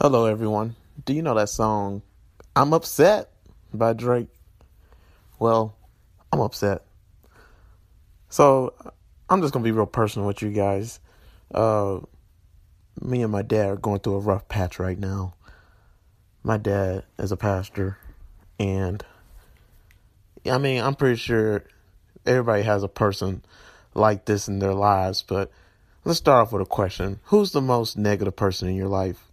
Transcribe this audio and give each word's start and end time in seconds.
Hello, 0.00 0.26
everyone. 0.26 0.76
Do 1.04 1.12
you 1.12 1.22
know 1.22 1.34
that 1.34 1.48
song, 1.48 2.02
I'm 2.54 2.72
Upset 2.72 3.30
by 3.74 3.94
Drake? 3.94 4.28
Well, 5.40 5.74
I'm 6.32 6.38
upset. 6.38 6.84
So, 8.28 8.74
I'm 9.28 9.40
just 9.40 9.52
going 9.52 9.64
to 9.64 9.68
be 9.68 9.76
real 9.76 9.86
personal 9.86 10.28
with 10.28 10.40
you 10.40 10.50
guys. 10.50 11.00
Uh, 11.52 11.98
me 13.00 13.24
and 13.24 13.32
my 13.32 13.42
dad 13.42 13.70
are 13.70 13.76
going 13.76 13.98
through 13.98 14.14
a 14.14 14.20
rough 14.20 14.46
patch 14.46 14.78
right 14.78 14.96
now. 14.96 15.34
My 16.44 16.58
dad 16.58 17.02
is 17.18 17.32
a 17.32 17.36
pastor, 17.36 17.98
and 18.60 19.04
I 20.46 20.58
mean, 20.58 20.80
I'm 20.80 20.94
pretty 20.94 21.16
sure 21.16 21.64
everybody 22.24 22.62
has 22.62 22.84
a 22.84 22.88
person 22.88 23.44
like 23.94 24.26
this 24.26 24.46
in 24.46 24.60
their 24.60 24.74
lives, 24.74 25.24
but 25.26 25.50
let's 26.04 26.20
start 26.20 26.46
off 26.46 26.52
with 26.52 26.62
a 26.62 26.66
question 26.66 27.18
Who's 27.24 27.50
the 27.50 27.60
most 27.60 27.98
negative 27.98 28.36
person 28.36 28.68
in 28.68 28.76
your 28.76 28.86
life? 28.86 29.27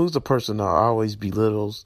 Who's 0.00 0.12
the 0.12 0.20
person 0.22 0.56
that 0.56 0.64
always 0.64 1.14
belittles 1.14 1.84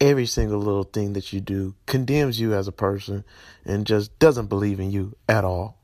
every 0.00 0.26
single 0.26 0.58
little 0.58 0.82
thing 0.82 1.12
that 1.12 1.32
you 1.32 1.40
do, 1.40 1.76
condemns 1.86 2.40
you 2.40 2.52
as 2.52 2.66
a 2.66 2.72
person, 2.72 3.24
and 3.64 3.86
just 3.86 4.18
doesn't 4.18 4.48
believe 4.48 4.80
in 4.80 4.90
you 4.90 5.14
at 5.28 5.44
all? 5.44 5.78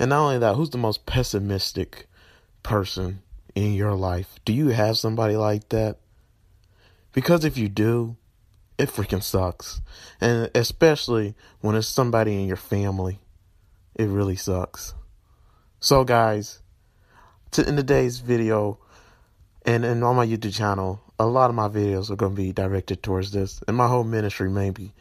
And 0.00 0.10
not 0.10 0.24
only 0.24 0.38
that, 0.38 0.56
who's 0.56 0.70
the 0.70 0.78
most 0.78 1.06
pessimistic 1.06 2.08
person 2.64 3.22
in 3.54 3.74
your 3.74 3.94
life? 3.94 4.40
Do 4.44 4.52
you 4.52 4.70
have 4.70 4.98
somebody 4.98 5.36
like 5.36 5.68
that? 5.68 5.98
Because 7.12 7.44
if 7.44 7.56
you 7.56 7.68
do, 7.68 8.16
it 8.76 8.88
freaking 8.88 9.22
sucks. 9.22 9.80
And 10.20 10.50
especially 10.56 11.36
when 11.60 11.76
it's 11.76 11.86
somebody 11.86 12.34
in 12.34 12.48
your 12.48 12.56
family, 12.56 13.20
it 13.94 14.08
really 14.08 14.34
sucks. 14.34 14.92
So, 15.78 16.02
guys, 16.02 16.62
to, 17.52 17.64
in 17.64 17.76
today's 17.76 18.18
video, 18.18 18.80
and, 19.64 19.84
and 19.84 20.04
on 20.04 20.16
my 20.16 20.26
YouTube 20.26 20.54
channel, 20.54 21.00
a 21.18 21.26
lot 21.26 21.50
of 21.50 21.56
my 21.56 21.68
videos 21.68 22.10
are 22.10 22.16
going 22.16 22.34
to 22.34 22.42
be 22.42 22.52
directed 22.52 23.02
towards 23.02 23.30
this. 23.32 23.62
And 23.66 23.76
my 23.76 23.88
whole 23.88 24.04
ministry 24.04 24.50
maybe 24.50 24.92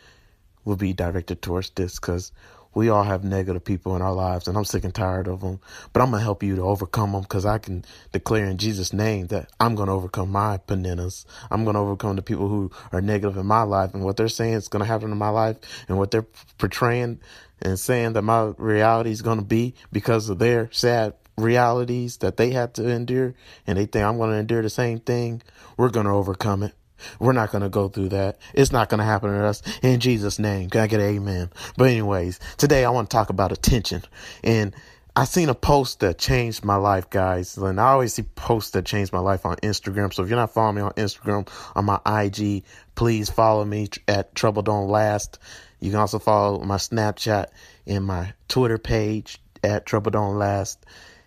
will 0.64 0.78
be 0.78 0.94
directed 0.94 1.42
towards 1.42 1.70
this 1.72 2.00
because 2.00 2.32
we 2.74 2.90
all 2.90 3.04
have 3.04 3.24
negative 3.24 3.64
people 3.64 3.96
in 3.96 4.02
our 4.02 4.14
lives 4.14 4.48
and 4.48 4.58
I'm 4.58 4.66
sick 4.66 4.84
and 4.84 4.96
tired 4.96 5.28
of 5.28 5.42
them. 5.42 5.60
But 5.92 6.02
I'm 6.02 6.10
going 6.10 6.22
to 6.22 6.24
help 6.24 6.42
you 6.44 6.56
to 6.56 6.64
overcome 6.64 7.12
them 7.12 7.22
because 7.22 7.46
I 7.46 7.58
can 7.58 7.86
declare 8.12 8.46
in 8.46 8.58
Jesus' 8.58 8.94
name 8.94 9.28
that 9.28 9.52
I'm 9.60 9.76
going 9.76 9.88
to 9.88 9.94
overcome 9.94 10.32
my 10.32 10.60
bananas. 10.66 11.26
I'm 11.52 11.66
going 11.66 11.76
to 11.76 11.82
overcome 11.82 12.16
the 12.16 12.22
people 12.22 12.48
who 12.48 12.72
are 12.92 13.02
negative 13.02 13.38
in 13.38 13.46
my 13.46 13.64
life 13.64 13.94
and 13.94 14.04
what 14.04 14.18
they're 14.18 14.28
saying 14.28 14.54
is 14.54 14.70
going 14.70 14.82
to 14.82 14.88
happen 14.88 15.12
in 15.12 15.18
my 15.18 15.30
life 15.30 15.58
and 15.88 15.98
what 15.98 16.12
they're 16.12 16.26
portraying 16.58 17.20
and 17.62 17.80
saying 17.80 18.14
that 18.14 18.24
my 18.24 18.54
reality 18.58 19.12
is 19.12 19.22
going 19.22 19.40
to 19.40 19.46
be 19.46 19.76
because 19.92 20.30
of 20.30 20.40
their 20.40 20.70
sad 20.72 21.14
realities 21.38 22.18
that 22.18 22.38
they 22.38 22.52
had 22.52 22.74
to 22.76 22.88
endure 22.88 23.34
and 23.66 23.78
they 23.78 23.86
think 23.86 24.06
I'm 24.06 24.18
going 24.18 24.32
to 24.32 24.38
endure 24.38 24.62
the 24.62 24.70
same 24.70 25.00
thing, 25.00 25.42
we're 25.78 25.90
going 25.90 26.06
to 26.06 26.12
overcome 26.12 26.64
it. 26.64 26.74
We're 27.20 27.34
not 27.34 27.52
going 27.52 27.64
to 27.64 27.70
go 27.70 27.90
through 27.90 28.10
that. 28.10 28.38
It's 28.54 28.72
not 28.72 28.90
going 28.90 29.00
to 29.00 29.06
happen 29.06 29.30
to 29.30 29.46
us 29.46 29.62
in 29.82 30.00
Jesus' 30.00 30.40
name. 30.40 30.70
Can 30.70 30.82
I 30.82 30.88
get 30.88 31.02
amen? 31.02 31.50
But 31.78 31.90
anyways, 31.90 32.40
today 32.58 32.86
I 32.86 32.90
want 32.92 33.10
to 33.10 33.14
talk 33.14 33.30
about 33.30 33.52
attention. 33.52 34.04
And 34.44 34.74
I 35.16 35.26
seen 35.26 35.50
a 35.50 35.56
post 35.56 36.00
that 36.00 36.18
changed 36.18 36.66
my 36.66 36.76
life, 36.76 37.10
guys. 37.10 37.58
And 37.58 37.80
I 37.80 37.92
always 37.92 38.14
see 38.14 38.24
posts 38.24 38.72
that 38.72 38.86
change 38.86 39.12
my 39.12 39.20
life 39.20 39.46
on 39.46 39.58
Instagram. 39.58 40.14
So 40.14 40.24
if 40.24 40.30
you're 40.30 40.40
not 40.40 40.54
following 40.54 40.78
me 40.78 40.82
on 40.82 40.94
Instagram, 40.94 41.48
on 41.76 41.86
my 41.86 42.00
IG, 42.06 42.64
please 42.96 43.30
follow 43.30 43.64
me 43.64 43.90
at 44.08 44.34
Trouble 44.34 44.64
Don't 44.64 44.88
Last. 44.88 45.38
You 45.80 45.92
can 45.92 46.00
also 46.00 46.18
follow 46.18 46.64
my 46.64 46.78
Snapchat 46.78 47.48
and 47.86 48.06
my 48.06 48.34
Twitter 48.48 48.78
page 48.78 49.40
at 49.64 49.86
Trouble 49.86 50.12
Don't 50.12 50.38
Last. 50.40 50.84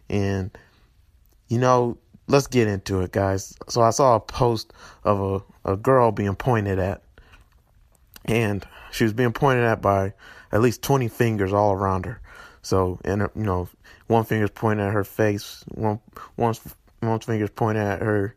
And, 0.08 0.56
you 1.48 1.58
know, 1.58 1.98
let's 2.28 2.46
get 2.46 2.68
into 2.68 3.00
it, 3.00 3.12
guys. 3.12 3.56
So 3.68 3.80
I 3.80 3.90
saw 3.90 4.16
a 4.16 4.20
post 4.20 4.72
of 5.04 5.44
a, 5.64 5.72
a 5.72 5.76
girl 5.76 6.12
being 6.12 6.36
pointed 6.36 6.78
at, 6.78 7.02
and 8.24 8.66
she 8.92 9.04
was 9.04 9.12
being 9.12 9.32
pointed 9.32 9.64
at 9.64 9.80
by 9.80 10.12
at 10.52 10.60
least 10.60 10.82
20 10.82 11.08
fingers 11.08 11.52
all 11.52 11.72
around 11.72 12.06
her. 12.06 12.20
So, 12.62 12.98
and, 13.04 13.22
you 13.34 13.44
know, 13.44 13.68
one 14.08 14.24
finger's 14.24 14.50
pointing 14.50 14.86
at 14.86 14.92
her 14.92 15.04
face, 15.04 15.64
one, 15.68 16.00
one, 16.34 16.54
one 17.00 17.20
finger's 17.20 17.50
pointing 17.50 17.84
at 17.84 18.02
her 18.02 18.34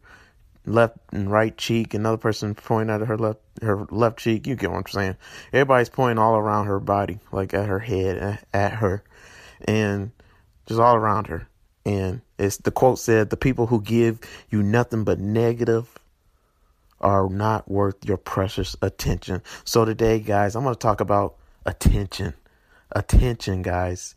left 0.66 0.98
and 1.12 1.32
right 1.32 1.58
cheek, 1.58 1.94
another 1.94 2.18
person 2.18 2.56
pointing 2.56 2.94
at 2.94 3.02
her 3.02 3.18
left 3.18 3.40
her 3.62 3.86
left 3.90 4.20
cheek. 4.20 4.48
You 4.48 4.56
get 4.56 4.70
what 4.70 4.78
I'm 4.78 4.88
saying? 4.88 5.16
Everybody's 5.52 5.90
pointing 5.90 6.20
all 6.20 6.36
around 6.36 6.68
her 6.68 6.80
body, 6.80 7.20
like 7.32 7.54
at 7.54 7.68
her 7.68 7.80
head, 7.80 8.40
at 8.54 8.74
her, 8.74 9.04
and 9.66 10.12
just 10.68 10.80
all 10.80 10.96
around 10.96 11.28
her. 11.28 11.48
And 11.86 12.22
it's 12.38 12.58
the 12.58 12.72
quote 12.72 13.00
said, 13.00 13.30
the 13.30 13.38
people 13.38 13.68
who 13.68 13.82
give 13.82 14.20
you 14.50 14.62
nothing 14.62 15.04
but 15.04 15.20
negative 15.20 15.98
are 17.02 17.30
not 17.30 17.70
worth 17.70 18.04
your 18.06 18.18
precious 18.18 18.76
attention. 18.82 19.42
So 19.64 19.86
today, 19.86 20.20
guys, 20.20 20.56
I'm 20.56 20.64
going 20.64 20.76
to 20.76 20.80
talk 20.80 21.02
about 21.02 21.36
attention. 21.66 22.34
Attention, 22.92 23.62
guys. 23.62 24.16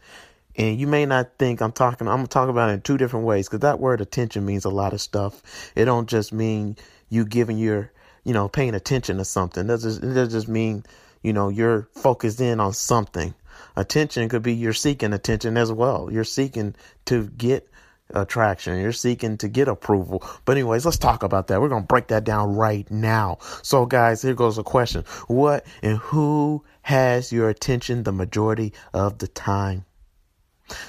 And 0.56 0.78
you 0.78 0.86
may 0.86 1.06
not 1.06 1.38
think 1.38 1.62
I'm 1.62 1.72
talking, 1.72 2.08
I'm 2.08 2.16
going 2.16 2.26
to 2.26 2.32
talk 2.32 2.48
about 2.48 2.70
it 2.70 2.74
in 2.74 2.80
two 2.82 2.98
different 2.98 3.24
ways 3.24 3.48
because 3.48 3.60
that 3.60 3.80
word 3.80 4.00
attention 4.00 4.44
means 4.44 4.64
a 4.64 4.70
lot 4.70 4.92
of 4.92 5.00
stuff. 5.00 5.42
It 5.74 5.86
don't 5.86 6.08
just 6.08 6.32
mean 6.32 6.76
you 7.08 7.24
giving 7.24 7.58
your, 7.58 7.90
you 8.24 8.34
know, 8.34 8.48
paying 8.48 8.74
attention 8.74 9.18
to 9.18 9.24
something. 9.24 9.64
It 9.64 9.68
doesn't 9.68 10.30
just 10.30 10.48
mean, 10.48 10.84
you 11.22 11.32
know, 11.32 11.48
you're 11.48 11.88
focused 11.94 12.40
in 12.40 12.60
on 12.60 12.72
something. 12.74 13.34
Attention 13.76 14.28
could 14.28 14.42
be 14.42 14.54
you're 14.54 14.72
seeking 14.72 15.12
attention 15.12 15.56
as 15.56 15.72
well. 15.72 16.08
You're 16.10 16.24
seeking 16.24 16.74
to 17.06 17.28
get 17.28 17.68
attraction. 18.14 18.80
You're 18.80 18.92
seeking 18.92 19.38
to 19.38 19.48
get 19.48 19.68
approval. 19.68 20.22
But 20.44 20.52
anyways, 20.52 20.84
let's 20.84 20.98
talk 20.98 21.22
about 21.22 21.48
that. 21.48 21.60
We're 21.60 21.68
going 21.68 21.82
to 21.82 21.86
break 21.86 22.08
that 22.08 22.24
down 22.24 22.54
right 22.54 22.90
now. 22.90 23.38
So 23.62 23.86
guys, 23.86 24.22
here 24.22 24.34
goes 24.34 24.58
a 24.58 24.62
question. 24.62 25.04
What 25.28 25.66
and 25.82 25.98
who 25.98 26.64
has 26.82 27.32
your 27.32 27.48
attention 27.48 28.02
the 28.02 28.12
majority 28.12 28.72
of 28.92 29.18
the 29.18 29.28
time? 29.28 29.84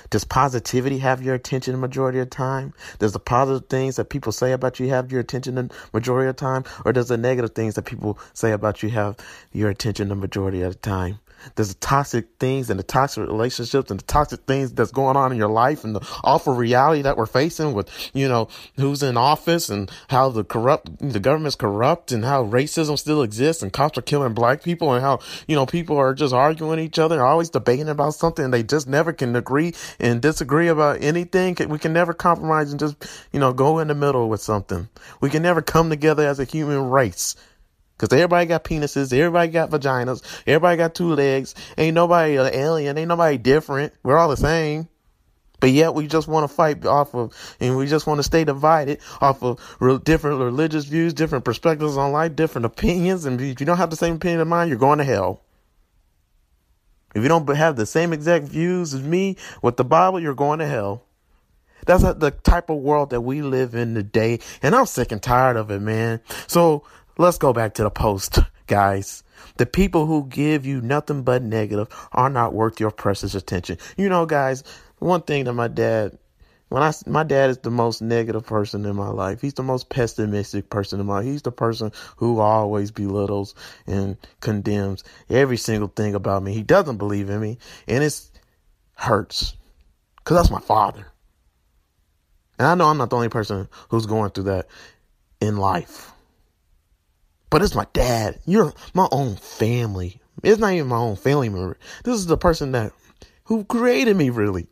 Does 0.09 0.23
positivity 0.23 0.99
have 0.99 1.21
your 1.21 1.35
attention 1.35 1.73
the 1.73 1.79
majority 1.79 2.19
of 2.19 2.29
the 2.29 2.35
time? 2.35 2.73
Does 2.99 3.11
the 3.11 3.19
positive 3.19 3.67
things 3.69 3.97
that 3.97 4.05
people 4.05 4.31
say 4.31 4.53
about 4.53 4.79
you 4.79 4.89
have 4.89 5.11
your 5.11 5.19
attention 5.19 5.55
the 5.55 5.69
majority 5.91 6.29
of 6.29 6.35
the 6.35 6.39
time? 6.39 6.63
Or 6.85 6.93
does 6.93 7.09
the 7.09 7.17
negative 7.17 7.51
things 7.53 7.75
that 7.75 7.83
people 7.83 8.17
say 8.33 8.51
about 8.51 8.81
you 8.81 8.89
have 8.89 9.17
your 9.51 9.69
attention 9.69 10.07
the 10.07 10.15
majority 10.15 10.61
of 10.61 10.73
the 10.73 10.79
time? 10.79 11.19
There's 11.55 11.69
the 11.69 11.79
toxic 11.79 12.27
things 12.39 12.69
and 12.69 12.79
the 12.79 12.83
toxic 12.83 13.27
relationships 13.27 13.91
and 13.91 13.99
the 13.99 14.05
toxic 14.05 14.41
things 14.41 14.71
that's 14.73 14.91
going 14.91 15.17
on 15.17 15.31
in 15.31 15.37
your 15.37 15.49
life 15.49 15.83
and 15.83 15.95
the 15.95 16.01
awful 16.23 16.53
reality 16.53 17.01
that 17.03 17.17
we're 17.17 17.25
facing 17.25 17.73
with, 17.73 17.89
you 18.13 18.27
know, 18.27 18.47
who's 18.77 19.03
in 19.03 19.17
office 19.17 19.69
and 19.69 19.91
how 20.09 20.29
the 20.29 20.43
corrupt, 20.43 20.89
the 20.99 21.19
government's 21.19 21.55
corrupt 21.55 22.11
and 22.11 22.25
how 22.25 22.43
racism 22.45 22.97
still 22.97 23.21
exists 23.21 23.61
and 23.61 23.73
cops 23.73 23.97
are 23.97 24.01
killing 24.01 24.33
black 24.33 24.63
people 24.63 24.93
and 24.93 25.03
how, 25.03 25.19
you 25.47 25.55
know, 25.55 25.65
people 25.65 25.97
are 25.97 26.13
just 26.13 26.33
arguing 26.33 26.79
each 26.79 26.99
other, 26.99 27.23
always 27.23 27.49
debating 27.49 27.89
about 27.89 28.13
something 28.13 28.45
and 28.45 28.53
they 28.53 28.63
just 28.63 28.87
never 28.87 29.13
can 29.13 29.35
agree 29.35 29.73
and 29.99 30.21
disagree 30.21 30.67
about 30.67 31.01
anything. 31.01 31.55
We 31.67 31.79
can 31.79 31.93
never 31.93 32.13
compromise 32.13 32.71
and 32.71 32.79
just, 32.79 32.95
you 33.31 33.39
know, 33.39 33.53
go 33.53 33.79
in 33.79 33.87
the 33.87 33.95
middle 33.95 34.29
with 34.29 34.41
something. 34.41 34.89
We 35.21 35.29
can 35.29 35.43
never 35.43 35.61
come 35.61 35.89
together 35.89 36.27
as 36.27 36.39
a 36.39 36.45
human 36.45 36.89
race. 36.89 37.35
Cause 38.03 38.11
everybody 38.11 38.47
got 38.47 38.65
penises, 38.65 39.17
everybody 39.17 39.49
got 39.49 39.69
vaginas, 39.69 40.23
everybody 40.45 40.75
got 40.75 40.93
two 40.93 41.13
legs. 41.15 41.55
Ain't 41.77 41.95
nobody 41.95 42.35
an 42.35 42.53
alien, 42.53 42.97
ain't 42.97 43.07
nobody 43.07 43.37
different. 43.37 43.93
We're 44.03 44.17
all 44.17 44.27
the 44.27 44.35
same. 44.35 44.89
But 45.61 45.71
yet 45.71 45.93
we 45.93 46.07
just 46.07 46.27
want 46.27 46.43
to 46.43 46.53
fight 46.53 46.85
off 46.85 47.15
of, 47.15 47.33
and 47.61 47.77
we 47.77 47.87
just 47.87 48.05
want 48.05 48.19
to 48.19 48.23
stay 48.23 48.43
divided 48.43 48.99
off 49.21 49.41
of 49.41 50.03
different 50.03 50.41
religious 50.41 50.83
views, 50.83 51.13
different 51.13 51.45
perspectives 51.45 51.95
on 51.95 52.11
life, 52.11 52.35
different 52.35 52.65
opinions. 52.65 53.23
And 53.23 53.39
if 53.39 53.61
you 53.61 53.65
don't 53.65 53.77
have 53.77 53.89
the 53.89 53.95
same 53.95 54.15
opinion 54.15 54.41
of 54.41 54.49
mine, 54.49 54.67
you're 54.67 54.77
going 54.77 54.97
to 54.97 55.05
hell. 55.05 55.39
If 57.15 57.23
you 57.23 57.29
don't 57.29 57.47
have 57.55 57.77
the 57.77 57.85
same 57.85 58.11
exact 58.11 58.43
views 58.43 58.93
as 58.93 59.01
me 59.01 59.37
with 59.61 59.77
the 59.77 59.85
Bible, 59.85 60.19
you're 60.19 60.35
going 60.35 60.59
to 60.59 60.67
hell. 60.67 61.05
That's 61.85 62.03
the 62.03 62.31
type 62.31 62.69
of 62.69 62.77
world 62.77 63.11
that 63.11 63.21
we 63.21 63.41
live 63.41 63.75
in 63.75 63.93
today. 63.93 64.39
And 64.61 64.73
I'm 64.75 64.85
sick 64.85 65.11
and 65.13 65.21
tired 65.21 65.57
of 65.57 65.69
it, 65.71 65.81
man. 65.81 66.21
So 66.47 66.83
Let's 67.17 67.37
go 67.37 67.53
back 67.53 67.75
to 67.75 67.83
the 67.83 67.91
post, 67.91 68.39
guys. 68.67 69.23
The 69.57 69.65
people 69.67 70.07
who 70.07 70.25
give 70.27 70.65
you 70.65 70.81
nothing 70.81 71.21
but 71.23 71.43
negative 71.43 71.87
are 72.11 72.29
not 72.29 72.53
worth 72.53 72.79
your 72.79 72.89
precious 72.89 73.35
attention. 73.35 73.77
You 73.97 74.09
know, 74.09 74.25
guys, 74.25 74.63
one 74.97 75.21
thing 75.21 75.43
that 75.43 75.53
my 75.53 75.67
dad, 75.67 76.17
when 76.69 76.81
I, 76.81 76.91
my 77.05 77.23
dad 77.23 77.51
is 77.51 77.59
the 77.59 77.69
most 77.69 78.01
negative 78.01 78.47
person 78.47 78.83
in 78.85 78.95
my 78.95 79.09
life. 79.09 79.41
He's 79.41 79.53
the 79.53 79.61
most 79.61 79.89
pessimistic 79.89 80.71
person 80.71 80.99
in 80.99 81.05
my 81.05 81.17
life. 81.17 81.25
He's 81.25 81.43
the 81.43 81.51
person 81.51 81.91
who 82.15 82.39
always 82.39 82.89
belittles 82.89 83.53
and 83.85 84.17
condemns 84.39 85.03
every 85.29 85.57
single 85.57 85.89
thing 85.89 86.15
about 86.15 86.41
me. 86.41 86.53
He 86.53 86.63
doesn't 86.63 86.97
believe 86.97 87.29
in 87.29 87.39
me 87.39 87.59
and 87.87 88.03
it 88.03 88.19
hurts 88.95 89.55
because 90.17 90.37
that's 90.37 90.49
my 90.49 90.61
father. 90.61 91.05
And 92.57 92.67
I 92.67 92.75
know 92.75 92.87
I'm 92.87 92.97
not 92.97 93.11
the 93.11 93.17
only 93.17 93.29
person 93.29 93.67
who's 93.89 94.05
going 94.05 94.31
through 94.31 94.45
that 94.45 94.67
in 95.41 95.57
life. 95.57 96.12
But 97.53 97.61
it's 97.61 97.75
my 97.75 97.85
dad. 97.93 98.39
You're 98.47 98.73
my 98.95 99.07
own 99.11 99.35
family. 99.35 100.19
It's 100.41 100.59
not 100.59 100.73
even 100.73 100.87
my 100.87 100.97
own 100.97 101.15
family 101.15 101.49
member. 101.49 101.77
This 102.03 102.15
is 102.15 102.25
the 102.25 102.35
person 102.35 102.71
that 102.71 102.93
who 103.43 103.63
created 103.65 104.17
me 104.17 104.31
really. 104.31 104.65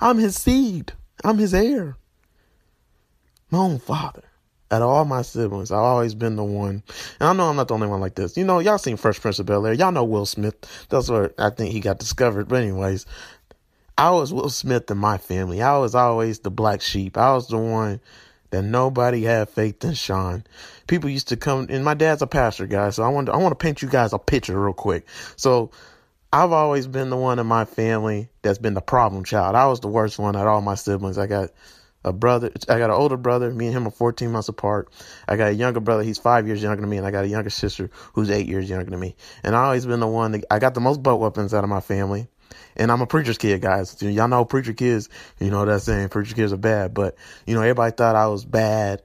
I'm 0.00 0.18
his 0.18 0.36
seed. 0.36 0.92
I'm 1.24 1.38
his 1.38 1.52
heir. 1.52 1.96
My 3.50 3.58
own 3.58 3.80
father. 3.80 4.22
Of 4.70 4.82
all 4.82 5.04
my 5.04 5.22
siblings, 5.22 5.72
I've 5.72 5.80
always 5.80 6.14
been 6.14 6.36
the 6.36 6.44
one. 6.44 6.84
And 7.18 7.28
I 7.28 7.32
know 7.32 7.50
I'm 7.50 7.56
not 7.56 7.66
the 7.66 7.74
only 7.74 7.88
one 7.88 8.00
like 8.00 8.14
this. 8.14 8.36
You 8.36 8.44
know, 8.44 8.60
y'all 8.60 8.78
seen 8.78 8.98
Fresh 8.98 9.20
Prince 9.20 9.40
of 9.40 9.46
Bel 9.46 9.66
Air. 9.66 9.72
Y'all 9.72 9.90
know 9.90 10.04
Will 10.04 10.24
Smith. 10.24 10.54
That's 10.90 11.10
where 11.10 11.32
I 11.38 11.50
think 11.50 11.72
he 11.72 11.80
got 11.80 11.98
discovered. 11.98 12.46
But 12.46 12.62
anyways, 12.62 13.04
I 13.96 14.10
was 14.10 14.32
Will 14.32 14.48
Smith 14.48 14.88
in 14.92 14.98
my 14.98 15.18
family. 15.18 15.60
I 15.60 15.76
was 15.78 15.96
always 15.96 16.38
the 16.38 16.52
black 16.52 16.82
sheep. 16.82 17.18
I 17.18 17.32
was 17.32 17.48
the 17.48 17.58
one 17.58 18.00
that 18.50 18.62
nobody 18.62 19.22
had 19.22 19.48
faith 19.48 19.84
in 19.84 19.94
Sean. 19.94 20.44
People 20.88 21.10
used 21.10 21.28
to 21.28 21.36
come, 21.36 21.66
and 21.70 21.84
my 21.84 21.94
dad's 21.94 22.22
a 22.22 22.26
pastor, 22.26 22.66
guys. 22.66 22.96
So 22.96 23.04
I 23.04 23.08
want 23.08 23.26
to, 23.26 23.32
I 23.32 23.36
want 23.36 23.52
to 23.52 23.62
paint 23.62 23.82
you 23.82 23.88
guys 23.88 24.12
a 24.12 24.18
picture 24.18 24.60
real 24.60 24.72
quick. 24.72 25.06
So 25.36 25.70
I've 26.32 26.52
always 26.52 26.86
been 26.86 27.10
the 27.10 27.16
one 27.16 27.38
in 27.38 27.46
my 27.46 27.64
family 27.64 28.28
that's 28.42 28.58
been 28.58 28.74
the 28.74 28.80
problem 28.80 29.24
child. 29.24 29.54
I 29.54 29.66
was 29.66 29.80
the 29.80 29.88
worst 29.88 30.18
one 30.18 30.34
out 30.34 30.46
of 30.46 30.48
all 30.48 30.60
my 30.60 30.74
siblings. 30.74 31.16
I 31.16 31.26
got 31.26 31.50
a 32.04 32.12
brother, 32.12 32.50
I 32.68 32.78
got 32.78 32.90
an 32.90 32.96
older 32.96 33.16
brother. 33.16 33.50
Me 33.50 33.66
and 33.66 33.76
him 33.76 33.86
are 33.86 33.90
14 33.90 34.30
months 34.30 34.48
apart. 34.48 34.88
I 35.26 35.36
got 35.36 35.48
a 35.48 35.54
younger 35.54 35.80
brother. 35.80 36.02
He's 36.02 36.18
five 36.18 36.46
years 36.46 36.62
younger 36.62 36.80
than 36.80 36.90
me, 36.90 36.98
and 36.98 37.06
I 37.06 37.10
got 37.10 37.24
a 37.24 37.28
younger 37.28 37.50
sister 37.50 37.90
who's 38.12 38.30
eight 38.30 38.46
years 38.46 38.68
younger 38.68 38.90
than 38.90 39.00
me. 39.00 39.16
And 39.42 39.54
I 39.56 39.64
always 39.64 39.86
been 39.86 40.00
the 40.00 40.06
one 40.06 40.32
that 40.32 40.44
I 40.50 40.58
got 40.58 40.74
the 40.74 40.80
most 40.80 41.02
butt 41.02 41.20
weapons 41.20 41.54
out 41.54 41.64
of 41.64 41.70
my 41.70 41.80
family. 41.80 42.28
And 42.76 42.90
I'm 42.92 43.00
a 43.00 43.06
preacher's 43.06 43.38
kid, 43.38 43.60
guys. 43.60 44.00
Y'all 44.02 44.28
know 44.28 44.44
preacher 44.44 44.72
kids, 44.72 45.08
you 45.38 45.50
know 45.50 45.64
that 45.64 45.82
saying, 45.82 46.08
preacher 46.08 46.34
kids 46.34 46.52
are 46.52 46.56
bad. 46.58 46.94
But, 46.94 47.16
you 47.46 47.54
know, 47.54 47.60
everybody 47.60 47.92
thought 47.92 48.16
I 48.16 48.28
was 48.28 48.44
bad 48.44 49.02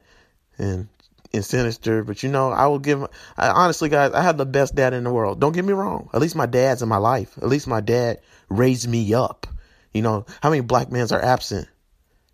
and, 0.57 0.87
and 1.33 1.43
sinister. 1.43 2.03
But, 2.03 2.23
you 2.23 2.29
know, 2.29 2.51
I 2.51 2.67
will 2.67 2.79
give, 2.79 3.03
I, 3.37 3.49
honestly, 3.49 3.89
guys, 3.89 4.11
I 4.13 4.21
have 4.21 4.37
the 4.37 4.45
best 4.45 4.75
dad 4.75 4.93
in 4.93 5.03
the 5.03 5.11
world. 5.11 5.39
Don't 5.39 5.53
get 5.53 5.65
me 5.65 5.73
wrong. 5.73 6.09
At 6.13 6.21
least 6.21 6.35
my 6.35 6.45
dad's 6.45 6.81
in 6.81 6.89
my 6.89 6.97
life. 6.97 7.37
At 7.37 7.49
least 7.49 7.67
my 7.67 7.81
dad 7.81 8.19
raised 8.49 8.87
me 8.87 9.13
up. 9.13 9.47
You 9.93 10.01
know, 10.01 10.25
how 10.41 10.49
many 10.49 10.61
black 10.61 10.91
men 10.91 11.07
are 11.11 11.23
absent 11.23 11.67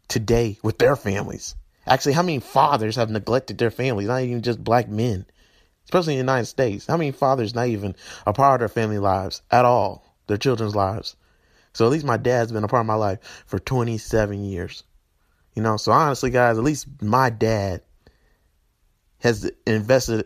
today 0.07 0.57
with 0.63 0.77
their 0.77 0.95
families? 0.95 1.55
Actually, 1.87 2.13
how 2.13 2.23
many 2.23 2.39
fathers 2.39 2.95
have 2.95 3.09
neglected 3.09 3.57
their 3.57 3.71
families? 3.71 4.07
Not 4.07 4.21
even 4.21 4.41
just 4.41 4.63
black 4.63 4.87
men, 4.87 5.25
especially 5.85 6.13
in 6.13 6.25
the 6.25 6.31
United 6.31 6.45
States. 6.45 6.85
How 6.85 6.97
many 6.97 7.11
fathers 7.11 7.55
not 7.55 7.67
even 7.67 7.95
a 8.25 8.33
part 8.33 8.55
of 8.55 8.59
their 8.59 8.69
family 8.69 8.99
lives 8.99 9.41
at 9.51 9.65
all? 9.65 10.09
their 10.29 10.37
children's 10.37 10.75
lives. 10.75 11.17
So 11.73 11.85
at 11.85 11.91
least 11.91 12.05
my 12.05 12.17
dad's 12.17 12.53
been 12.53 12.63
a 12.63 12.69
part 12.69 12.81
of 12.81 12.87
my 12.87 12.95
life 12.95 13.43
for 13.45 13.59
27 13.59 14.43
years. 14.45 14.83
You 15.55 15.63
know, 15.63 15.75
so 15.75 15.91
honestly, 15.91 16.29
guys, 16.29 16.57
at 16.57 16.63
least 16.63 16.87
my 17.01 17.29
dad 17.29 17.81
has 19.19 19.49
invested 19.65 20.25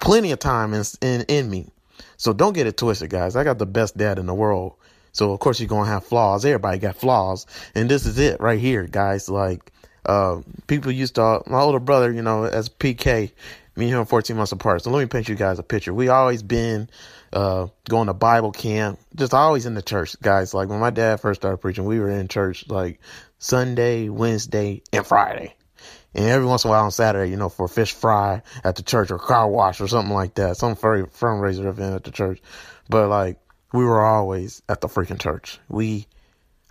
plenty 0.00 0.32
of 0.32 0.38
time 0.38 0.74
in, 0.74 0.84
in, 1.00 1.22
in 1.22 1.50
me. 1.50 1.68
So 2.16 2.32
don't 2.32 2.52
get 2.52 2.66
it 2.66 2.76
twisted, 2.76 3.10
guys. 3.10 3.36
I 3.36 3.44
got 3.44 3.58
the 3.58 3.66
best 3.66 3.96
dad 3.96 4.18
in 4.18 4.26
the 4.26 4.34
world. 4.34 4.74
So 5.12 5.32
of 5.32 5.40
course 5.40 5.60
you're 5.60 5.68
gonna 5.68 5.88
have 5.88 6.04
flaws. 6.04 6.44
Everybody 6.44 6.78
got 6.78 6.96
flaws, 6.96 7.46
and 7.74 7.88
this 7.88 8.04
is 8.04 8.18
it 8.18 8.40
right 8.40 8.58
here, 8.58 8.84
guys. 8.84 9.28
Like 9.28 9.72
uh, 10.06 10.40
people 10.66 10.90
used 10.90 11.14
to. 11.16 11.42
My 11.46 11.60
older 11.60 11.78
brother, 11.78 12.12
you 12.12 12.22
know, 12.22 12.44
as 12.44 12.68
PK, 12.68 13.30
me 13.76 13.90
and 13.90 14.00
him 14.00 14.06
14 14.06 14.36
months 14.36 14.52
apart. 14.52 14.82
So 14.82 14.90
let 14.90 15.00
me 15.00 15.06
paint 15.06 15.28
you 15.28 15.36
guys 15.36 15.58
a 15.58 15.62
picture. 15.62 15.94
We 15.94 16.08
always 16.08 16.42
been 16.42 16.88
uh, 17.32 17.68
going 17.88 18.06
to 18.08 18.14
Bible 18.14 18.52
camp, 18.52 18.98
just 19.14 19.34
always 19.34 19.66
in 19.66 19.74
the 19.74 19.82
church, 19.82 20.20
guys. 20.20 20.52
Like 20.52 20.68
when 20.68 20.80
my 20.80 20.90
dad 20.90 21.20
first 21.20 21.40
started 21.40 21.58
preaching, 21.58 21.84
we 21.84 22.00
were 22.00 22.10
in 22.10 22.28
church 22.28 22.68
like 22.68 23.00
Sunday, 23.38 24.08
Wednesday, 24.08 24.82
and 24.92 25.06
Friday. 25.06 25.54
And 26.14 26.26
every 26.26 26.46
once 26.46 26.64
in 26.64 26.68
a 26.68 26.72
while 26.72 26.84
on 26.84 26.90
Saturday, 26.90 27.30
you 27.30 27.36
know, 27.36 27.48
for 27.48 27.66
a 27.66 27.68
fish 27.68 27.92
fry 27.92 28.42
at 28.62 28.76
the 28.76 28.82
church 28.82 29.10
or 29.10 29.18
car 29.18 29.48
wash 29.48 29.80
or 29.80 29.88
something 29.88 30.14
like 30.14 30.34
that, 30.34 30.56
some 30.56 30.76
furry 30.76 31.02
fundraiser 31.04 31.66
event 31.66 31.94
at 31.94 32.04
the 32.04 32.10
church. 32.10 32.40
But 32.88 33.08
like, 33.08 33.38
we 33.72 33.84
were 33.84 34.04
always 34.04 34.62
at 34.68 34.80
the 34.80 34.88
freaking 34.88 35.20
church. 35.20 35.58
We, 35.68 36.06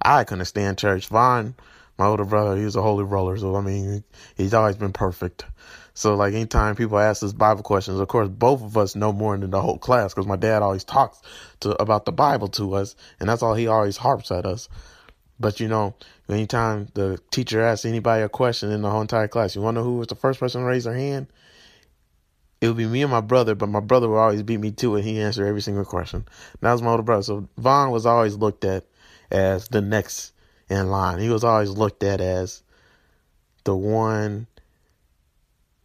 I 0.01 0.23
couldn't 0.23 0.45
stand 0.45 0.77
church. 0.77 1.07
Vaughn, 1.07 1.55
my 1.97 2.05
older 2.05 2.25
brother, 2.25 2.55
he 2.55 2.63
was 2.63 2.77
a 2.77 2.81
holy 2.81 3.03
roller. 3.03 3.35
So, 3.37 3.55
I 3.55 3.61
mean, 3.61 4.03
he's 4.37 4.53
always 4.53 4.77
been 4.77 4.93
perfect. 4.93 5.45
So 5.93 6.15
like 6.15 6.33
anytime 6.33 6.75
people 6.75 6.97
ask 6.97 7.21
us 7.21 7.33
Bible 7.33 7.61
questions, 7.61 7.99
of 7.99 8.07
course, 8.07 8.27
both 8.27 8.63
of 8.63 8.77
us 8.77 8.95
know 8.95 9.13
more 9.13 9.37
than 9.37 9.51
the 9.51 9.61
whole 9.61 9.77
class 9.77 10.13
because 10.13 10.25
my 10.25 10.35
dad 10.35 10.61
always 10.61 10.83
talks 10.83 11.21
to 11.59 11.79
about 11.81 12.05
the 12.05 12.11
Bible 12.11 12.47
to 12.49 12.73
us, 12.75 12.95
and 13.19 13.29
that's 13.29 13.43
all 13.43 13.53
he 13.53 13.67
always 13.67 13.97
harps 13.97 14.31
at 14.31 14.45
us. 14.45 14.69
But 15.39 15.59
you 15.59 15.67
know, 15.67 15.95
anytime 16.29 16.87
the 16.93 17.19
teacher 17.31 17.61
asks 17.61 17.85
anybody 17.85 18.23
a 18.23 18.29
question 18.29 18.71
in 18.71 18.81
the 18.81 18.89
whole 18.89 19.01
entire 19.01 19.27
class, 19.27 19.55
you 19.55 19.61
want 19.61 19.75
to 19.75 19.81
know 19.81 19.85
who 19.85 19.97
was 19.97 20.07
the 20.07 20.15
first 20.15 20.39
person 20.39 20.61
to 20.61 20.67
raise 20.67 20.83
their 20.85 20.93
hand? 20.93 21.27
It 22.61 22.67
would 22.67 22.77
be 22.77 22.85
me 22.85 23.01
and 23.01 23.11
my 23.11 23.21
brother, 23.21 23.55
but 23.55 23.67
my 23.67 23.81
brother 23.81 24.07
would 24.07 24.17
always 24.17 24.41
beat 24.41 24.59
me 24.59 24.71
to 24.71 24.95
it. 24.95 24.99
And 24.99 25.07
he 25.07 25.19
answered 25.19 25.47
every 25.47 25.61
single 25.61 25.83
question. 25.83 26.25
that 26.61 26.71
was 26.71 26.81
my 26.81 26.91
older 26.91 27.03
brother. 27.03 27.23
So 27.23 27.49
Vaughn 27.57 27.91
was 27.91 28.05
always 28.05 28.35
looked 28.35 28.63
at 28.63 28.85
as 29.31 29.67
the 29.67 29.81
next 29.81 30.31
in 30.69 30.89
line. 30.89 31.19
He 31.19 31.29
was 31.29 31.43
always 31.43 31.71
looked 31.71 32.03
at 32.03 32.21
as 32.21 32.63
the 33.65 33.75
one 33.75 34.47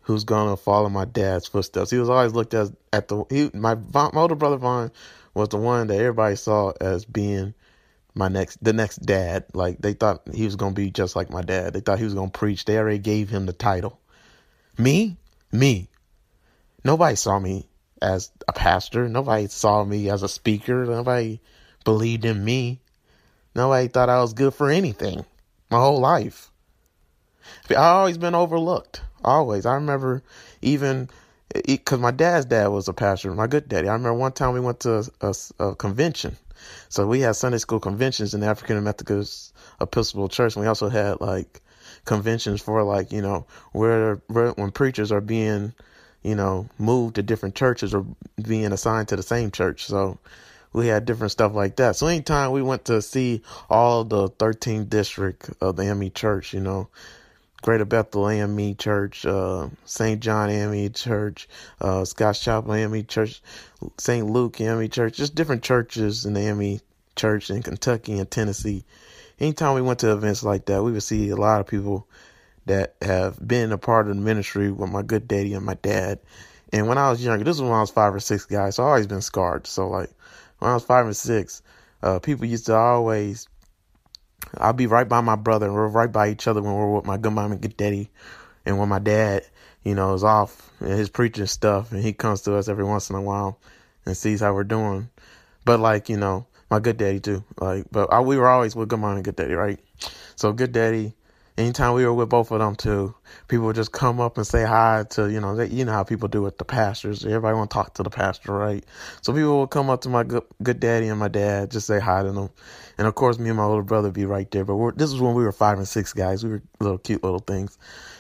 who's 0.02 0.24
gonna 0.24 0.56
follow 0.56 0.88
my 0.88 1.04
dad's 1.04 1.48
footsteps. 1.48 1.90
He 1.90 1.98
was 1.98 2.08
always 2.08 2.32
looked 2.32 2.54
at 2.54 2.68
at 2.92 3.08
the 3.08 3.24
he 3.28 3.50
my, 3.54 3.74
my 3.74 4.10
older 4.14 4.34
brother 4.34 4.56
Vaughn 4.56 4.90
was 5.34 5.48
the 5.50 5.58
one 5.58 5.88
that 5.88 5.98
everybody 5.98 6.36
saw 6.36 6.72
as 6.80 7.04
being 7.04 7.54
my 8.14 8.28
next 8.28 8.62
the 8.62 8.72
next 8.72 8.96
dad. 8.96 9.44
Like 9.52 9.78
they 9.78 9.92
thought 9.92 10.22
he 10.32 10.44
was 10.44 10.56
gonna 10.56 10.74
be 10.74 10.90
just 10.90 11.16
like 11.16 11.30
my 11.30 11.42
dad. 11.42 11.72
They 11.72 11.80
thought 11.80 11.98
he 11.98 12.04
was 12.04 12.14
gonna 12.14 12.30
preach. 12.30 12.64
They 12.64 12.78
already 12.78 12.98
gave 12.98 13.28
him 13.28 13.46
the 13.46 13.52
title. 13.52 13.98
Me, 14.76 15.16
me. 15.52 15.88
Nobody 16.84 17.16
saw 17.16 17.38
me 17.38 17.66
as 18.00 18.30
a 18.46 18.52
pastor. 18.52 19.08
Nobody 19.08 19.48
saw 19.48 19.84
me 19.84 20.08
as 20.10 20.22
a 20.22 20.28
speaker. 20.28 20.84
Nobody 20.84 21.40
believed 21.84 22.24
in 22.24 22.44
me. 22.44 22.80
Nobody 23.54 23.88
thought 23.88 24.08
I 24.08 24.20
was 24.20 24.34
good 24.34 24.54
for 24.54 24.70
anything. 24.70 25.24
My 25.70 25.78
whole 25.78 26.00
life. 26.00 26.50
I 27.70 27.74
always 27.74 28.18
been 28.18 28.34
overlooked. 28.34 29.02
Always. 29.24 29.66
I 29.66 29.74
remember 29.74 30.22
even 30.62 31.08
because 31.66 31.98
my 31.98 32.10
dad's 32.10 32.46
dad 32.46 32.68
was 32.68 32.88
a 32.88 32.92
pastor, 32.92 33.34
my 33.34 33.46
good 33.46 33.68
daddy. 33.68 33.88
I 33.88 33.92
remember 33.92 34.14
one 34.14 34.32
time 34.32 34.54
we 34.54 34.60
went 34.60 34.80
to 34.80 35.10
a, 35.20 35.34
a, 35.58 35.68
a 35.70 35.74
convention. 35.74 36.36
So 36.88 37.06
we 37.06 37.20
had 37.20 37.36
Sunday 37.36 37.58
school 37.58 37.80
conventions 37.80 38.34
in 38.34 38.40
the 38.40 38.46
African 38.46 38.82
Methodist 38.82 39.54
Episcopal 39.80 40.28
Church. 40.28 40.56
And 40.56 40.62
we 40.62 40.68
also 40.68 40.88
had 40.88 41.20
like 41.20 41.60
conventions 42.04 42.60
for 42.60 42.82
like, 42.82 43.12
you 43.12 43.22
know, 43.22 43.46
where, 43.72 44.16
where 44.28 44.50
when 44.52 44.70
preachers 44.70 45.12
are 45.12 45.20
being, 45.20 45.72
you 46.22 46.34
know, 46.34 46.68
moved 46.78 47.16
to 47.16 47.22
different 47.22 47.54
churches 47.54 47.94
or 47.94 48.04
being 48.46 48.72
assigned 48.72 49.08
to 49.08 49.16
the 49.16 49.22
same 49.22 49.50
church. 49.50 49.86
So 49.86 50.18
we 50.72 50.86
had 50.86 51.04
different 51.04 51.32
stuff 51.32 51.54
like 51.54 51.76
that. 51.76 51.96
So 51.96 52.06
anytime 52.06 52.52
we 52.52 52.62
went 52.62 52.84
to 52.86 53.00
see 53.02 53.42
all 53.70 54.04
the 54.04 54.28
13th 54.28 54.88
district 54.88 55.50
of 55.60 55.76
the 55.76 55.84
AME 55.84 56.10
church, 56.12 56.52
you 56.52 56.60
know, 56.60 56.88
Greater 57.60 57.84
Bethel 57.84 58.28
AME 58.28 58.76
Church, 58.76 59.26
uh, 59.26 59.68
St. 59.84 60.20
John 60.20 60.48
AME 60.48 60.92
Church, 60.92 61.48
uh, 61.80 62.04
Scotts 62.04 62.40
Chapel 62.40 62.74
AME 62.74 63.04
Church, 63.06 63.42
St. 63.98 64.26
Luke 64.26 64.60
AME 64.60 64.88
Church, 64.88 65.16
just 65.16 65.34
different 65.34 65.62
churches 65.62 66.24
in 66.24 66.34
the 66.34 66.40
AME 66.40 66.80
Church 67.16 67.50
in 67.50 67.62
Kentucky 67.62 68.18
and 68.18 68.30
Tennessee. 68.30 68.84
Anytime 69.40 69.74
we 69.74 69.82
went 69.82 70.00
to 70.00 70.12
events 70.12 70.42
like 70.42 70.66
that, 70.66 70.82
we 70.82 70.92
would 70.92 71.02
see 71.02 71.30
a 71.30 71.36
lot 71.36 71.60
of 71.60 71.66
people 71.66 72.06
that 72.66 72.94
have 73.02 73.36
been 73.46 73.72
a 73.72 73.78
part 73.78 74.08
of 74.08 74.14
the 74.14 74.22
ministry 74.22 74.70
with 74.70 74.90
my 74.90 75.02
good 75.02 75.26
daddy 75.26 75.54
and 75.54 75.64
my 75.66 75.74
dad. 75.74 76.20
And 76.72 76.86
when 76.86 76.98
I 76.98 77.10
was 77.10 77.24
younger, 77.24 77.44
this 77.44 77.58
was 77.58 77.62
when 77.62 77.72
I 77.72 77.80
was 77.80 77.90
five 77.90 78.14
or 78.14 78.20
six 78.20 78.44
guys, 78.44 78.76
so 78.76 78.84
I 78.84 78.88
always 78.88 79.06
been 79.06 79.22
scarred. 79.22 79.66
So 79.66 79.88
like 79.88 80.10
when 80.58 80.70
I 80.70 80.74
was 80.74 80.84
five 80.84 81.06
or 81.06 81.14
six, 81.14 81.62
uh, 82.02 82.18
people 82.20 82.46
used 82.46 82.66
to 82.66 82.74
always 82.74 83.48
I'll 84.56 84.72
be 84.72 84.86
right 84.86 85.08
by 85.08 85.20
my 85.20 85.36
brother. 85.36 85.66
And 85.66 85.74
we're 85.74 85.88
right 85.88 86.10
by 86.10 86.30
each 86.30 86.46
other 86.46 86.62
when 86.62 86.74
we're 86.74 86.94
with 86.96 87.04
my 87.04 87.16
good 87.16 87.32
mom 87.32 87.52
and 87.52 87.60
good 87.60 87.76
daddy. 87.76 88.10
And 88.64 88.78
when 88.78 88.88
my 88.88 88.98
dad, 88.98 89.46
you 89.84 89.94
know, 89.94 90.14
is 90.14 90.24
off 90.24 90.70
and 90.80 90.90
his 90.90 91.08
preaching 91.08 91.46
stuff 91.46 91.92
and 91.92 92.02
he 92.02 92.12
comes 92.12 92.42
to 92.42 92.54
us 92.56 92.68
every 92.68 92.84
once 92.84 93.10
in 93.10 93.16
a 93.16 93.22
while 93.22 93.58
and 94.04 94.16
sees 94.16 94.40
how 94.40 94.54
we're 94.54 94.64
doing. 94.64 95.10
But 95.64 95.80
like, 95.80 96.08
you 96.08 96.16
know, 96.16 96.46
my 96.70 96.80
good 96.80 96.96
daddy 96.96 97.20
too. 97.20 97.44
Like, 97.60 97.86
but 97.90 98.12
I, 98.12 98.20
we 98.20 98.36
were 98.36 98.48
always 98.48 98.76
with 98.76 98.88
good 98.88 99.00
mom 99.00 99.16
and 99.16 99.24
good 99.24 99.36
daddy, 99.36 99.54
right? 99.54 99.78
So 100.36 100.52
good 100.52 100.72
daddy, 100.72 101.14
anytime 101.58 101.94
we 101.94 102.04
were 102.04 102.14
with 102.14 102.28
both 102.28 102.52
of 102.52 102.60
them 102.60 102.76
too, 102.76 103.14
people 103.48 103.66
would 103.66 103.76
just 103.76 103.92
come 103.92 104.20
up 104.20 104.36
and 104.38 104.46
say 104.46 104.64
hi 104.64 105.04
to, 105.10 105.30
you 105.30 105.40
know, 105.40 105.56
they, 105.56 105.66
you 105.66 105.84
know 105.84 105.92
how 105.92 106.04
people 106.04 106.28
do 106.28 106.40
with 106.40 106.56
the 106.56 106.64
pastors. 106.64 107.24
Everybody 107.24 107.56
want 107.56 107.70
to 107.70 107.74
talk 107.74 107.94
to 107.94 108.04
the 108.04 108.10
pastor, 108.10 108.52
right? 108.52 108.84
So 109.22 109.32
people 109.32 109.60
would 109.60 109.70
come 109.70 109.90
up 109.90 110.00
to 110.02 110.08
my 110.08 110.22
good, 110.22 110.44
good 110.62 110.78
daddy 110.78 111.08
and 111.08 111.18
my 111.18 111.28
dad, 111.28 111.72
just 111.72 111.88
say 111.88 111.98
hi 111.98 112.22
to 112.22 112.30
them. 112.30 112.50
And 112.96 113.06
of 113.06 113.16
course, 113.16 113.38
me 113.38 113.48
and 113.48 113.58
my 113.58 113.64
older 113.64 113.82
brother 113.82 114.10
be 114.10 114.24
right 114.24 114.48
there. 114.50 114.64
But 114.64 114.96
this 114.96 115.10
is 115.10 115.20
when 115.20 115.34
we 115.34 115.42
were 115.42 115.52
five 115.52 115.78
and 115.78 115.88
six 115.88 116.12
guys. 116.12 116.44
We 116.44 116.50
were 116.50 116.62
little 116.80 116.98
cute 116.98 117.24
little 117.24 117.40
things. 117.40 117.76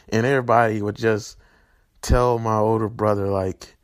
And 0.08 0.26
everybody 0.26 0.82
would 0.82 0.96
just 0.96 1.38
tell 2.02 2.38
my 2.38 2.56
older 2.56 2.88
brother, 2.88 3.28
like, 3.28 3.76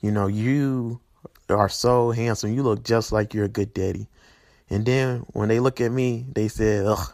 you 0.00 0.10
know, 0.10 0.26
you 0.26 1.00
are 1.48 1.68
so 1.68 2.10
handsome. 2.10 2.54
You 2.54 2.64
look 2.64 2.82
just 2.82 3.12
like 3.12 3.34
you're 3.34 3.44
a 3.44 3.48
good 3.48 3.72
daddy. 3.72 4.08
And 4.68 4.84
then 4.84 5.24
when 5.28 5.48
they 5.48 5.60
look 5.60 5.80
at 5.80 5.92
me, 5.92 6.26
they 6.32 6.48
said, 6.48 6.86
ugh, 6.86 7.12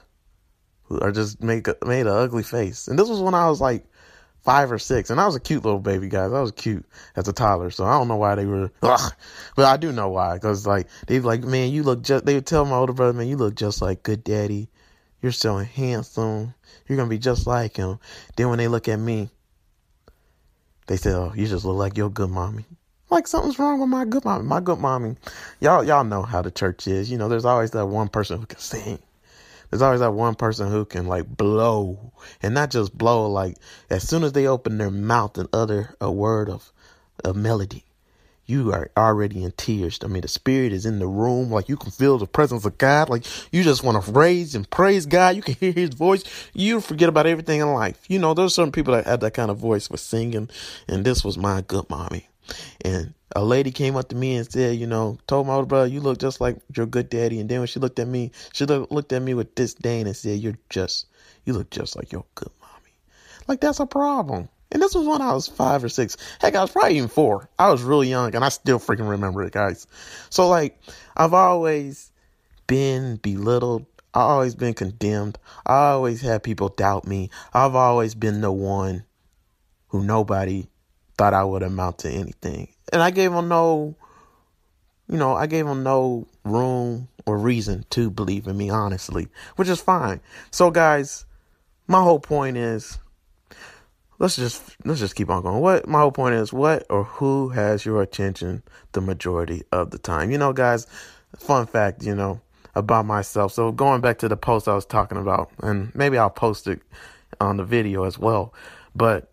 or 1.01 1.13
just 1.13 1.43
make 1.43 1.69
a, 1.69 1.77
made 1.85 2.03
an 2.03 2.09
ugly 2.09 2.43
face. 2.43 2.89
And 2.89 2.99
this 2.99 3.09
was 3.09 3.21
when 3.21 3.35
I 3.35 3.49
was 3.49 3.61
like 3.61 3.85
five 4.45 4.71
or 4.71 4.79
six, 4.79 5.11
and 5.11 5.21
I 5.21 5.27
was 5.27 5.35
a 5.35 5.41
cute 5.41 5.65
little 5.65 5.81
baby, 5.81 6.09
guys. 6.09 6.33
I 6.33 6.41
was 6.41 6.53
cute 6.53 6.85
as 7.17 7.27
a 7.29 7.33
toddler, 7.33 7.71
so 7.71 7.85
I 7.85 7.99
don't 7.99 8.09
know 8.09 8.17
why 8.17 8.35
they 8.35 8.47
were. 8.47 8.71
Ugh. 8.83 9.13
But 9.57 9.65
I 9.65 9.77
do 9.77 9.91
know 9.93 10.11
why, 10.11 10.35
because 10.35 10.67
like 10.67 10.89
they 11.07 11.21
like, 11.21 11.43
man, 11.43 11.71
you 11.73 11.83
look 11.83 12.03
just. 12.03 12.27
They 12.27 12.35
would 12.35 12.47
tell 12.47 12.65
my 12.65 12.77
older 12.77 12.93
brother, 12.93 13.13
man, 13.13 13.29
you 13.29 13.37
look 13.37 13.55
just 13.55 13.83
like 13.83 14.03
good 14.03 14.23
daddy. 14.23 14.69
You're 15.23 15.33
so 15.33 15.57
handsome. 15.57 16.55
You're 16.87 16.99
gonna 16.99 17.09
be 17.09 17.19
just 17.19 17.47
like 17.47 17.77
him. 17.77 17.99
Then 18.37 18.51
when 18.51 18.59
they 18.59 18.69
look 18.69 18.89
at 18.89 18.99
me, 18.99 19.31
they 20.87 20.99
say, 20.99 21.13
"Oh, 21.13 21.33
you 21.35 21.47
just 21.47 21.65
look 21.65 21.77
like 21.77 21.97
your 21.97 22.11
good 22.11 22.31
mommy." 22.31 22.67
Like 23.09 23.27
something's 23.27 23.59
wrong 23.59 23.81
with 23.81 23.89
my 23.89 24.05
good 24.05 24.25
mommy. 24.25 24.45
My 24.45 24.61
good 24.61 24.79
mommy, 24.79 25.17
y'all 25.61 25.85
y'all 25.85 26.05
know 26.05 26.23
how 26.23 26.43
the 26.43 26.51
church 26.51 26.87
is. 26.87 27.11
You 27.11 27.17
know, 27.17 27.29
there's 27.29 27.45
always 27.45 27.71
that 27.71 27.87
one 27.87 28.09
person 28.09 28.39
who 28.39 28.47
can 28.47 28.59
sing. 28.59 28.99
There's 29.75 29.83
always 29.83 29.99
that 30.03 30.13
one 30.13 30.37
person 30.37 30.71
who 30.71 30.85
can 30.85 31.09
like 31.09 31.27
blow, 31.27 32.13
and 32.41 32.55
not 32.55 32.71
just 32.71 32.97
blow. 32.97 33.29
Like 33.29 33.57
as 33.91 34.09
soon 34.09 34.23
as 34.23 34.31
they 34.31 34.47
open 34.47 34.79
their 34.79 34.89
mouth 34.89 35.37
and 35.37 35.49
utter 35.53 35.97
a 36.01 36.13
word 36.13 36.49
of 36.49 36.73
a 37.25 37.35
melody, 37.35 37.83
you 38.47 38.73
are 38.73 38.93
already 38.97 39.43
in 39.43 39.51
tears. 39.51 39.99
I 40.05 40.07
mean, 40.07 40.23
the 40.23 40.29
spirit 40.29 40.73
is 40.73 40.87
in 40.87 41.01
the 41.01 41.09
room. 41.09 41.51
Like 41.51 41.69
you 41.69 41.77
can 41.77 41.91
feel 41.91 42.19
the 42.19 42.27
presence 42.29 42.65
of 42.65 42.79
God. 42.79 43.09
Like 43.09 43.25
you 43.53 43.65
just 43.65 43.83
want 43.83 44.05
to 44.05 44.13
raise 44.13 44.55
and 44.55 44.71
praise 44.71 45.07
God. 45.07 45.35
You 45.35 45.43
can 45.43 45.55
hear 45.61 45.73
his 45.73 45.91
voice. 45.91 46.23
You 46.53 46.81
forget 46.81 47.09
about 47.09 47.27
everything 47.27 47.59
in 47.59 47.73
life. 47.73 48.05
You 48.07 48.21
know, 48.21 48.33
there's 48.33 48.55
certain 48.55 48.71
people 48.71 48.95
that 48.95 49.07
have 49.07 49.19
that 49.23 49.35
kind 49.35 49.51
of 49.51 49.59
voice 49.59 49.89
for 49.89 49.97
singing. 49.97 50.51
And 50.87 51.05
this 51.05 51.25
was 51.25 51.37
my 51.37 51.63
good 51.63 51.91
mommy. 51.91 52.29
And 52.85 53.15
a 53.35 53.45
lady 53.45 53.71
came 53.71 53.97
up 53.97 54.09
to 54.11 54.17
me 54.17 54.37
and 54.37 54.51
said, 54.51 54.79
you 54.79 54.87
know, 54.87 55.19
told 55.27 55.47
my 55.47 55.55
older 55.55 55.67
brother, 55.67 55.87
you 55.87 56.01
look 56.01 56.19
just 56.19 56.41
like 56.41 56.57
your 56.75 56.87
good 56.87 57.09
daddy. 57.09 57.41
And 57.41 57.49
then 57.49 57.61
when 57.61 57.67
she 57.67 57.81
looked 57.81 57.99
at 57.99 58.09
me, 58.09 58.33
she 58.53 58.65
look, 58.65 58.91
looked 58.91 59.13
at 59.13 59.23
me 59.23 59.35
with 59.35 59.55
disdain 59.55 60.07
and 60.07 60.17
said, 60.17 60.39
you're 60.39 60.59
just, 60.71 61.07
you 61.45 61.53
look 61.53 61.71
just 61.71 61.97
like 61.97 62.13
your 62.13 62.25
good 62.35 62.51
mommy. 62.61 62.93
Like 63.49 63.61
that's 63.61 63.81
a 63.81 63.87
problem. 63.87 64.49
And 64.71 64.83
this 64.83 64.95
was 64.95 65.07
when 65.07 65.23
I 65.23 65.33
was 65.33 65.47
five 65.47 65.85
or 65.85 65.89
six. 65.89 66.17
Heck, 66.41 66.57
I 66.57 66.61
was 66.61 66.73
probably 66.73 66.97
even 66.97 67.09
four. 67.09 67.49
I 67.59 67.71
was 67.71 67.83
really 67.83 68.09
young 68.09 68.35
and 68.35 68.45
I 68.45 68.49
still 68.49 68.81
freaking 68.81 69.09
remember 69.09 69.43
it, 69.45 69.53
guys. 69.53 69.87
So, 70.31 70.49
like, 70.49 70.81
I've 71.17 71.33
always 71.33 72.11
been 72.67 73.17
belittled. 73.17 73.87
I've 74.15 74.23
always 74.23 74.55
been 74.57 74.75
condemned. 74.75 75.39
I 75.65 75.91
always 75.91 76.21
had 76.21 76.43
people 76.43 76.71
doubt 76.71 77.07
me. 77.07 77.31
I've 77.53 77.77
always 77.77 78.17
been 78.17 78.41
the 78.41 78.51
one 78.51 79.05
who 79.89 80.03
nobody 80.03 80.67
thought 81.17 81.35
I 81.35 81.45
would 81.45 81.63
amount 81.63 81.99
to 81.99 82.11
anything. 82.11 82.69
And 82.93 83.03
I 83.03 83.11
gave 83.11 83.33
him 83.33 83.49
no, 83.49 83.95
you 85.09 85.17
know, 85.17 85.35
I 85.35 85.47
gave 85.47 85.67
him 85.67 85.83
no 85.83 86.27
room 86.45 87.09
or 87.27 87.39
reason 87.39 87.85
to 87.91 88.11
believe 88.11 88.47
in 88.47 88.57
me, 88.57 88.71
honestly, 88.71 89.29
which 89.57 89.69
is 89.69 89.81
fine. 89.81 90.21
So, 90.51 90.71
guys, 90.71 91.25
my 91.87 92.03
whole 92.03 92.21
point 92.21 92.57
is 92.57 92.99
let's 94.19 94.37
just 94.37 94.77
let's 94.85 95.01
just 95.01 95.17
keep 95.17 95.31
on 95.31 95.43
going. 95.43 95.61
What 95.61 95.89
my 95.89 96.01
whole 96.01 96.13
point 96.13 96.35
is, 96.35 96.53
what 96.53 96.87
or 96.91 97.05
who 97.05 97.51
has 97.51 97.85
your 97.85 98.03
attention 98.03 98.63
the 98.93 99.01
majority 99.01 99.63
of 99.73 99.91
the 99.91 99.99
time? 99.99 100.31
You 100.31 100.39
know, 100.39 100.53
guys, 100.53 100.87
fun 101.37 101.67
fact, 101.67 102.03
you 102.03 102.15
know, 102.15 102.41
about 102.75 103.07
myself. 103.07 103.53
So 103.53 103.73
going 103.73 104.01
back 104.01 104.19
to 104.19 104.29
the 104.29 104.37
post 104.37 104.69
I 104.69 104.75
was 104.75 104.87
talking 104.87 105.19
about, 105.19 105.51
and 105.63 105.95
maybe 105.95 106.19
I'll 106.19 106.31
post 106.31 106.67
it 106.67 106.81
on 107.41 107.57
the 107.57 107.65
video 107.65 108.05
as 108.05 108.19
well. 108.19 108.55
But 108.95 109.31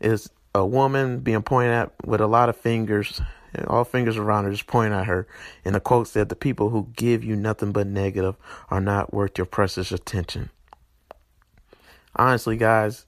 is 0.00 0.30
a 0.54 0.66
woman 0.66 1.20
being 1.20 1.42
pointed 1.42 1.72
at 1.72 1.92
with 2.04 2.20
a 2.20 2.26
lot 2.26 2.48
of 2.48 2.56
fingers, 2.56 3.20
all 3.66 3.84
fingers 3.84 4.16
around 4.16 4.44
her, 4.44 4.50
just 4.50 4.66
pointing 4.66 4.98
at 4.98 5.06
her. 5.06 5.26
And 5.64 5.74
the 5.74 5.80
quote 5.80 6.08
said, 6.08 6.28
"The 6.28 6.36
people 6.36 6.70
who 6.70 6.88
give 6.96 7.22
you 7.22 7.36
nothing 7.36 7.72
but 7.72 7.86
negative 7.86 8.36
are 8.70 8.80
not 8.80 9.12
worth 9.12 9.38
your 9.38 9.46
precious 9.46 9.92
attention." 9.92 10.50
Honestly, 12.16 12.56
guys, 12.56 13.06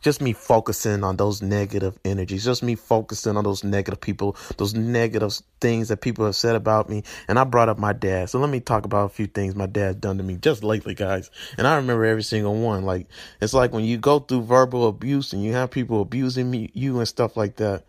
just 0.00 0.20
me 0.20 0.32
focusing 0.32 1.04
on 1.04 1.16
those 1.16 1.42
negative 1.42 1.98
energies, 2.04 2.44
just 2.44 2.62
me 2.62 2.74
focusing 2.74 3.36
on 3.36 3.44
those 3.44 3.64
negative 3.64 4.00
people, 4.00 4.36
those 4.56 4.74
negative 4.74 5.38
things 5.60 5.88
that 5.88 6.00
people 6.00 6.24
have 6.24 6.36
said 6.36 6.56
about 6.56 6.88
me. 6.88 7.02
And 7.28 7.38
I 7.38 7.44
brought 7.44 7.68
up 7.68 7.78
my 7.78 7.92
dad. 7.92 8.30
So 8.30 8.38
let 8.38 8.50
me 8.50 8.60
talk 8.60 8.84
about 8.84 9.06
a 9.06 9.08
few 9.14 9.26
things 9.26 9.54
my 9.54 9.66
dad's 9.66 9.96
done 9.96 10.18
to 10.18 10.22
me 10.22 10.36
just 10.36 10.64
lately, 10.64 10.94
guys. 10.94 11.30
And 11.58 11.66
I 11.66 11.76
remember 11.76 12.04
every 12.04 12.22
single 12.22 12.54
one. 12.54 12.84
Like, 12.84 13.08
it's 13.40 13.54
like 13.54 13.72
when 13.72 13.84
you 13.84 13.98
go 13.98 14.18
through 14.18 14.42
verbal 14.42 14.88
abuse 14.88 15.32
and 15.32 15.42
you 15.42 15.52
have 15.52 15.70
people 15.70 16.00
abusing 16.00 16.50
me, 16.50 16.70
you 16.72 16.98
and 16.98 17.08
stuff 17.08 17.36
like 17.36 17.56
that, 17.56 17.84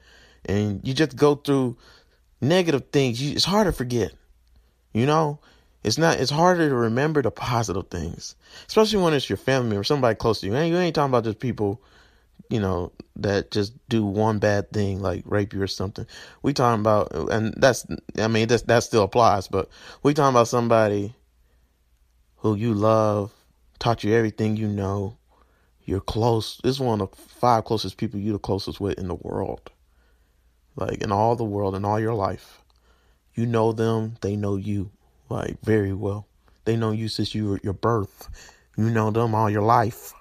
and 0.46 0.82
you 0.84 0.94
just 0.94 1.16
go 1.16 1.36
through 1.36 1.78
negative 2.42 2.90
things, 2.92 3.22
you, 3.22 3.34
it's 3.36 3.46
hard 3.46 3.68
to 3.68 3.72
forget. 3.72 4.12
You 4.94 5.06
know? 5.06 5.40
It's 5.84 5.98
not. 5.98 6.20
It's 6.20 6.30
harder 6.30 6.70
to 6.70 6.76
remember 6.76 7.24
the 7.24 7.32
positive 7.32 7.88
things, 7.90 8.36
especially 8.68 9.02
when 9.02 9.14
it's 9.14 9.30
your 9.30 9.38
family 9.38 9.78
or 9.78 9.84
somebody 9.84 10.16
close 10.16 10.42
to 10.42 10.46
you. 10.46 10.54
And 10.54 10.70
you 10.70 10.78
ain't 10.78 10.94
talking 10.94 11.10
about 11.10 11.24
just 11.24 11.40
people 11.40 11.82
you 12.50 12.60
know, 12.60 12.92
that 13.18 13.52
just 13.52 13.74
do 13.90 14.06
one 14.06 14.40
bad 14.40 14.72
thing 14.72 15.02
like 15.02 15.24
rape 15.26 15.54
you 15.54 15.62
or 15.62 15.68
something. 15.68 16.06
We 16.42 16.54
talking 16.54 16.82
about, 16.82 17.12
and 17.32 17.54
that's, 17.58 17.86
I 18.18 18.28
mean, 18.28 18.48
that 18.48 18.68
that 18.68 18.84
still 18.84 19.04
applies, 19.04 19.48
but 19.48 19.70
we 20.04 20.14
talking 20.14 20.34
about 20.34 20.48
somebody 20.48 21.14
who 22.38 22.56
you 22.56 22.74
love, 22.74 23.32
taught 23.80 24.04
you 24.04 24.14
everything 24.14 24.58
you 24.58 24.68
know. 24.68 25.18
You're 25.84 26.00
close. 26.00 26.60
This 26.64 26.76
is 26.76 26.80
one 26.80 27.02
of 27.02 27.12
the 27.12 27.18
five 27.18 27.66
closest 27.66 27.98
people 27.98 28.20
you're 28.20 28.34
the 28.34 28.40
closest 28.40 28.80
with 28.80 29.00
in 29.00 29.08
the 29.08 29.16
world, 29.16 29.72
like 30.76 31.02
in 31.02 31.12
all 31.12 31.36
the 31.36 31.44
world, 31.44 31.76
in 31.76 31.84
all 31.84 32.00
your 32.00 32.14
life. 32.14 32.62
You 33.34 33.46
know 33.46 33.72
them. 33.72 34.16
They 34.22 34.36
know 34.36 34.56
you, 34.56 34.92
like 35.30 35.60
very 35.62 35.94
well. 35.94 36.28
They 36.66 36.76
know 36.76 36.92
you 36.92 37.08
since 37.08 37.34
you 37.34 37.60
your 37.64 37.74
birth. 37.74 38.30
You 38.78 38.90
know 38.90 39.12
them 39.12 39.34
all 39.36 39.50
your 39.50 39.64
life. 39.64 40.14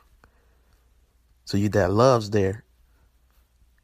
So 1.51 1.57
you 1.57 1.69
that 1.71 1.91
love's 1.91 2.31
there. 2.31 2.63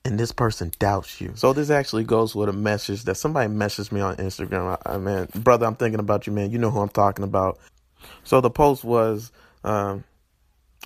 And 0.04 0.20
this 0.20 0.30
person 0.30 0.70
doubts 0.78 1.20
you. 1.20 1.32
So 1.34 1.52
this 1.52 1.68
actually 1.68 2.04
goes 2.04 2.32
with 2.32 2.48
a 2.48 2.52
message 2.52 3.02
that 3.06 3.16
somebody 3.16 3.52
messaged 3.52 3.90
me 3.90 4.00
on 4.00 4.14
Instagram. 4.18 4.78
I, 4.86 4.94
I 4.94 4.98
man, 4.98 5.26
brother, 5.34 5.66
I'm 5.66 5.74
thinking 5.74 5.98
about 5.98 6.28
you, 6.28 6.32
man. 6.32 6.52
You 6.52 6.58
know 6.58 6.70
who 6.70 6.78
I'm 6.78 6.88
talking 6.88 7.24
about. 7.24 7.58
So 8.22 8.40
the 8.40 8.50
post 8.50 8.84
was, 8.84 9.32
um, 9.64 10.04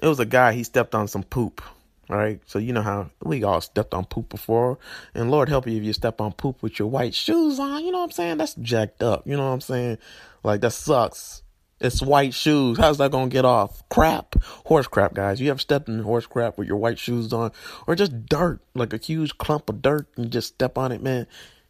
it 0.03 0.07
was 0.07 0.21
a 0.21 0.25
guy. 0.25 0.55
He 0.55 0.63
stepped 0.63 0.95
on 0.95 1.07
some 1.07 1.23
poop, 1.23 1.61
right? 2.09 2.41
So 2.47 2.59
you 2.59 2.73
know 2.73 2.81
how 2.81 3.11
we 3.23 3.45
all 3.45 3.61
stepped 3.61 3.93
on 3.93 4.07
poop 4.07 4.31
before, 4.31 4.79
and 5.15 5.31
Lord 5.31 5.51
help 5.51 5.67
you 5.67 5.77
if 5.77 5.83
you 5.83 5.93
step 5.93 6.19
on 6.19 6.33
poop 6.33 6.63
with 6.63 6.79
your 6.79 6.89
white 6.89 7.15
shoes 7.15 7.59
on. 7.59 7.85
You 7.85 7.93
know 7.93 7.99
what 7.99 8.05
I'm 8.05 8.11
saying? 8.13 8.39
That's 8.39 8.55
jacked 8.55 9.03
up. 9.03 9.27
You 9.27 9.37
know 9.37 9.47
what 9.47 9.53
I'm 9.53 9.61
saying? 9.61 9.99
Like 10.43 10.63
that 10.63 10.73
sucks. 10.73 11.43
It's 11.81 12.03
white 12.03 12.35
shoes. 12.35 12.77
How's 12.77 12.99
that 12.99 13.11
gonna 13.11 13.31
get 13.31 13.47
off? 13.47 13.83
Crap. 13.89 14.35
Horse 14.67 14.87
crap, 14.87 15.15
guys. 15.15 15.41
You 15.41 15.51
ever 15.51 15.59
stepped 15.59 15.89
in 15.89 16.03
horse 16.03 16.27
crap 16.27 16.59
with 16.59 16.69
your 16.69 16.77
white 16.77 16.99
shoes 16.99 17.33
on? 17.33 17.53
Or 17.87 17.95
just 17.95 18.27
dirt, 18.27 18.61
like 18.75 18.93
a 18.93 18.99
huge 18.99 19.39
clump 19.39 19.71
of 19.71 19.81
dirt, 19.81 20.07
and 20.17 20.31
just 20.31 20.49
step 20.49 20.77
on 20.77 20.93
it, 20.93 21.03
man. 21.03 21.27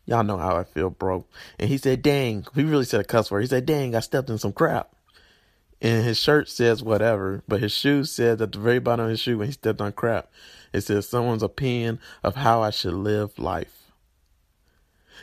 Y'all 0.07 0.25
know 0.25 0.39
how 0.39 0.57
I 0.57 0.65
feel, 0.65 0.91
bro. 0.91 1.25
And 1.61 1.69
he 1.69 1.79
said, 1.79 2.03
dang. 2.03 2.45
He 2.57 2.65
really 2.65 2.85
said 2.85 3.01
a 3.01 3.05
cuss 3.05 3.31
word. 3.31 3.43
He 3.43 3.47
said, 3.47 3.67
dang, 3.67 3.95
I 3.95 4.01
stepped 4.01 4.29
in 4.29 4.39
some 4.39 4.53
crap. 4.53 4.91
And 5.81 6.05
his 6.05 6.19
shirt 6.19 6.49
says 6.49 6.83
whatever, 6.83 7.43
but 7.47 7.61
his 7.61 7.73
shoes 7.73 8.11
said 8.11 8.43
at 8.43 8.53
the 8.53 8.59
very 8.59 8.81
bottom 8.81 9.05
of 9.05 9.11
his 9.11 9.21
shoe 9.21 9.39
when 9.39 9.47
he 9.47 9.53
stepped 9.53 9.81
on 9.81 9.93
crap, 9.93 10.31
it 10.73 10.83
says 10.83 11.09
someone's 11.09 11.43
opinion 11.43 12.01
of 12.23 12.35
how 12.35 12.63
I 12.63 12.71
should 12.71 12.95
live 12.95 13.39
life. 13.39 13.80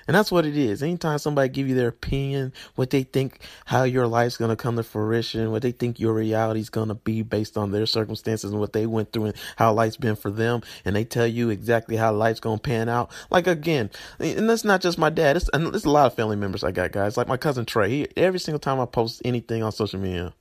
And 0.07 0.15
that's 0.15 0.31
what 0.31 0.45
it 0.45 0.55
is. 0.55 0.81
Anytime 0.81 1.17
somebody 1.19 1.49
give 1.49 1.67
you 1.67 1.75
their 1.75 1.89
opinion, 1.89 2.53
what 2.75 2.89
they 2.89 3.03
think 3.03 3.39
how 3.65 3.83
your 3.83 4.07
life's 4.07 4.37
to 4.37 4.55
come 4.55 4.77
to 4.77 4.83
fruition, 4.83 5.51
what 5.51 5.61
they 5.61 5.71
think 5.71 5.99
your 5.99 6.13
reality 6.13 6.61
is 6.61 6.69
going 6.69 6.87
to 6.87 6.95
be 6.95 7.21
based 7.21 7.57
on 7.57 7.71
their 7.71 7.85
circumstances 7.85 8.51
and 8.51 8.59
what 8.59 8.73
they 8.73 8.85
went 8.85 9.11
through 9.11 9.25
and 9.25 9.35
how 9.57 9.73
life's 9.73 9.97
been 9.97 10.15
for 10.15 10.31
them, 10.31 10.61
and 10.85 10.95
they 10.95 11.03
tell 11.03 11.27
you 11.27 11.49
exactly 11.49 11.97
how 11.97 12.13
life's 12.13 12.39
to 12.39 12.57
pan 12.57 12.87
out. 12.87 13.11
Like 13.29 13.47
again, 13.47 13.89
and 14.19 14.49
that's 14.49 14.63
not 14.63 14.81
just 14.81 14.97
my 14.97 15.09
dad. 15.09 15.35
It's, 15.35 15.49
there's 15.53 15.85
a 15.85 15.89
lot 15.89 16.05
of 16.05 16.13
family 16.13 16.37
members 16.37 16.63
I 16.63 16.71
got, 16.71 16.91
guys. 16.91 17.17
Like 17.17 17.27
my 17.27 17.37
cousin 17.37 17.65
Trey. 17.65 17.89
He, 17.89 18.07
every 18.15 18.39
single 18.39 18.59
time 18.59 18.79
I 18.79 18.85
post 18.85 19.21
anything 19.25 19.63
on 19.63 19.71
social 19.71 19.99
media, 19.99 20.33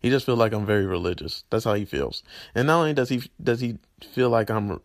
he 0.00 0.10
just 0.10 0.26
feels 0.26 0.38
like 0.38 0.52
I'm 0.52 0.66
very 0.66 0.84
religious. 0.84 1.44
That's 1.48 1.64
how 1.64 1.74
he 1.74 1.86
feels. 1.86 2.22
And 2.54 2.66
not 2.66 2.80
only 2.80 2.92
does 2.92 3.08
he 3.08 3.22
does 3.42 3.60
he 3.60 3.78
feel 4.12 4.28
like 4.28 4.50
I'm 4.50 4.80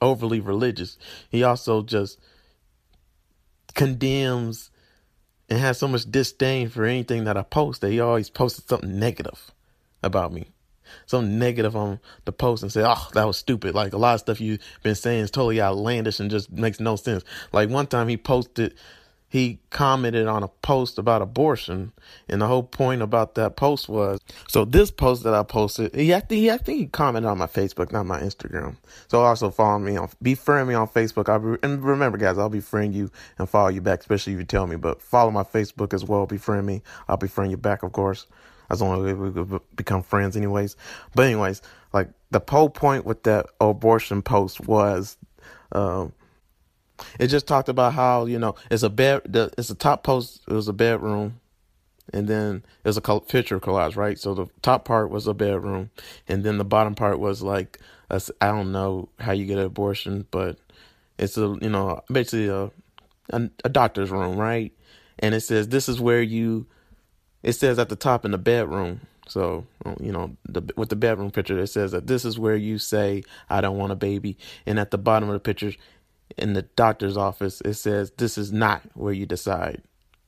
overly 0.00 0.40
religious, 0.40 0.96
he 1.28 1.42
also 1.42 1.82
just 1.82 2.18
condemns 3.74 4.70
and 5.48 5.58
has 5.58 5.78
so 5.78 5.88
much 5.88 6.10
disdain 6.10 6.68
for 6.68 6.84
anything 6.84 7.24
that 7.24 7.36
I 7.36 7.42
post 7.42 7.80
that 7.80 7.90
he 7.90 8.00
always 8.00 8.30
posted 8.30 8.68
something 8.68 8.98
negative 8.98 9.50
about 10.02 10.32
me. 10.32 10.48
Something 11.06 11.38
negative 11.38 11.76
on 11.76 12.00
the 12.24 12.32
post 12.32 12.62
and 12.62 12.72
say, 12.72 12.82
oh, 12.84 13.08
that 13.14 13.26
was 13.26 13.36
stupid. 13.36 13.74
Like 13.74 13.92
a 13.92 13.98
lot 13.98 14.14
of 14.14 14.20
stuff 14.20 14.40
you've 14.40 14.60
been 14.82 14.94
saying 14.94 15.24
is 15.24 15.30
totally 15.30 15.60
outlandish 15.60 16.18
and 16.20 16.30
just 16.30 16.50
makes 16.50 16.80
no 16.80 16.96
sense. 16.96 17.24
Like 17.52 17.70
one 17.70 17.86
time 17.86 18.08
he 18.08 18.16
posted 18.16 18.74
he 19.30 19.60
commented 19.70 20.26
on 20.26 20.42
a 20.42 20.48
post 20.48 20.98
about 20.98 21.22
abortion, 21.22 21.92
and 22.28 22.42
the 22.42 22.48
whole 22.48 22.64
point 22.64 23.00
about 23.00 23.36
that 23.36 23.54
post 23.54 23.88
was 23.88 24.18
so 24.48 24.64
this 24.64 24.90
post 24.90 25.22
that 25.22 25.34
I 25.34 25.44
posted. 25.44 25.94
He 25.94 26.12
I 26.12 26.18
think 26.18 26.40
he, 26.40 26.50
I 26.50 26.58
think 26.58 26.78
he 26.80 26.86
commented 26.86 27.30
on 27.30 27.38
my 27.38 27.46
Facebook, 27.46 27.92
not 27.92 28.06
my 28.06 28.20
Instagram. 28.20 28.76
So 29.06 29.22
also 29.22 29.50
follow 29.50 29.78
me 29.78 29.96
on, 29.96 30.10
be 30.20 30.34
friend 30.34 30.68
me 30.68 30.74
on 30.74 30.88
Facebook. 30.88 31.28
I'll 31.28 31.38
be, 31.38 31.58
and 31.62 31.80
remember, 31.80 32.18
guys, 32.18 32.38
I'll 32.38 32.48
be 32.48 32.60
friend 32.60 32.92
you 32.92 33.08
and 33.38 33.48
follow 33.48 33.68
you 33.68 33.80
back, 33.80 34.00
especially 34.00 34.32
if 34.32 34.40
you 34.40 34.44
tell 34.44 34.66
me. 34.66 34.74
But 34.74 35.00
follow 35.00 35.30
my 35.30 35.44
Facebook 35.44 35.94
as 35.94 36.04
well. 36.04 36.26
Befriend 36.26 36.66
me. 36.66 36.82
I'll 37.08 37.16
befriend 37.16 37.52
you 37.52 37.56
back, 37.56 37.84
of 37.84 37.92
course. 37.92 38.26
As 38.68 38.82
long 38.82 39.06
as 39.06 39.14
we 39.14 39.58
become 39.76 40.02
friends, 40.02 40.36
anyways. 40.36 40.74
But 41.14 41.26
anyways, 41.26 41.62
like 41.92 42.08
the 42.32 42.42
whole 42.48 42.68
point 42.68 43.06
with 43.06 43.22
that 43.22 43.46
abortion 43.60 44.22
post 44.22 44.60
was. 44.66 45.16
Um, 45.72 46.12
it 47.18 47.28
just 47.28 47.46
talked 47.46 47.68
about 47.68 47.94
how 47.94 48.26
you 48.26 48.38
know 48.38 48.54
it's 48.70 48.82
a 48.82 48.90
bed. 48.90 49.22
The, 49.26 49.52
it's 49.58 49.70
a 49.70 49.74
top 49.74 50.02
post. 50.02 50.42
It 50.48 50.52
was 50.52 50.68
a 50.68 50.72
bedroom, 50.72 51.40
and 52.12 52.28
then 52.28 52.64
it 52.84 52.88
was 52.88 52.96
a 52.96 53.20
picture 53.20 53.60
collage, 53.60 53.96
right? 53.96 54.18
So 54.18 54.34
the 54.34 54.46
top 54.62 54.84
part 54.84 55.10
was 55.10 55.26
a 55.26 55.34
bedroom, 55.34 55.90
and 56.28 56.44
then 56.44 56.58
the 56.58 56.64
bottom 56.64 56.94
part 56.94 57.18
was 57.18 57.42
like 57.42 57.78
I 58.40 58.48
don't 58.48 58.72
know 58.72 59.08
how 59.18 59.32
you 59.32 59.46
get 59.46 59.58
an 59.58 59.64
abortion, 59.64 60.26
but 60.30 60.58
it's 61.18 61.36
a 61.36 61.56
you 61.60 61.70
know 61.70 62.02
basically 62.10 62.48
a, 62.48 62.70
a 63.30 63.50
a 63.64 63.68
doctor's 63.68 64.10
room, 64.10 64.36
right? 64.36 64.72
And 65.18 65.34
it 65.34 65.40
says 65.40 65.68
this 65.68 65.88
is 65.88 66.00
where 66.00 66.22
you. 66.22 66.66
It 67.42 67.52
says 67.52 67.78
at 67.78 67.88
the 67.88 67.96
top 67.96 68.24
in 68.24 68.32
the 68.32 68.38
bedroom. 68.38 69.00
So 69.28 69.64
um, 69.84 69.96
you 70.00 70.10
know 70.10 70.36
the, 70.48 70.62
with 70.76 70.88
the 70.88 70.96
bedroom 70.96 71.30
picture, 71.30 71.58
it 71.58 71.68
says 71.68 71.92
that 71.92 72.08
this 72.08 72.24
is 72.24 72.38
where 72.38 72.56
you 72.56 72.78
say 72.78 73.22
I 73.48 73.60
don't 73.60 73.78
want 73.78 73.92
a 73.92 73.96
baby, 73.96 74.36
and 74.66 74.78
at 74.80 74.90
the 74.90 74.98
bottom 74.98 75.28
of 75.28 75.34
the 75.34 75.40
picture, 75.40 75.72
in 76.36 76.52
the 76.52 76.62
doctor's 76.62 77.16
office, 77.16 77.60
it 77.62 77.74
says 77.74 78.12
this 78.16 78.38
is 78.38 78.52
not 78.52 78.82
where 78.94 79.12
you 79.12 79.26
decide 79.26 79.82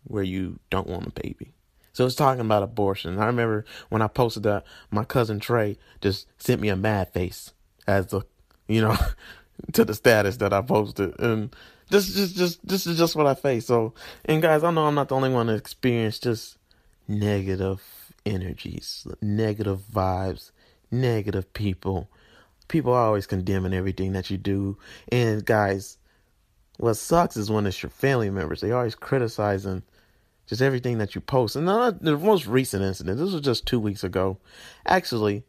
where 0.04 0.22
you 0.22 0.58
don't 0.70 0.88
want 0.88 1.06
a 1.06 1.22
baby. 1.22 1.52
So 1.92 2.06
it's 2.06 2.14
talking 2.14 2.40
about 2.40 2.62
abortion. 2.62 3.18
I 3.18 3.26
remember 3.26 3.64
when 3.90 4.02
I 4.02 4.08
posted 4.08 4.44
that, 4.44 4.64
my 4.90 5.04
cousin 5.04 5.40
Trey 5.40 5.76
just 6.00 6.26
sent 6.38 6.60
me 6.60 6.68
a 6.68 6.76
mad 6.76 7.12
face 7.12 7.52
as 7.86 8.06
the, 8.06 8.22
you 8.66 8.80
know, 8.80 8.96
to 9.72 9.84
the 9.84 9.94
status 9.94 10.38
that 10.38 10.52
I 10.52 10.62
posted, 10.62 11.18
and 11.20 11.54
this 11.90 12.14
just 12.14 12.36
just 12.36 12.66
this 12.66 12.86
is 12.86 12.96
just 12.98 13.14
what 13.14 13.26
I 13.26 13.34
face. 13.34 13.66
So, 13.66 13.94
and 14.24 14.40
guys, 14.40 14.64
I 14.64 14.70
know 14.70 14.86
I'm 14.86 14.94
not 14.94 15.08
the 15.08 15.14
only 15.14 15.28
one 15.28 15.46
to 15.46 15.54
experience 15.54 16.18
just 16.18 16.56
negative 17.06 17.82
energies, 18.24 19.06
negative 19.20 19.82
vibes, 19.92 20.50
negative 20.90 21.52
people. 21.52 22.08
People 22.68 22.92
are 22.92 23.06
always 23.06 23.26
condemning 23.26 23.74
everything 23.74 24.12
that 24.12 24.30
you 24.30 24.38
do, 24.38 24.78
and 25.10 25.44
guys, 25.44 25.98
what 26.78 26.94
sucks 26.94 27.36
is 27.36 27.50
when 27.50 27.66
it's 27.66 27.82
your 27.82 27.90
family 27.90 28.30
members. 28.30 28.60
They 28.60 28.72
always 28.72 28.94
criticizing 28.94 29.82
just 30.46 30.62
everything 30.62 30.98
that 30.98 31.14
you 31.14 31.20
post. 31.20 31.56
And 31.56 31.68
the 31.68 32.18
most 32.18 32.46
recent 32.46 32.82
incident, 32.82 33.18
this 33.18 33.32
was 33.32 33.40
just 33.40 33.66
two 33.66 33.80
weeks 33.80 34.04
ago. 34.04 34.38
Actually, 34.86 35.44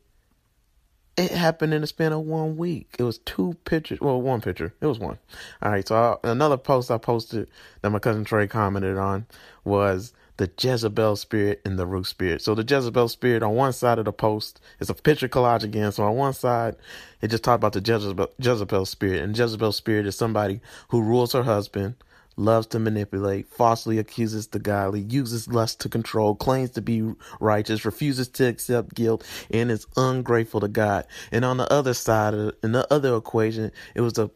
it 1.17 1.31
happened 1.31 1.73
in 1.73 1.81
the 1.81 1.87
span 1.87 2.11
of 2.11 2.21
one 2.21 2.57
week. 2.57 2.95
It 2.97 3.03
was 3.03 3.19
two 3.19 3.55
pictures. 3.65 3.99
Well, 4.01 4.21
one 4.21 4.41
picture. 4.41 4.73
It 4.81 4.85
was 4.85 4.99
one. 4.99 5.19
All 5.61 5.71
right. 5.71 5.87
So 5.87 6.19
I, 6.23 6.29
another 6.29 6.57
post 6.57 6.89
I 6.89 6.97
posted 6.97 7.47
that 7.81 7.89
my 7.91 7.99
cousin 7.99 8.23
Trey 8.23 8.47
commented 8.47 8.97
on 8.97 9.25
was 9.63 10.13
the 10.37 10.49
Jezebel 10.59 11.15
spirit 11.15 11.61
and 11.65 11.77
the 11.77 11.85
Ruth 11.85 12.07
spirit. 12.07 12.41
So 12.41 12.55
the 12.55 12.63
Jezebel 12.63 13.07
spirit 13.09 13.43
on 13.43 13.55
one 13.55 13.73
side 13.73 13.99
of 13.99 14.05
the 14.05 14.13
post 14.13 14.59
is 14.79 14.89
a 14.89 14.93
picture 14.93 15.27
collage 15.27 15.63
again. 15.63 15.91
So 15.91 16.03
on 16.03 16.15
one 16.15 16.33
side, 16.33 16.75
it 17.21 17.29
just 17.29 17.43
talked 17.43 17.63
about 17.63 17.73
the 17.73 17.81
Jezebel, 17.81 18.29
Jezebel 18.39 18.85
spirit. 18.85 19.21
And 19.21 19.37
Jezebel 19.37 19.71
spirit 19.71 20.07
is 20.07 20.15
somebody 20.15 20.61
who 20.89 21.01
rules 21.01 21.33
her 21.33 21.43
husband 21.43 21.95
loves 22.35 22.67
to 22.67 22.79
manipulate, 22.79 23.47
falsely 23.47 23.99
accuses 23.99 24.47
the 24.47 24.59
godly, 24.59 25.01
uses 25.01 25.47
lust 25.47 25.79
to 25.81 25.89
control, 25.89 26.35
claims 26.35 26.71
to 26.71 26.81
be 26.81 27.13
righteous, 27.39 27.85
refuses 27.85 28.27
to 28.27 28.47
accept 28.47 28.95
guilt, 28.95 29.23
and 29.51 29.69
is 29.69 29.85
ungrateful 29.97 30.59
to 30.59 30.67
God. 30.67 31.05
And 31.31 31.45
on 31.45 31.57
the 31.57 31.71
other 31.71 31.93
side 31.93 32.33
in 32.63 32.71
the 32.71 32.91
other 32.91 33.15
equation, 33.15 33.71
it 33.95 34.01
was 34.01 34.17
a 34.17 34.31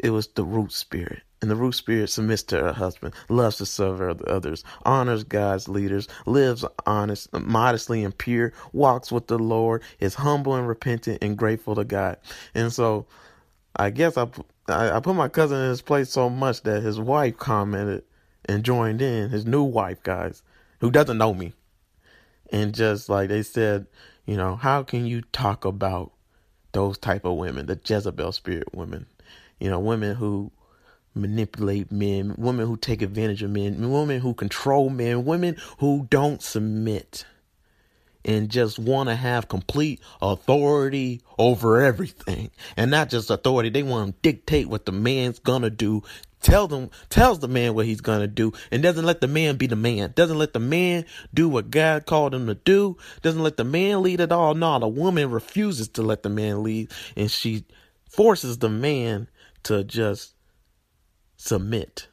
it 0.00 0.10
was 0.10 0.26
the 0.28 0.44
Ruth 0.44 0.72
spirit. 0.72 1.22
And 1.44 1.50
the 1.50 1.56
Ruth 1.56 1.74
spirit 1.74 2.08
submits 2.08 2.42
to 2.44 2.58
her 2.58 2.72
husband, 2.72 3.12
loves 3.28 3.58
to 3.58 3.66
serve 3.66 4.22
others, 4.22 4.64
honors 4.86 5.24
God's 5.24 5.68
leaders, 5.68 6.08
lives 6.24 6.64
honest, 6.86 7.30
modestly 7.34 8.02
and 8.02 8.16
pure, 8.16 8.54
walks 8.72 9.12
with 9.12 9.26
the 9.26 9.38
Lord, 9.38 9.82
is 10.00 10.14
humble 10.14 10.54
and 10.54 10.66
repentant 10.66 11.18
and 11.20 11.36
grateful 11.36 11.74
to 11.74 11.84
God. 11.84 12.16
And 12.54 12.72
so 12.72 13.04
I 13.76 13.90
guess 13.90 14.16
I 14.16 14.26
I, 14.70 14.92
I 14.96 15.00
put 15.00 15.16
my 15.16 15.28
cousin 15.28 15.60
in 15.60 15.68
his 15.68 15.82
place 15.82 16.08
so 16.08 16.30
much 16.30 16.62
that 16.62 16.82
his 16.82 16.98
wife 16.98 17.36
commented 17.36 18.04
and 18.46 18.64
joined 18.64 19.02
in, 19.02 19.28
his 19.28 19.44
new 19.44 19.64
wife, 19.64 20.02
guys, 20.02 20.42
who 20.80 20.90
doesn't 20.90 21.18
know 21.18 21.34
me. 21.34 21.52
And 22.52 22.74
just 22.74 23.10
like 23.10 23.28
they 23.28 23.42
said, 23.42 23.86
you 24.24 24.38
know, 24.38 24.56
how 24.56 24.82
can 24.82 25.04
you 25.04 25.20
talk 25.20 25.66
about 25.66 26.10
those 26.72 26.96
type 26.96 27.26
of 27.26 27.36
women, 27.36 27.66
the 27.66 27.78
Jezebel 27.84 28.32
spirit 28.32 28.74
women, 28.74 29.04
you 29.60 29.68
know, 29.68 29.78
women 29.78 30.16
who 30.16 30.50
manipulate 31.14 31.92
men, 31.92 32.34
women 32.36 32.66
who 32.66 32.76
take 32.76 33.02
advantage 33.02 33.42
of 33.42 33.50
men, 33.50 33.90
women 33.90 34.20
who 34.20 34.34
control 34.34 34.90
men, 34.90 35.24
women 35.24 35.56
who 35.78 36.06
don't 36.10 36.42
submit 36.42 37.24
and 38.24 38.48
just 38.48 38.78
want 38.78 39.08
to 39.08 39.14
have 39.14 39.48
complete 39.48 40.00
authority 40.22 41.20
over 41.38 41.82
everything. 41.82 42.50
And 42.76 42.90
not 42.90 43.10
just 43.10 43.30
authority, 43.30 43.68
they 43.68 43.82
want 43.82 44.22
to 44.22 44.30
dictate 44.30 44.68
what 44.68 44.86
the 44.86 44.92
man's 44.92 45.38
gonna 45.38 45.70
do. 45.70 46.02
Tell 46.40 46.68
them, 46.68 46.90
tells 47.08 47.38
the 47.38 47.48
man 47.48 47.74
what 47.74 47.86
he's 47.86 48.02
gonna 48.02 48.26
do, 48.26 48.52
and 48.70 48.82
doesn't 48.82 49.04
let 49.04 49.20
the 49.20 49.28
man 49.28 49.56
be 49.56 49.66
the 49.66 49.76
man. 49.76 50.12
Doesn't 50.14 50.38
let 50.38 50.52
the 50.52 50.60
man 50.60 51.06
do 51.32 51.48
what 51.48 51.70
God 51.70 52.04
called 52.06 52.34
him 52.34 52.46
to 52.48 52.54
do. 52.54 52.96
Doesn't 53.22 53.42
let 53.42 53.56
the 53.56 53.64
man 53.64 54.02
lead 54.02 54.20
at 54.20 54.32
all. 54.32 54.54
No, 54.54 54.78
the 54.78 54.88
woman 54.88 55.30
refuses 55.30 55.88
to 55.88 56.02
let 56.02 56.22
the 56.22 56.28
man 56.28 56.62
lead, 56.62 56.90
and 57.16 57.30
she 57.30 57.64
forces 58.10 58.58
the 58.58 58.68
man 58.68 59.28
to 59.64 59.84
just 59.84 60.33
submit. 61.44 62.08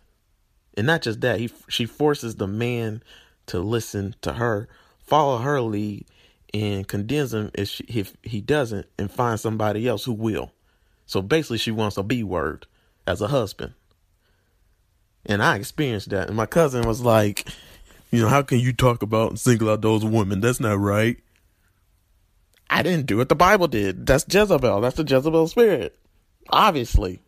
And 0.75 0.87
not 0.87 1.01
just 1.01 1.21
that, 1.21 1.39
he 1.39 1.51
she 1.67 1.85
forces 1.85 2.35
the 2.35 2.47
man 2.47 3.03
to 3.47 3.59
listen 3.59 4.15
to 4.21 4.33
her 4.33 4.67
follow 5.11 5.39
her 5.39 5.59
lead 5.59 6.05
and 6.53 6.87
condemns 6.87 7.33
him 7.33 7.51
if, 7.53 7.67
she, 7.67 7.83
if 7.83 8.15
he 8.23 8.39
doesn't 8.39 8.87
and 8.97 9.11
find 9.11 9.37
somebody 9.37 9.85
else 9.85 10.05
who 10.05 10.13
will. 10.13 10.53
So 11.05 11.21
basically, 11.21 11.57
she 11.57 11.71
wants 11.71 11.97
a 11.97 12.03
B 12.03 12.23
word 12.23 12.65
as 13.05 13.19
a 13.19 13.27
husband. 13.27 13.73
And 15.25 15.43
I 15.43 15.57
experienced 15.57 16.11
that. 16.11 16.29
And 16.29 16.37
my 16.37 16.45
cousin 16.45 16.87
was 16.87 17.01
like, 17.01 17.45
you 18.09 18.21
know, 18.21 18.29
how 18.29 18.41
can 18.41 18.59
you 18.59 18.71
talk 18.71 19.03
about 19.03 19.31
and 19.31 19.39
single 19.39 19.69
out 19.69 19.81
those 19.81 20.05
women? 20.05 20.39
That's 20.39 20.61
not 20.61 20.79
right. 20.79 21.17
I 22.69 22.81
didn't 22.81 23.07
do 23.07 23.19
it. 23.19 23.27
The 23.27 23.35
Bible 23.35 23.67
did. 23.67 24.07
That's 24.07 24.25
Jezebel. 24.33 24.79
That's 24.79 24.95
the 24.95 25.03
Jezebel 25.03 25.49
spirit. 25.49 25.99
Obviously. 26.49 27.19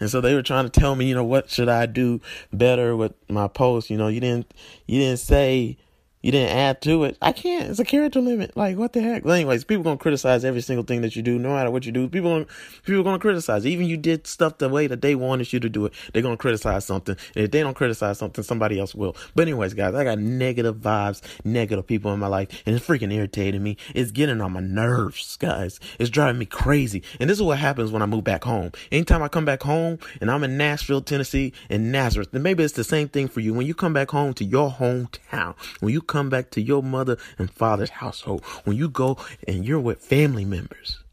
And 0.00 0.10
so 0.10 0.20
they 0.20 0.34
were 0.34 0.42
trying 0.42 0.68
to 0.68 0.80
tell 0.80 0.96
me, 0.96 1.06
you 1.06 1.14
know, 1.14 1.24
what 1.24 1.50
should 1.50 1.68
I 1.68 1.86
do 1.86 2.20
better 2.52 2.96
with 2.96 3.12
my 3.28 3.48
post? 3.48 3.90
You 3.90 3.96
know, 3.96 4.08
you 4.08 4.20
didn't 4.20 4.52
you 4.86 5.00
didn't 5.00 5.18
say 5.18 5.78
you 6.26 6.32
didn't 6.32 6.56
add 6.56 6.82
to 6.82 7.04
it. 7.04 7.16
I 7.22 7.30
can't. 7.30 7.70
It's 7.70 7.78
a 7.78 7.84
character 7.84 8.20
limit. 8.20 8.56
Like 8.56 8.76
what 8.76 8.92
the 8.92 9.00
heck? 9.00 9.22
But 9.22 9.30
anyways, 9.30 9.62
people 9.62 9.84
gonna 9.84 9.96
criticize 9.96 10.44
every 10.44 10.60
single 10.60 10.82
thing 10.82 11.02
that 11.02 11.14
you 11.14 11.22
do, 11.22 11.38
no 11.38 11.50
matter 11.50 11.70
what 11.70 11.86
you 11.86 11.92
do. 11.92 12.08
People 12.08 12.30
gonna 12.30 12.46
people 12.84 13.04
gonna 13.04 13.20
criticize. 13.20 13.64
Even 13.64 13.86
you 13.86 13.96
did 13.96 14.26
stuff 14.26 14.58
the 14.58 14.68
way 14.68 14.88
that 14.88 15.02
they 15.02 15.14
wanted 15.14 15.52
you 15.52 15.60
to 15.60 15.68
do 15.68 15.86
it, 15.86 15.92
they're 16.12 16.22
gonna 16.22 16.36
criticize 16.36 16.84
something. 16.84 17.16
And 17.36 17.44
if 17.44 17.52
they 17.52 17.60
don't 17.60 17.74
criticize 17.76 18.18
something, 18.18 18.42
somebody 18.42 18.80
else 18.80 18.92
will. 18.92 19.14
But 19.36 19.42
anyways, 19.42 19.74
guys, 19.74 19.94
I 19.94 20.02
got 20.02 20.18
negative 20.18 20.78
vibes, 20.78 21.22
negative 21.44 21.86
people 21.86 22.12
in 22.12 22.18
my 22.18 22.26
life, 22.26 22.60
and 22.66 22.74
it's 22.74 22.84
freaking 22.84 23.14
irritating 23.14 23.62
me. 23.62 23.76
It's 23.94 24.10
getting 24.10 24.40
on 24.40 24.50
my 24.50 24.58
nerves, 24.58 25.36
guys. 25.36 25.78
It's 26.00 26.10
driving 26.10 26.40
me 26.40 26.46
crazy. 26.46 27.04
And 27.20 27.30
this 27.30 27.38
is 27.38 27.42
what 27.44 27.58
happens 27.58 27.92
when 27.92 28.02
I 28.02 28.06
move 28.06 28.24
back 28.24 28.42
home. 28.42 28.72
Anytime 28.90 29.22
I 29.22 29.28
come 29.28 29.44
back 29.44 29.62
home 29.62 30.00
and 30.20 30.28
I'm 30.28 30.42
in 30.42 30.56
Nashville, 30.56 31.02
Tennessee, 31.02 31.52
and 31.70 31.92
Nazareth, 31.92 32.32
then 32.32 32.42
maybe 32.42 32.64
it's 32.64 32.74
the 32.74 32.82
same 32.82 33.06
thing 33.06 33.28
for 33.28 33.38
you. 33.38 33.54
When 33.54 33.68
you 33.68 33.74
come 33.74 33.92
back 33.92 34.10
home 34.10 34.34
to 34.34 34.44
your 34.44 34.72
hometown, 34.72 35.54
when 35.78 35.92
you 35.92 36.02
come 36.02 36.15
come 36.16 36.30
back 36.30 36.48
to 36.50 36.62
your 36.62 36.82
mother 36.82 37.18
and 37.36 37.50
father's 37.50 37.90
household, 37.90 38.42
when 38.64 38.74
you 38.74 38.88
go 38.88 39.18
and 39.46 39.66
you're 39.66 39.78
with 39.78 40.00
family 40.00 40.46
members, 40.46 41.04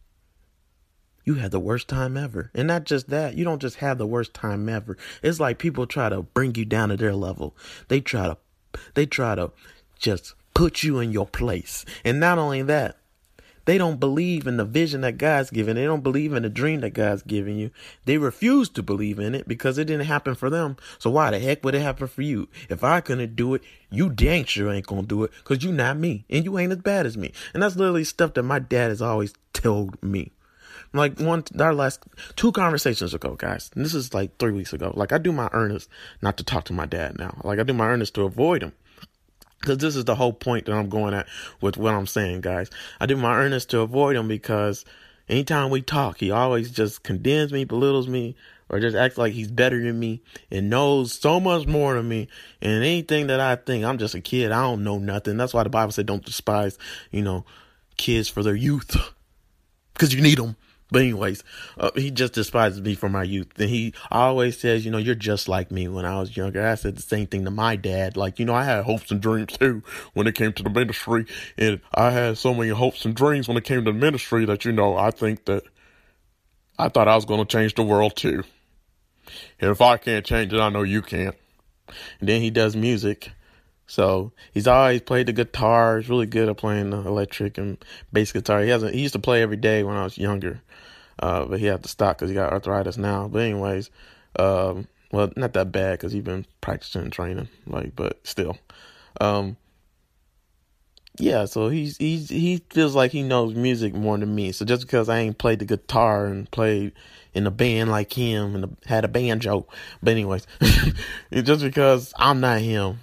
you 1.25 1.33
have 1.33 1.51
the 1.51 1.59
worst 1.59 1.89
time 1.89 2.15
ever. 2.15 2.51
And 2.53 2.69
not 2.69 2.85
just 2.85 3.09
that, 3.09 3.35
you 3.35 3.43
don't 3.43 3.61
just 3.61 3.77
have 3.77 3.97
the 3.97 4.07
worst 4.07 4.33
time 4.33 4.69
ever. 4.69 4.97
It's 5.21 5.41
like 5.41 5.57
people 5.57 5.87
try 5.87 6.07
to 6.07 6.21
bring 6.21 6.55
you 6.55 6.63
down 6.63 6.87
to 6.87 6.95
their 6.95 7.13
level. 7.13 7.53
They 7.89 7.99
try 7.99 8.27
to 8.27 8.37
they 8.93 9.05
try 9.05 9.35
to 9.35 9.51
just 9.99 10.35
put 10.53 10.83
you 10.83 10.99
in 10.99 11.11
your 11.11 11.27
place. 11.27 11.83
And 12.05 12.21
not 12.21 12.37
only 12.37 12.61
that, 12.61 12.95
they 13.65 13.77
don't 13.77 13.99
believe 13.99 14.47
in 14.47 14.57
the 14.57 14.65
vision 14.65 15.01
that 15.01 15.17
God's 15.17 15.49
given. 15.49 15.75
They 15.75 15.85
don't 15.85 16.03
believe 16.03 16.33
in 16.33 16.43
the 16.43 16.49
dream 16.49 16.81
that 16.81 16.91
God's 16.91 17.21
giving 17.21 17.57
you. 17.57 17.71
They 18.05 18.17
refuse 18.17 18.69
to 18.69 18.83
believe 18.83 19.19
in 19.19 19.35
it 19.35 19.47
because 19.47 19.77
it 19.77 19.85
didn't 19.85 20.05
happen 20.05 20.35
for 20.35 20.49
them. 20.49 20.77
So 20.99 21.09
why 21.09 21.31
the 21.31 21.39
heck 21.39 21.63
would 21.63 21.75
it 21.75 21.81
happen 21.81 22.07
for 22.07 22.21
you? 22.21 22.49
If 22.69 22.83
I 22.83 23.01
couldn't 23.01 23.35
do 23.35 23.53
it, 23.53 23.63
you 23.89 24.09
dang 24.09 24.45
sure 24.45 24.71
ain't 24.71 24.87
gonna 24.87 25.03
do 25.03 25.23
it 25.23 25.31
because 25.37 25.63
you 25.63 25.71
not 25.71 25.97
me 25.97 26.25
and 26.29 26.43
you 26.43 26.57
ain't 26.57 26.71
as 26.71 26.79
bad 26.79 27.05
as 27.05 27.17
me. 27.17 27.31
And 27.53 27.63
that's 27.63 27.75
literally 27.75 28.03
stuff 28.03 28.33
that 28.33 28.43
my 28.43 28.59
dad 28.59 28.89
has 28.89 29.01
always 29.01 29.33
told 29.53 30.01
me. 30.03 30.31
Like 30.95 31.19
one, 31.19 31.43
our 31.59 31.73
last 31.73 32.03
two 32.35 32.51
conversations 32.51 33.15
ago, 33.15 33.35
guys. 33.35 33.71
this 33.75 33.95
is 33.95 34.13
like 34.13 34.37
three 34.37 34.51
weeks 34.51 34.73
ago. 34.73 34.93
Like 34.95 35.11
I 35.11 35.17
do 35.17 35.31
my 35.31 35.49
earnest 35.51 35.89
not 36.21 36.37
to 36.37 36.43
talk 36.43 36.65
to 36.65 36.73
my 36.73 36.85
dad 36.85 37.17
now. 37.17 37.39
Like 37.43 37.59
I 37.59 37.63
do 37.63 37.73
my 37.73 37.87
earnest 37.87 38.13
to 38.15 38.23
avoid 38.23 38.61
him. 38.61 38.73
Because 39.63 39.77
this 39.77 39.95
is 39.95 40.03
the 40.03 40.15
whole 40.15 40.33
point 40.33 40.65
that 40.65 40.73
I'm 40.73 40.89
going 40.89 41.13
at 41.13 41.25
with 41.61 41.77
what 41.77 41.93
I'm 41.93 42.05
saying, 42.05 42.41
guys. 42.41 42.69
I 42.99 43.05
do 43.05 43.15
my 43.15 43.33
earnest 43.37 43.69
to 43.69 43.79
avoid 43.79 44.17
him 44.17 44.27
because 44.27 44.83
anytime 45.29 45.69
we 45.69 45.81
talk, 45.81 46.19
he 46.19 46.31
always 46.31 46.69
just 46.69 47.01
condemns 47.03 47.53
me, 47.53 47.63
belittles 47.63 48.09
me, 48.09 48.35
or 48.67 48.81
just 48.81 48.97
acts 48.97 49.17
like 49.17 49.31
he's 49.31 49.49
better 49.49 49.81
than 49.81 49.97
me 49.97 50.21
and 50.51 50.69
knows 50.69 51.13
so 51.13 51.39
much 51.39 51.65
more 51.65 51.93
than 51.93 52.09
me. 52.09 52.27
And 52.61 52.83
anything 52.83 53.27
that 53.27 53.39
I 53.39 53.55
think, 53.55 53.85
I'm 53.85 53.97
just 53.97 54.15
a 54.15 54.19
kid. 54.19 54.51
I 54.51 54.63
don't 54.63 54.83
know 54.83 54.97
nothing. 54.97 55.37
That's 55.37 55.53
why 55.53 55.63
the 55.63 55.69
Bible 55.69 55.93
said 55.93 56.07
don't 56.07 56.25
despise, 56.25 56.77
you 57.09 57.21
know, 57.21 57.45
kids 57.95 58.27
for 58.27 58.43
their 58.43 58.55
youth. 58.55 58.97
Because 59.93 60.13
you 60.13 60.21
need 60.21 60.39
them. 60.39 60.57
But 60.93 61.01
anyways, 61.01 61.43
uh, 61.79 61.89
he 61.95 62.11
just 62.11 62.33
despises 62.33 62.79
me 62.79 62.93
for 62.93 63.09
my 63.09 63.23
youth. 63.23 63.47
And 63.57 63.67
he 63.67 63.95
always 64.11 64.59
says, 64.59 64.85
you 64.85 64.91
know, 64.91 64.99
you're 64.99 65.15
just 65.15 65.49
like 65.49 65.71
me 65.71 65.87
when 65.87 66.05
I 66.05 66.19
was 66.19 66.37
younger. 66.37 66.63
I 66.63 66.75
said 66.75 66.95
the 66.95 67.01
same 67.01 67.25
thing 67.25 67.45
to 67.45 67.51
my 67.51 67.75
dad. 67.75 68.15
Like, 68.15 68.37
you 68.37 68.45
know, 68.45 68.53
I 68.53 68.63
had 68.63 68.83
hopes 68.83 69.09
and 69.09 69.19
dreams 69.19 69.57
too 69.57 69.81
when 70.13 70.27
it 70.27 70.35
came 70.35 70.53
to 70.53 70.61
the 70.61 70.69
ministry. 70.69 71.25
And 71.57 71.81
I 71.95 72.11
had 72.11 72.37
so 72.37 72.53
many 72.53 72.69
hopes 72.69 73.05
and 73.05 73.15
dreams 73.15 73.47
when 73.47 73.57
it 73.57 73.63
came 73.63 73.83
to 73.83 73.91
the 73.91 73.97
ministry 73.97 74.45
that, 74.45 74.65
you 74.65 74.71
know, 74.71 74.95
I 74.95 75.09
think 75.09 75.45
that 75.45 75.63
I 76.77 76.89
thought 76.89 77.07
I 77.07 77.15
was 77.15 77.25
going 77.25 77.39
to 77.39 77.51
change 77.51 77.73
the 77.73 77.81
world 77.81 78.15
too. 78.15 78.43
And 79.59 79.71
if 79.71 79.81
I 79.81 79.97
can't 79.97 80.23
change 80.23 80.53
it, 80.53 80.59
I 80.59 80.69
know 80.69 80.83
you 80.83 81.01
can't. 81.01 81.35
And 82.19 82.29
then 82.29 82.39
he 82.39 82.51
does 82.51 82.75
music. 82.75 83.31
So 83.87 84.31
he's 84.53 84.67
always 84.67 85.01
played 85.01 85.25
the 85.25 85.33
guitar. 85.33 85.97
He's 85.97 86.09
really 86.09 86.27
good 86.27 86.49
at 86.49 86.57
playing 86.57 86.91
the 86.91 86.97
electric 86.97 87.57
and 87.57 87.83
bass 88.11 88.31
guitar. 88.31 88.61
He 88.61 88.69
hasn't. 88.69 88.93
He 88.93 89.01
used 89.01 89.13
to 89.13 89.19
play 89.19 89.41
every 89.41 89.57
day 89.57 89.83
when 89.83 89.95
I 89.95 90.03
was 90.03 90.19
younger, 90.19 90.61
uh, 91.19 91.45
but 91.45 91.59
he 91.59 91.65
had 91.65 91.83
to 91.83 91.89
stop 91.89 92.17
because 92.17 92.29
he 92.29 92.35
got 92.35 92.53
arthritis 92.53 92.97
now. 92.97 93.27
But 93.27 93.43
anyways, 93.43 93.89
um, 94.37 94.87
well, 95.11 95.31
not 95.35 95.53
that 95.53 95.71
bad 95.71 95.99
because 95.99 96.11
he's 96.11 96.23
been 96.23 96.45
practicing 96.61 97.03
and 97.03 97.11
training. 97.11 97.49
Like, 97.67 97.95
but 97.95 98.25
still, 98.25 98.57
um, 99.21 99.57
yeah. 101.17 101.45
So 101.45 101.69
he's 101.69 101.97
he's 101.97 102.29
he 102.29 102.63
feels 102.69 102.95
like 102.95 103.11
he 103.11 103.23
knows 103.23 103.53
music 103.55 103.93
more 103.93 104.17
than 104.17 104.33
me. 104.33 104.51
So 104.51 104.65
just 104.65 104.83
because 104.83 105.09
I 105.09 105.19
ain't 105.19 105.37
played 105.37 105.59
the 105.59 105.65
guitar 105.65 106.25
and 106.25 106.49
played 106.49 106.93
in 107.33 107.47
a 107.47 107.51
band 107.51 107.89
like 107.89 108.13
him 108.13 108.55
and 108.55 108.77
had 108.85 109.05
a 109.05 109.07
banjo, 109.07 109.67
but 110.01 110.11
anyways, 110.11 110.45
just 111.33 111.63
because 111.63 112.13
I'm 112.17 112.39
not 112.39 112.61
him 112.61 112.99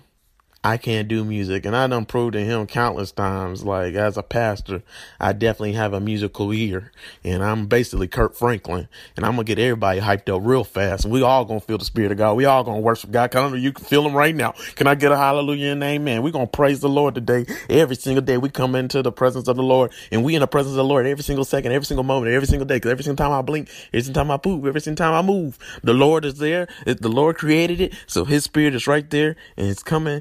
I 0.62 0.76
can't 0.76 1.08
do 1.08 1.24
music. 1.24 1.64
And 1.64 1.74
I 1.74 1.86
done 1.86 2.04
proved 2.04 2.34
to 2.34 2.44
him 2.44 2.66
countless 2.66 3.12
times, 3.12 3.64
like 3.64 3.94
as 3.94 4.18
a 4.18 4.22
pastor, 4.22 4.82
I 5.18 5.32
definitely 5.32 5.72
have 5.72 5.94
a 5.94 6.00
musical 6.00 6.52
ear. 6.52 6.92
And 7.24 7.42
I'm 7.42 7.66
basically 7.66 8.08
Kirk 8.08 8.34
Franklin. 8.34 8.86
And 9.16 9.24
I'm 9.24 9.32
gonna 9.32 9.44
get 9.44 9.58
everybody 9.58 10.00
hyped 10.00 10.28
up 10.28 10.42
real 10.44 10.64
fast. 10.64 11.04
And 11.04 11.14
we 11.14 11.22
all 11.22 11.46
gonna 11.46 11.60
feel 11.60 11.78
the 11.78 11.86
spirit 11.86 12.12
of 12.12 12.18
God. 12.18 12.34
We 12.34 12.44
all 12.44 12.62
gonna 12.62 12.80
worship 12.80 13.10
God. 13.10 13.30
Come 13.30 13.56
you 13.56 13.72
can 13.72 13.86
feel 13.86 14.06
him 14.06 14.14
right 14.14 14.34
now. 14.34 14.52
Can 14.74 14.86
I 14.86 14.94
get 14.94 15.12
a 15.12 15.16
hallelujah 15.16 15.72
and 15.72 15.82
amen? 15.82 16.22
we 16.22 16.30
gonna 16.30 16.46
praise 16.46 16.80
the 16.80 16.90
Lord 16.90 17.14
today. 17.14 17.46
Every 17.70 17.96
single 17.96 18.22
day 18.22 18.36
we 18.36 18.50
come 18.50 18.74
into 18.74 19.00
the 19.00 19.12
presence 19.12 19.48
of 19.48 19.56
the 19.56 19.62
Lord. 19.62 19.92
And 20.12 20.22
we 20.22 20.34
in 20.34 20.40
the 20.40 20.46
presence 20.46 20.72
of 20.72 20.76
the 20.76 20.84
Lord 20.84 21.06
every 21.06 21.24
single 21.24 21.46
second, 21.46 21.72
every 21.72 21.86
single 21.86 22.04
moment, 22.04 22.34
every 22.34 22.46
single 22.46 22.66
day. 22.66 22.78
Cause 22.80 22.92
every 22.92 23.04
single 23.04 23.24
time 23.24 23.32
I 23.32 23.40
blink, 23.40 23.70
every 23.94 24.02
single 24.02 24.22
time 24.22 24.30
I 24.30 24.36
poop, 24.36 24.66
every 24.66 24.82
single 24.82 25.02
time 25.02 25.14
I 25.14 25.26
move, 25.26 25.58
the 25.82 25.94
Lord 25.94 26.26
is 26.26 26.34
there. 26.34 26.68
The 26.84 27.08
Lord 27.08 27.38
created 27.38 27.80
it. 27.80 27.94
So 28.06 28.26
his 28.26 28.44
spirit 28.44 28.74
is 28.74 28.86
right 28.86 29.08
there 29.08 29.36
and 29.56 29.66
it's 29.66 29.82
coming 29.82 30.20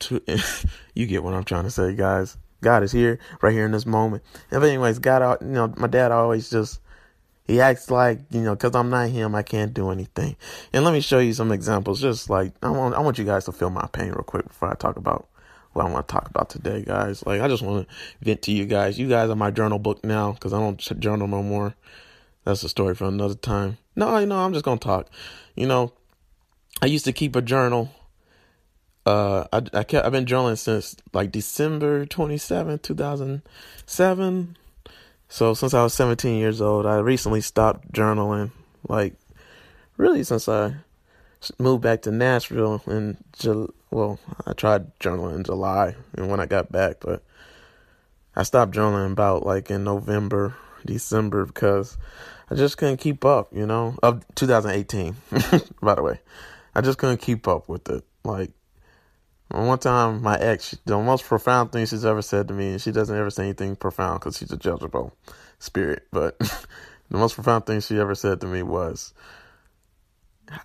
to 0.00 0.22
you 0.94 1.06
get 1.06 1.22
what 1.22 1.34
I'm 1.34 1.44
trying 1.44 1.64
to 1.64 1.70
say, 1.70 1.94
guys. 1.94 2.36
God 2.62 2.82
is 2.82 2.92
here, 2.92 3.18
right 3.40 3.52
here 3.52 3.64
in 3.64 3.72
this 3.72 3.86
moment. 3.86 4.22
And 4.50 4.60
but 4.60 4.68
anyways, 4.68 4.98
God, 4.98 5.38
you 5.40 5.48
know, 5.48 5.72
my 5.76 5.86
dad 5.86 6.12
always 6.12 6.50
just 6.50 6.80
he 7.46 7.60
acts 7.60 7.90
like 7.90 8.20
you 8.30 8.42
know, 8.42 8.54
because 8.54 8.74
I'm 8.74 8.90
not 8.90 9.08
him, 9.08 9.34
I 9.34 9.42
can't 9.42 9.74
do 9.74 9.90
anything. 9.90 10.36
And 10.72 10.84
let 10.84 10.92
me 10.92 11.00
show 11.00 11.18
you 11.18 11.32
some 11.32 11.52
examples. 11.52 12.00
Just 12.00 12.30
like 12.30 12.52
I 12.62 12.70
want, 12.70 12.94
I 12.94 13.00
want 13.00 13.18
you 13.18 13.24
guys 13.24 13.44
to 13.46 13.52
feel 13.52 13.70
my 13.70 13.88
pain 13.92 14.08
real 14.08 14.22
quick 14.22 14.46
before 14.46 14.70
I 14.70 14.74
talk 14.74 14.96
about 14.96 15.28
what 15.72 15.86
I 15.86 15.90
want 15.90 16.06
to 16.06 16.12
talk 16.12 16.28
about 16.28 16.50
today, 16.50 16.82
guys. 16.82 17.24
Like 17.24 17.40
I 17.40 17.48
just 17.48 17.62
want 17.62 17.88
to 17.88 17.94
vent 18.24 18.42
to 18.42 18.52
you 18.52 18.66
guys. 18.66 18.98
You 18.98 19.08
guys 19.08 19.30
are 19.30 19.36
my 19.36 19.50
journal 19.50 19.78
book 19.78 20.04
now 20.04 20.32
because 20.32 20.52
I 20.52 20.58
don't 20.58 20.78
journal 21.00 21.28
no 21.28 21.42
more. 21.42 21.74
That's 22.44 22.62
a 22.62 22.68
story 22.68 22.94
for 22.94 23.04
another 23.04 23.34
time. 23.34 23.78
No, 23.96 24.24
know, 24.24 24.38
I'm 24.38 24.52
just 24.52 24.64
gonna 24.64 24.80
talk. 24.80 25.08
You 25.54 25.66
know, 25.66 25.92
I 26.80 26.86
used 26.86 27.04
to 27.06 27.12
keep 27.12 27.36
a 27.36 27.42
journal 27.42 27.90
uh, 29.06 29.44
I, 29.52 29.62
I 29.72 29.84
kept, 29.84 30.04
I've 30.04 30.12
been 30.12 30.26
journaling 30.26 30.58
since 30.58 30.96
like 31.12 31.32
December 31.32 32.06
27, 32.06 32.78
2007. 32.80 34.56
So 35.28 35.54
since 35.54 35.74
I 35.74 35.82
was 35.82 35.94
17 35.94 36.38
years 36.38 36.60
old, 36.60 36.86
I 36.86 36.98
recently 36.98 37.40
stopped 37.40 37.92
journaling. 37.92 38.50
Like, 38.88 39.14
really, 39.96 40.24
since 40.24 40.48
I 40.48 40.74
moved 41.58 41.82
back 41.82 42.02
to 42.02 42.10
Nashville 42.10 42.82
in 42.86 43.16
July. 43.32 43.68
well, 43.90 44.18
I 44.46 44.52
tried 44.52 44.98
journaling 44.98 45.36
in 45.36 45.44
July 45.44 45.94
and 46.16 46.28
when 46.28 46.40
I 46.40 46.46
got 46.46 46.70
back, 46.70 46.96
but 47.00 47.22
I 48.36 48.42
stopped 48.42 48.74
journaling 48.74 49.12
about 49.12 49.46
like 49.46 49.70
in 49.70 49.84
November, 49.84 50.54
December 50.84 51.46
because 51.46 51.96
I 52.50 52.54
just 52.54 52.76
couldn't 52.76 52.98
keep 52.98 53.24
up. 53.24 53.54
You 53.54 53.66
know, 53.66 53.96
of 54.02 54.24
2018. 54.34 55.16
by 55.82 55.94
the 55.94 56.02
way, 56.02 56.20
I 56.74 56.80
just 56.80 56.98
couldn't 56.98 57.18
keep 57.18 57.48
up 57.48 57.68
with 57.68 57.88
it. 57.88 58.04
Like 58.24 58.50
one 59.50 59.78
time, 59.78 60.22
my 60.22 60.38
ex, 60.38 60.78
the 60.84 60.96
most 60.98 61.24
profound 61.24 61.72
thing 61.72 61.84
she's 61.86 62.04
ever 62.04 62.22
said 62.22 62.48
to 62.48 62.54
me, 62.54 62.70
and 62.72 62.80
she 62.80 62.92
doesn't 62.92 63.16
ever 63.16 63.30
say 63.30 63.44
anything 63.44 63.76
profound 63.76 64.20
because 64.20 64.38
she's 64.38 64.52
a 64.52 64.56
Jezebel 64.56 65.12
spirit, 65.58 66.06
but 66.12 66.38
the 67.10 67.18
most 67.18 67.34
profound 67.34 67.66
thing 67.66 67.80
she 67.80 67.98
ever 67.98 68.14
said 68.14 68.40
to 68.42 68.46
me 68.46 68.62
was, 68.62 69.12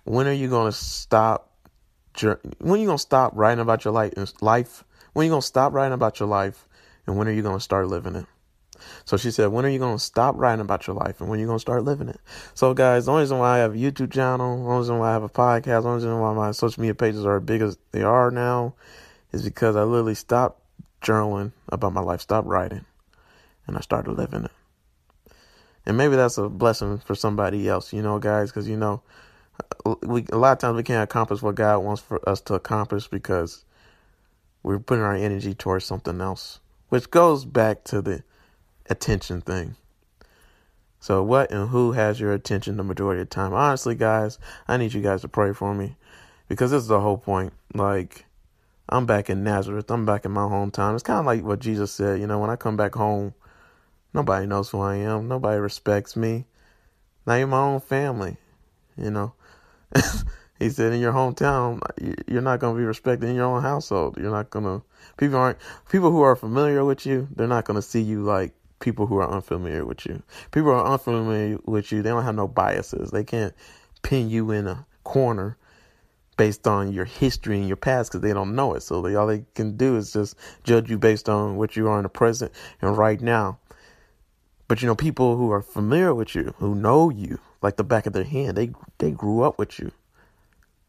"When 0.04 0.28
are 0.28 0.32
you 0.32 0.48
to 0.70 0.72
stop? 0.72 1.50
When 2.20 2.78
are 2.78 2.82
you 2.82 2.86
to 2.96 3.02
stop 3.02 3.32
writing 3.34 3.60
about 3.60 3.84
your 3.84 3.92
life? 3.92 4.12
Life? 4.40 4.84
When 5.12 5.24
are 5.24 5.26
you 5.26 5.30
going 5.30 5.42
to 5.42 5.46
stop 5.46 5.72
writing 5.72 5.94
about 5.94 6.20
your 6.20 6.28
life? 6.28 6.68
And 7.06 7.16
when 7.16 7.28
are 7.28 7.32
you 7.32 7.42
going 7.42 7.56
to 7.56 7.60
start 7.60 7.88
living 7.88 8.14
it?" 8.14 8.26
So 9.04 9.16
she 9.16 9.30
said, 9.30 9.48
when 9.48 9.64
are 9.64 9.68
you 9.68 9.78
going 9.78 9.96
to 9.96 10.02
stop 10.02 10.34
writing 10.36 10.60
about 10.60 10.86
your 10.86 10.96
life 10.96 11.20
and 11.20 11.28
when 11.28 11.38
are 11.38 11.40
you 11.40 11.46
going 11.46 11.58
to 11.58 11.60
start 11.60 11.84
living 11.84 12.08
it? 12.08 12.20
So 12.54 12.74
guys, 12.74 13.06
the 13.06 13.12
only 13.12 13.22
reason 13.22 13.38
why 13.38 13.56
I 13.56 13.58
have 13.58 13.74
a 13.74 13.78
YouTube 13.78 14.12
channel, 14.12 14.56
the 14.56 14.64
only 14.64 14.78
reason 14.78 14.98
why 14.98 15.10
I 15.10 15.12
have 15.12 15.22
a 15.22 15.28
podcast, 15.28 15.82
the 15.82 15.88
only 15.88 15.94
reason 15.96 16.20
why 16.20 16.32
my 16.34 16.50
social 16.50 16.80
media 16.80 16.94
pages 16.94 17.24
are 17.24 17.38
as 17.38 17.42
big 17.42 17.62
as 17.62 17.78
they 17.92 18.02
are 18.02 18.30
now 18.30 18.74
is 19.32 19.42
because 19.42 19.76
I 19.76 19.82
literally 19.82 20.14
stopped 20.14 20.60
journaling 21.02 21.52
about 21.68 21.92
my 21.92 22.00
life, 22.00 22.20
stopped 22.20 22.48
writing, 22.48 22.84
and 23.66 23.76
I 23.76 23.80
started 23.80 24.12
living 24.12 24.44
it. 24.44 24.50
And 25.84 25.96
maybe 25.96 26.16
that's 26.16 26.38
a 26.38 26.48
blessing 26.48 26.98
for 26.98 27.14
somebody 27.14 27.68
else, 27.68 27.92
you 27.92 28.02
know, 28.02 28.18
guys, 28.18 28.50
because, 28.50 28.68
you 28.68 28.76
know, 28.76 29.02
we, 30.02 30.26
a 30.32 30.36
lot 30.36 30.52
of 30.52 30.58
times 30.58 30.76
we 30.76 30.82
can't 30.82 31.04
accomplish 31.04 31.42
what 31.42 31.54
God 31.54 31.78
wants 31.78 32.02
for 32.02 32.28
us 32.28 32.40
to 32.42 32.54
accomplish 32.54 33.06
because 33.08 33.64
we're 34.62 34.80
putting 34.80 35.04
our 35.04 35.14
energy 35.14 35.54
towards 35.54 35.84
something 35.84 36.20
else, 36.20 36.58
which 36.88 37.10
goes 37.10 37.44
back 37.44 37.84
to 37.84 38.02
the 38.02 38.24
attention 38.88 39.40
thing. 39.40 39.76
So, 41.00 41.22
what 41.22 41.52
and 41.52 41.68
who 41.68 41.92
has 41.92 42.18
your 42.18 42.32
attention 42.32 42.76
the 42.76 42.84
majority 42.84 43.20
of 43.20 43.28
the 43.28 43.34
time? 43.34 43.54
Honestly, 43.54 43.94
guys, 43.94 44.38
I 44.66 44.76
need 44.76 44.92
you 44.92 45.02
guys 45.02 45.20
to 45.22 45.28
pray 45.28 45.52
for 45.52 45.74
me 45.74 45.96
because 46.48 46.70
this 46.70 46.82
is 46.82 46.88
the 46.88 47.00
whole 47.00 47.18
point. 47.18 47.52
Like, 47.74 48.24
I'm 48.88 49.06
back 49.06 49.28
in 49.30 49.44
Nazareth, 49.44 49.90
I'm 49.90 50.06
back 50.06 50.24
in 50.24 50.32
my 50.32 50.42
hometown. 50.42 50.94
It's 50.94 51.02
kind 51.02 51.20
of 51.20 51.26
like 51.26 51.42
what 51.42 51.58
Jesus 51.58 51.92
said, 51.92 52.20
you 52.20 52.26
know, 52.26 52.38
when 52.38 52.50
I 52.50 52.56
come 52.56 52.76
back 52.76 52.94
home, 52.94 53.34
nobody 54.14 54.46
knows 54.46 54.70
who 54.70 54.80
I 54.80 54.96
am, 54.96 55.28
nobody 55.28 55.60
respects 55.60 56.16
me, 56.16 56.46
not 57.26 57.36
even 57.36 57.50
my 57.50 57.60
own 57.60 57.80
family, 57.80 58.36
you 58.96 59.10
know. 59.10 59.32
he 60.58 60.70
said, 60.70 60.92
in 60.92 61.00
your 61.00 61.12
hometown, 61.12 61.80
you're 62.26 62.42
not 62.42 62.60
going 62.60 62.74
to 62.74 62.78
be 62.78 62.84
respected 62.84 63.28
in 63.28 63.36
your 63.36 63.46
own 63.46 63.62
household. 63.62 64.16
You're 64.18 64.30
not 64.30 64.50
going 64.50 64.64
to, 64.64 64.82
people 65.16 65.36
aren't, 65.36 65.58
people 65.90 66.10
who 66.10 66.22
are 66.22 66.36
familiar 66.36 66.84
with 66.84 67.06
you, 67.06 67.28
they're 67.34 67.46
not 67.46 67.64
going 67.64 67.76
to 67.76 67.82
see 67.82 68.00
you 68.00 68.22
like 68.22 68.52
people 68.80 69.06
who 69.06 69.16
are 69.18 69.30
unfamiliar 69.30 69.84
with 69.84 70.06
you. 70.06 70.22
People 70.50 70.70
who 70.70 70.78
are 70.78 70.92
unfamiliar 70.92 71.58
with 71.64 71.92
you, 71.92 72.02
they 72.02 72.10
don't 72.10 72.24
have 72.24 72.34
no 72.34 72.48
biases. 72.48 73.10
They 73.10 73.24
can't 73.24 73.54
pin 74.02 74.30
you 74.30 74.50
in 74.50 74.66
a 74.66 74.86
corner 75.04 75.56
based 76.36 76.66
on 76.66 76.92
your 76.92 77.04
history 77.06 77.58
and 77.58 77.66
your 77.66 77.76
past 77.76 78.10
because 78.10 78.20
they 78.20 78.32
don't 78.32 78.54
know 78.54 78.74
it. 78.74 78.82
So 78.82 79.00
they, 79.00 79.14
all 79.14 79.26
they 79.26 79.44
can 79.54 79.76
do 79.76 79.96
is 79.96 80.12
just 80.12 80.36
judge 80.64 80.90
you 80.90 80.98
based 80.98 81.28
on 81.28 81.56
what 81.56 81.76
you 81.76 81.88
are 81.88 81.98
in 81.98 82.02
the 82.02 82.08
present 82.08 82.52
and 82.80 82.96
right 82.96 83.20
now. 83.20 83.58
But 84.68 84.82
you 84.82 84.88
know, 84.88 84.96
people 84.96 85.36
who 85.36 85.50
are 85.52 85.62
familiar 85.62 86.14
with 86.14 86.34
you, 86.34 86.54
who 86.58 86.74
know 86.74 87.08
you 87.08 87.38
like 87.62 87.76
the 87.76 87.84
back 87.84 88.06
of 88.06 88.12
their 88.12 88.24
hand, 88.24 88.56
they 88.56 88.72
they 88.98 89.12
grew 89.12 89.42
up 89.42 89.58
with 89.58 89.78
you. 89.78 89.92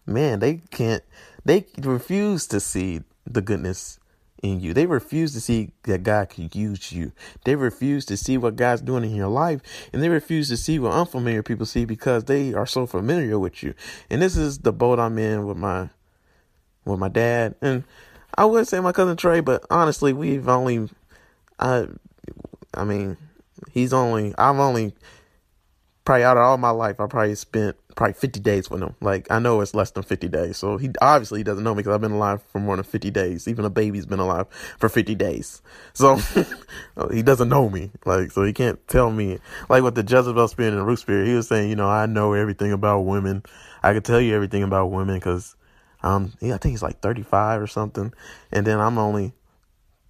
Man, 0.05 0.39
they 0.39 0.61
can't. 0.71 1.03
They 1.45 1.65
refuse 1.79 2.47
to 2.47 2.59
see 2.59 3.01
the 3.25 3.41
goodness 3.41 3.99
in 4.43 4.59
you. 4.59 4.73
They 4.73 4.85
refuse 4.85 5.33
to 5.33 5.41
see 5.41 5.71
that 5.83 6.03
God 6.03 6.29
can 6.29 6.49
use 6.53 6.91
you. 6.91 7.11
They 7.43 7.55
refuse 7.55 8.05
to 8.05 8.17
see 8.17 8.37
what 8.37 8.55
God's 8.55 8.81
doing 8.81 9.03
in 9.03 9.15
your 9.15 9.29
life. 9.29 9.61
And 9.91 10.01
they 10.01 10.09
refuse 10.09 10.49
to 10.49 10.57
see 10.57 10.79
what 10.79 10.93
unfamiliar 10.93 11.43
people 11.43 11.65
see 11.65 11.85
because 11.85 12.25
they 12.25 12.53
are 12.53 12.65
so 12.65 12.85
familiar 12.85 13.39
with 13.39 13.63
you. 13.63 13.73
And 14.09 14.21
this 14.21 14.37
is 14.37 14.59
the 14.59 14.73
boat 14.73 14.99
I'm 14.99 15.17
in 15.17 15.45
with 15.45 15.57
my 15.57 15.89
with 16.85 16.99
my 16.99 17.09
dad. 17.09 17.55
And 17.61 17.83
I 18.37 18.45
would 18.45 18.67
say 18.67 18.79
my 18.79 18.91
cousin 18.91 19.17
Trey, 19.17 19.39
but 19.39 19.65
honestly 19.69 20.13
we've 20.13 20.47
only 20.47 20.89
I 21.59 21.87
I 22.73 22.83
mean, 22.83 23.17
he's 23.71 23.93
only 23.93 24.33
I've 24.37 24.59
only 24.59 24.93
probably 26.05 26.23
out 26.23 26.37
of 26.37 26.43
all 26.43 26.57
my 26.57 26.69
life 26.69 26.99
I 26.99 27.07
probably 27.07 27.35
spent 27.35 27.75
probably 27.97 28.13
50 28.13 28.39
days 28.39 28.69
with 28.69 28.81
him. 28.81 28.95
Like, 29.01 29.29
I 29.29 29.39
know 29.39 29.59
it's 29.59 29.73
less 29.73 29.91
than 29.91 30.03
50 30.03 30.29
days. 30.29 30.55
So 30.55 30.77
he 30.77 30.91
obviously 31.01 31.43
doesn't 31.43 31.63
know 31.63 31.73
me 31.73 31.79
because 31.79 31.95
I've 31.95 32.01
been 32.01 32.11
alive 32.11 32.41
for 32.43 32.59
more 32.59 32.75
than 32.77 32.85
50 32.85 33.11
days. 33.11 33.47
Even 33.47 33.65
a 33.65 33.69
baby's 33.69 34.05
been 34.05 34.19
alive 34.19 34.47
for 34.77 34.87
50 34.87 35.15
days. 35.15 35.61
So 35.93 36.15
he 37.11 37.23
doesn't 37.23 37.49
know 37.49 37.69
me. 37.69 37.91
Like, 38.05 38.31
so 38.31 38.43
he 38.43 38.53
can't 38.53 38.79
tell 38.87 39.11
me. 39.11 39.39
Like 39.67 39.83
with 39.83 39.95
the 39.95 40.03
Jezebel 40.03 40.47
spirit 40.47 40.69
and 40.69 40.79
the 40.79 40.85
Ruth 40.85 40.99
spirit, 40.99 41.27
he 41.27 41.33
was 41.33 41.47
saying, 41.47 41.69
you 41.69 41.75
know, 41.75 41.89
I 41.89 42.05
know 42.05 42.33
everything 42.33 42.71
about 42.71 43.01
women. 43.01 43.43
I 43.83 43.93
could 43.93 44.05
tell 44.05 44.21
you 44.21 44.35
everything 44.35 44.63
about 44.63 44.91
women 44.91 45.15
because, 45.15 45.55
um, 46.03 46.33
yeah, 46.39 46.53
I 46.53 46.57
think 46.59 46.73
he's 46.73 46.83
like 46.83 47.01
35 47.01 47.61
or 47.61 47.67
something. 47.67 48.13
And 48.51 48.65
then 48.65 48.79
I'm 48.79 48.99
only 48.99 49.33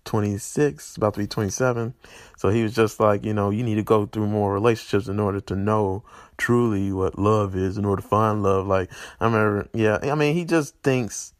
26, 0.07 0.97
about 0.97 1.13
to 1.13 1.19
be 1.19 1.27
27. 1.27 1.93
So 2.37 2.49
he 2.49 2.63
was 2.63 2.73
just 2.73 2.99
like, 2.99 3.23
you 3.23 3.33
know, 3.33 3.51
you 3.51 3.63
need 3.63 3.75
to 3.75 3.83
go 3.83 4.07
through 4.07 4.27
more 4.27 4.53
relationships 4.53 5.07
in 5.07 5.19
order 5.19 5.39
to 5.41 5.55
know 5.55 6.03
truly 6.37 6.91
what 6.91 7.19
love 7.19 7.55
is, 7.55 7.77
in 7.77 7.85
order 7.85 8.01
to 8.01 8.07
find 8.07 8.41
love. 8.41 8.65
Like, 8.65 8.89
I 9.19 9.25
remember, 9.25 9.69
yeah, 9.73 9.99
I 10.01 10.15
mean, 10.15 10.33
he 10.33 10.45
just 10.45 10.75
thinks, 10.81 11.33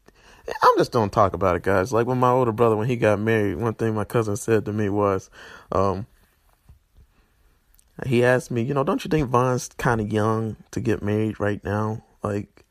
I'm 0.62 0.78
just 0.78 0.92
don't 0.92 1.12
talk 1.12 1.34
about 1.34 1.56
it, 1.56 1.62
guys. 1.62 1.92
Like 1.92 2.06
when 2.06 2.18
my 2.18 2.30
older 2.30 2.52
brother, 2.52 2.76
when 2.76 2.88
he 2.88 2.96
got 2.96 3.18
married, 3.18 3.56
one 3.56 3.74
thing 3.74 3.94
my 3.94 4.04
cousin 4.04 4.36
said 4.36 4.64
to 4.66 4.72
me 4.72 4.88
was, 4.88 5.30
um, 5.72 6.06
he 8.06 8.24
asked 8.24 8.50
me, 8.50 8.62
you 8.62 8.74
know, 8.74 8.84
don't 8.84 9.04
you 9.04 9.08
think 9.08 9.28
Vaughn's 9.28 9.68
kind 9.76 10.00
of 10.00 10.12
young 10.12 10.56
to 10.70 10.80
get 10.80 11.02
married 11.02 11.40
right 11.40 11.62
now? 11.64 12.04
Like, 12.22 12.64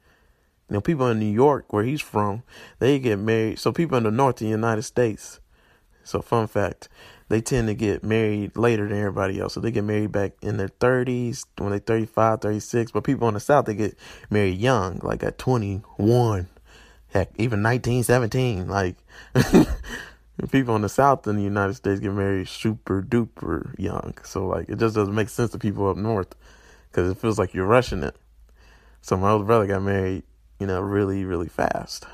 you 0.70 0.74
know, 0.74 0.82
people 0.82 1.08
in 1.08 1.20
New 1.20 1.32
York, 1.32 1.72
where 1.72 1.84
he's 1.84 2.02
from, 2.02 2.44
they 2.80 3.00
get 3.00 3.20
married. 3.20 3.60
So 3.60 3.72
people 3.72 3.98
in 3.98 4.04
the 4.04 4.12
north 4.12 4.36
of 4.36 4.40
the 4.40 4.48
United 4.48 4.84
States, 4.84 5.40
so 6.08 6.22
fun 6.22 6.48
fact, 6.48 6.88
they 7.28 7.42
tend 7.42 7.68
to 7.68 7.74
get 7.74 8.02
married 8.02 8.56
later 8.56 8.88
than 8.88 8.98
everybody 8.98 9.42
else. 9.42 9.54
So 9.54 9.60
they 9.60 9.72
get 9.72 9.84
married 9.84 10.14
back 10.14 10.32
in 10.42 10.56
their 10.56 10.70
30s, 10.70 11.44
when 11.58 11.72
they're 11.72 11.80
35, 11.80 12.40
36. 12.40 12.92
But 12.92 13.04
people 13.04 13.28
in 13.28 13.34
the 13.34 13.42
south, 13.42 13.66
they 13.66 13.76
get 13.76 13.98
married 14.30 14.58
young, 14.58 15.00
like 15.04 15.22
at 15.22 15.38
21. 15.38 16.48
Heck, 17.10 17.30
even 17.38 17.62
19, 17.62 18.04
17. 18.04 18.70
Like, 18.70 18.96
people 20.50 20.78
in 20.78 20.82
the 20.82 20.90
south 20.90 21.28
in 21.28 21.36
the 21.36 21.44
United 21.44 21.74
States 21.74 22.00
get 22.00 22.14
married 22.14 22.48
super 22.48 23.02
duper 23.02 23.78
young. 23.78 24.18
So, 24.24 24.48
like, 24.48 24.70
it 24.70 24.78
just 24.78 24.96
doesn't 24.96 25.14
make 25.14 25.28
sense 25.28 25.52
to 25.52 25.60
people 25.60 25.90
up 25.90 25.98
north 25.98 26.36
because 26.90 27.12
it 27.12 27.18
feels 27.18 27.38
like 27.38 27.54
you're 27.54 27.66
rushing 27.66 28.04
it. 28.04 28.16
So, 29.02 29.18
my 29.18 29.32
older 29.32 29.44
brother 29.44 29.68
got 29.68 29.82
married, 29.82 30.24
you 30.58 30.68
know, 30.68 30.80
really, 30.80 31.26
really 31.26 31.50
fast. 31.50 32.06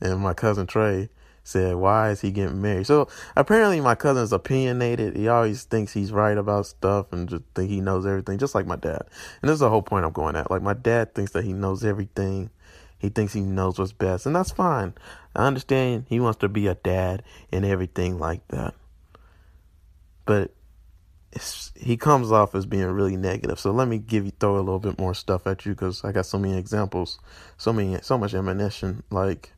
And 0.00 0.20
my 0.20 0.32
cousin 0.32 0.66
Trey, 0.66 1.10
said, 1.46 1.76
Why 1.76 2.10
is 2.10 2.20
he 2.20 2.30
getting 2.30 2.60
married? 2.60 2.86
So 2.86 3.08
apparently 3.36 3.80
my 3.80 3.94
cousin's 3.94 4.32
opinionated. 4.32 5.16
He 5.16 5.28
always 5.28 5.64
thinks 5.64 5.92
he's 5.92 6.12
right 6.12 6.36
about 6.36 6.66
stuff 6.66 7.12
and 7.12 7.28
just 7.28 7.44
think 7.54 7.70
he 7.70 7.80
knows 7.80 8.06
everything, 8.06 8.38
just 8.38 8.54
like 8.54 8.66
my 8.66 8.76
dad. 8.76 9.02
And 9.42 9.48
this 9.48 9.54
is 9.54 9.60
the 9.60 9.70
whole 9.70 9.82
point 9.82 10.04
I'm 10.04 10.12
going 10.12 10.36
at. 10.36 10.50
Like 10.50 10.62
my 10.62 10.74
dad 10.74 11.14
thinks 11.14 11.32
that 11.32 11.44
he 11.44 11.52
knows 11.52 11.84
everything. 11.84 12.50
He 12.98 13.10
thinks 13.10 13.32
he 13.32 13.40
knows 13.40 13.78
what's 13.78 13.92
best, 13.92 14.24
and 14.24 14.34
that's 14.34 14.50
fine. 14.50 14.94
I 15.34 15.46
understand 15.46 16.06
he 16.08 16.18
wants 16.18 16.38
to 16.38 16.48
be 16.48 16.66
a 16.66 16.74
dad 16.74 17.22
and 17.52 17.64
everything 17.64 18.18
like 18.18 18.46
that. 18.48 18.74
But 20.24 20.52
he 21.74 21.96
comes 21.96 22.32
off 22.32 22.54
as 22.54 22.66
being 22.66 22.86
really 22.86 23.16
negative. 23.16 23.60
So 23.60 23.70
let 23.70 23.88
me 23.88 23.98
give 23.98 24.24
you 24.24 24.32
throw 24.40 24.56
a 24.56 24.58
little 24.58 24.78
bit 24.78 24.98
more 24.98 25.14
stuff 25.14 25.46
at 25.46 25.66
you 25.66 25.72
because 25.72 26.04
I 26.04 26.12
got 26.12 26.26
so 26.26 26.38
many 26.38 26.56
examples, 26.56 27.18
so 27.58 27.72
many, 27.72 27.98
so 28.02 28.16
much 28.16 28.34
ammunition. 28.34 29.02
Like 29.10 29.52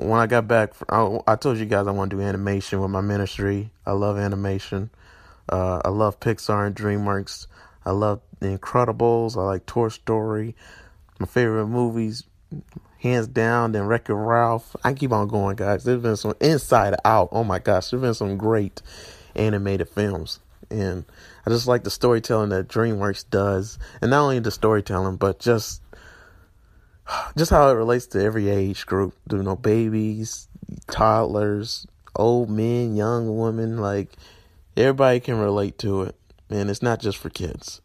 when 0.00 0.18
I 0.20 0.26
got 0.26 0.48
back, 0.48 0.72
I, 0.88 1.18
I 1.26 1.36
told 1.36 1.58
you 1.58 1.66
guys 1.66 1.86
I 1.86 1.90
want 1.90 2.10
to 2.10 2.16
do 2.16 2.22
animation 2.22 2.80
with 2.80 2.90
my 2.90 3.00
ministry. 3.00 3.70
I 3.84 3.92
love 3.92 4.18
animation. 4.18 4.90
Uh, 5.48 5.80
I 5.84 5.88
love 5.90 6.20
Pixar 6.20 6.66
and 6.66 6.74
DreamWorks. 6.74 7.46
I 7.84 7.90
love 7.90 8.20
The 8.40 8.56
Incredibles. 8.56 9.36
I 9.36 9.42
like 9.42 9.66
Toy 9.66 9.88
Story. 9.88 10.54
My 11.18 11.26
favorite 11.26 11.66
movies, 11.66 12.24
hands 12.98 13.26
down, 13.26 13.72
then 13.72 13.84
Wreck-It 13.84 14.14
Ralph. 14.14 14.74
I 14.84 14.94
keep 14.94 15.12
on 15.12 15.28
going, 15.28 15.56
guys. 15.56 15.84
There's 15.84 16.02
been 16.02 16.16
some 16.16 16.34
Inside 16.40 16.94
Out. 17.04 17.28
Oh 17.32 17.44
my 17.44 17.58
gosh, 17.58 17.90
there's 17.90 18.00
been 18.02 18.14
some 18.14 18.38
great 18.38 18.80
animated 19.34 19.88
films. 19.88 20.40
And 20.70 21.04
I 21.44 21.50
just 21.50 21.66
like 21.66 21.84
the 21.84 21.90
storytelling 21.90 22.50
that 22.50 22.68
DreamWorks 22.68 23.24
does. 23.28 23.78
And 24.00 24.10
not 24.10 24.22
only 24.22 24.38
the 24.38 24.50
storytelling, 24.50 25.16
but 25.16 25.40
just 25.40 25.82
just 27.36 27.50
how 27.50 27.68
it 27.70 27.74
relates 27.74 28.06
to 28.08 28.22
every 28.22 28.48
age 28.48 28.86
group. 28.86 29.14
You 29.30 29.42
know, 29.42 29.56
babies, 29.56 30.48
toddlers, 30.86 31.86
old 32.16 32.50
men, 32.50 32.96
young 32.96 33.38
women, 33.38 33.78
like 33.78 34.12
everybody 34.76 35.20
can 35.20 35.38
relate 35.38 35.78
to 35.78 36.02
it. 36.02 36.16
And 36.48 36.68
it's 36.68 36.82
not 36.82 37.00
just 37.00 37.18
for 37.18 37.30
kids. 37.30 37.80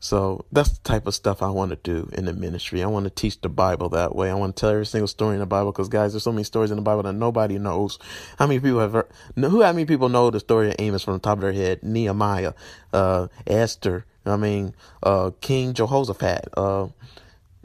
So 0.00 0.44
that's 0.52 0.70
the 0.70 0.84
type 0.84 1.06
of 1.08 1.14
stuff 1.14 1.42
I 1.42 1.50
want 1.50 1.70
to 1.70 1.76
do 1.76 2.08
in 2.12 2.26
the 2.26 2.32
ministry. 2.32 2.82
I 2.82 2.86
want 2.86 3.04
to 3.04 3.10
teach 3.10 3.40
the 3.40 3.48
Bible 3.48 3.88
that 3.90 4.14
way. 4.14 4.30
I 4.30 4.34
want 4.34 4.54
to 4.54 4.60
tell 4.60 4.70
every 4.70 4.86
single 4.86 5.08
story 5.08 5.34
in 5.34 5.40
the 5.40 5.46
Bible 5.46 5.72
because, 5.72 5.88
guys, 5.88 6.12
there's 6.12 6.22
so 6.22 6.30
many 6.30 6.44
stories 6.44 6.70
in 6.70 6.76
the 6.76 6.82
Bible 6.82 7.02
that 7.02 7.14
nobody 7.14 7.58
knows. 7.58 7.98
How 8.38 8.46
many 8.46 8.60
people 8.60 8.78
have 8.78 8.92
heard, 8.92 9.08
who? 9.34 9.62
How 9.62 9.72
many 9.72 9.86
people 9.86 10.08
know 10.08 10.30
the 10.30 10.38
story 10.38 10.68
of 10.68 10.76
Amos 10.78 11.02
from 11.02 11.14
the 11.14 11.20
top 11.20 11.38
of 11.38 11.42
their 11.42 11.52
head? 11.52 11.82
Nehemiah, 11.82 12.52
uh, 12.92 13.26
Esther. 13.46 14.04
I 14.24 14.36
mean, 14.36 14.74
uh, 15.02 15.32
King 15.40 15.74
Jehoshaphat, 15.74 16.48
uh, 16.56 16.88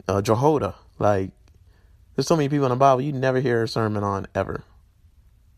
uh, 0.08 0.22
Jehoiada. 0.22 0.74
Like, 0.98 1.30
there's 2.14 2.26
so 2.26 2.36
many 2.36 2.48
people 2.48 2.66
in 2.66 2.70
the 2.70 2.76
Bible 2.76 3.00
you 3.02 3.12
never 3.12 3.40
hear 3.40 3.62
a 3.62 3.68
sermon 3.68 4.04
on 4.04 4.26
ever. 4.34 4.64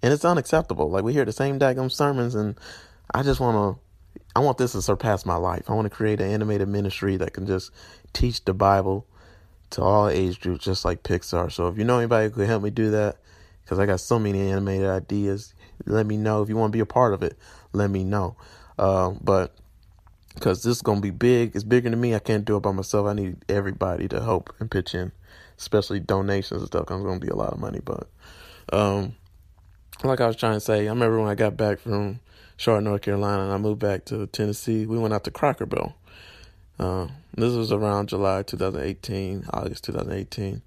And 0.03 0.13
it's 0.13 0.25
unacceptable. 0.25 0.91
Like, 0.91 1.05
we 1.05 1.13
hear 1.13 1.25
the 1.25 1.33
same 1.33 1.59
daggum 1.59 1.91
sermons, 1.91 2.35
and 2.35 2.59
I 3.15 3.23
just 3.23 3.41
want 3.41 3.77
to, 3.77 4.21
I 4.35 4.41
want 4.41 4.59
this 4.59 4.73
to 4.73 4.83
surpass 4.83 5.27
my 5.27 5.37
life. 5.37 5.71
I 5.71 5.75
want 5.75 5.87
to 5.87 5.95
create 5.95 6.21
an 6.21 6.31
animated 6.31 6.69
ministry 6.69 7.17
that 7.17 7.33
can 7.33 7.47
just 7.47 7.71
teach 8.13 8.45
the 8.45 8.55
Bible 8.55 9.07
to 9.71 9.83
all 9.83 10.09
age 10.09 10.41
groups, 10.41 10.65
just 10.65 10.85
like 10.85 11.03
Pixar. 11.03 11.51
So 11.51 11.69
if 11.69 11.79
you 11.79 11.85
know 11.85 11.99
anybody 11.99 12.27
who 12.27 12.31
could 12.31 12.47
help 12.47 12.63
me 12.63 12.71
do 12.71 12.91
that, 12.91 13.17
because 13.65 13.79
I 13.79 13.87
got 13.87 14.01
so 14.01 14.19
many 14.19 14.51
animated 14.51 14.87
ideas, 14.87 15.53
let 15.87 16.07
me 16.07 16.17
know. 16.17 16.43
If 16.43 16.49
you 16.49 16.57
want 16.57 16.73
to 16.73 16.77
be 16.77 16.81
a 16.81 16.87
part 16.87 17.15
of 17.15 17.23
it, 17.23 17.37
let 17.73 17.91
me 17.91 18.05
know. 18.05 18.37
Uh, 18.79 19.11
but 19.21 19.57
because 20.35 20.63
this 20.63 20.77
is 20.77 20.83
going 20.83 20.99
to 20.99 21.03
be 21.03 21.11
big, 21.11 21.57
it's 21.57 21.65
bigger 21.65 21.91
than 21.91 22.01
me. 22.01 22.15
I 22.15 22.21
can't 22.21 22.45
do 22.45 22.57
it 22.57 22.61
by 22.61 22.71
myself. 22.73 23.07
I 23.07 23.15
need 23.15 23.39
everybody 23.49 24.07
to 24.09 24.23
help 24.23 24.55
and 24.61 24.71
pitch 24.71 24.95
in 24.95 25.13
especially 25.59 26.01
donations 26.01 26.61
and 26.61 26.67
stuff. 26.67 26.87
Cause 26.87 27.01
it's 27.01 27.07
gonna 27.07 27.21
be 27.21 27.29
a 27.29 27.37
lot 27.37 27.53
of 27.53 27.59
money, 27.59 27.81
but 27.85 28.09
um, 28.73 29.15
like 30.05 30.21
I 30.21 30.27
was 30.27 30.37
trying 30.37 30.55
to 30.55 30.61
say, 30.61 30.87
I 30.87 30.91
remember 30.91 31.21
when 31.21 31.31
I 31.31 31.35
got 31.35 31.57
back 31.57 31.79
from 31.79 32.21
Charlotte, 32.57 32.83
North 32.83 33.03
Carolina, 33.03 33.45
and 33.45 33.53
I 33.53 33.59
moved 33.59 33.81
back 33.81 34.05
to 34.07 34.27
Tennessee. 34.27 34.87
We 34.87 34.99
went 34.99 35.15
out 35.15 35.25
to 35.25 35.31
Cracker 35.31 35.67
Barrel. 35.67 35.95
Uh, 36.79 37.09
this 37.35 37.55
was 37.55 37.73
around 37.73 38.09
July 38.09 38.43
2018, 38.43 39.47
August 39.53 39.85
2018, 39.85 40.63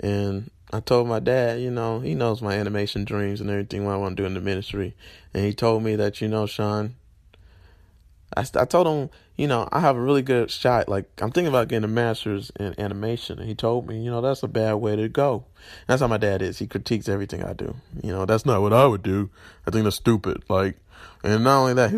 and 0.00 0.50
I 0.72 0.80
told 0.80 1.08
my 1.08 1.18
dad, 1.18 1.60
you 1.60 1.70
know, 1.70 2.00
he 2.00 2.14
knows 2.14 2.40
my 2.40 2.54
animation 2.54 3.04
dreams 3.04 3.40
and 3.40 3.50
everything 3.50 3.84
what 3.84 3.92
I 3.92 3.96
want 3.96 4.16
to 4.16 4.22
do 4.22 4.26
in 4.26 4.34
the 4.34 4.40
ministry, 4.40 4.94
and 5.34 5.44
he 5.44 5.52
told 5.52 5.82
me 5.82 5.96
that, 5.96 6.20
you 6.20 6.28
know, 6.28 6.46
Sean, 6.46 6.94
I, 8.36 8.44
I 8.54 8.64
told 8.64 8.86
him, 8.86 9.10
you 9.36 9.46
know, 9.46 9.68
I 9.72 9.80
have 9.80 9.96
a 9.96 10.00
really 10.00 10.22
good 10.22 10.50
shot. 10.50 10.88
Like, 10.88 11.06
I'm 11.20 11.30
thinking 11.30 11.48
about 11.48 11.68
getting 11.68 11.84
a 11.84 11.88
master's 11.88 12.50
in 12.58 12.78
animation. 12.78 13.38
And 13.38 13.48
he 13.48 13.54
told 13.54 13.88
me, 13.88 14.02
you 14.02 14.10
know, 14.10 14.20
that's 14.20 14.42
a 14.42 14.48
bad 14.48 14.74
way 14.74 14.96
to 14.96 15.08
go. 15.08 15.44
That's 15.86 16.00
how 16.00 16.08
my 16.08 16.18
dad 16.18 16.42
is. 16.42 16.58
He 16.58 16.66
critiques 16.66 17.08
everything 17.08 17.42
I 17.42 17.52
do. 17.52 17.76
You 18.02 18.12
know, 18.12 18.26
that's 18.26 18.46
not 18.46 18.62
what 18.62 18.72
I 18.72 18.86
would 18.86 19.02
do. 19.02 19.30
I 19.66 19.70
think 19.70 19.84
that's 19.84 19.96
stupid. 19.96 20.42
Like, 20.48 20.76
and 21.24 21.44
not 21.44 21.60
only 21.60 21.74
that, 21.74 21.90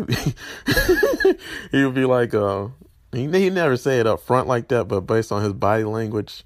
he, 1.31 1.35
he 1.77 1.83
would 1.85 1.95
be 1.95 2.05
like, 2.05 2.33
uh, 2.33 2.67
he, 3.11 3.29
he 3.31 3.49
never 3.49 3.77
say 3.77 3.99
it 3.99 4.07
up 4.07 4.21
front 4.21 4.47
like 4.47 4.67
that, 4.69 4.85
but 4.85 5.01
based 5.01 5.31
on 5.31 5.43
his 5.43 5.53
body 5.53 5.83
language 5.83 6.43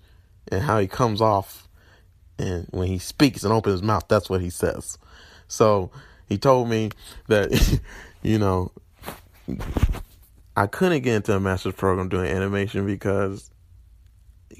and 0.51 0.63
how 0.63 0.79
he 0.79 0.87
comes 0.87 1.21
off, 1.21 1.67
and 2.37 2.67
when 2.71 2.87
he 2.87 2.99
speaks 2.99 3.43
and 3.43 3.51
opens 3.51 3.73
his 3.73 3.83
mouth, 3.83 4.05
that's 4.07 4.29
what 4.29 4.41
he 4.41 4.49
says. 4.49 4.97
So 5.47 5.91
he 6.27 6.37
told 6.37 6.69
me 6.69 6.91
that, 7.27 7.79
you 8.21 8.39
know, 8.39 8.71
I 10.55 10.67
couldn't 10.67 11.01
get 11.03 11.15
into 11.15 11.35
a 11.35 11.39
master's 11.39 11.73
program 11.73 12.09
doing 12.09 12.29
animation 12.29 12.85
because 12.85 13.49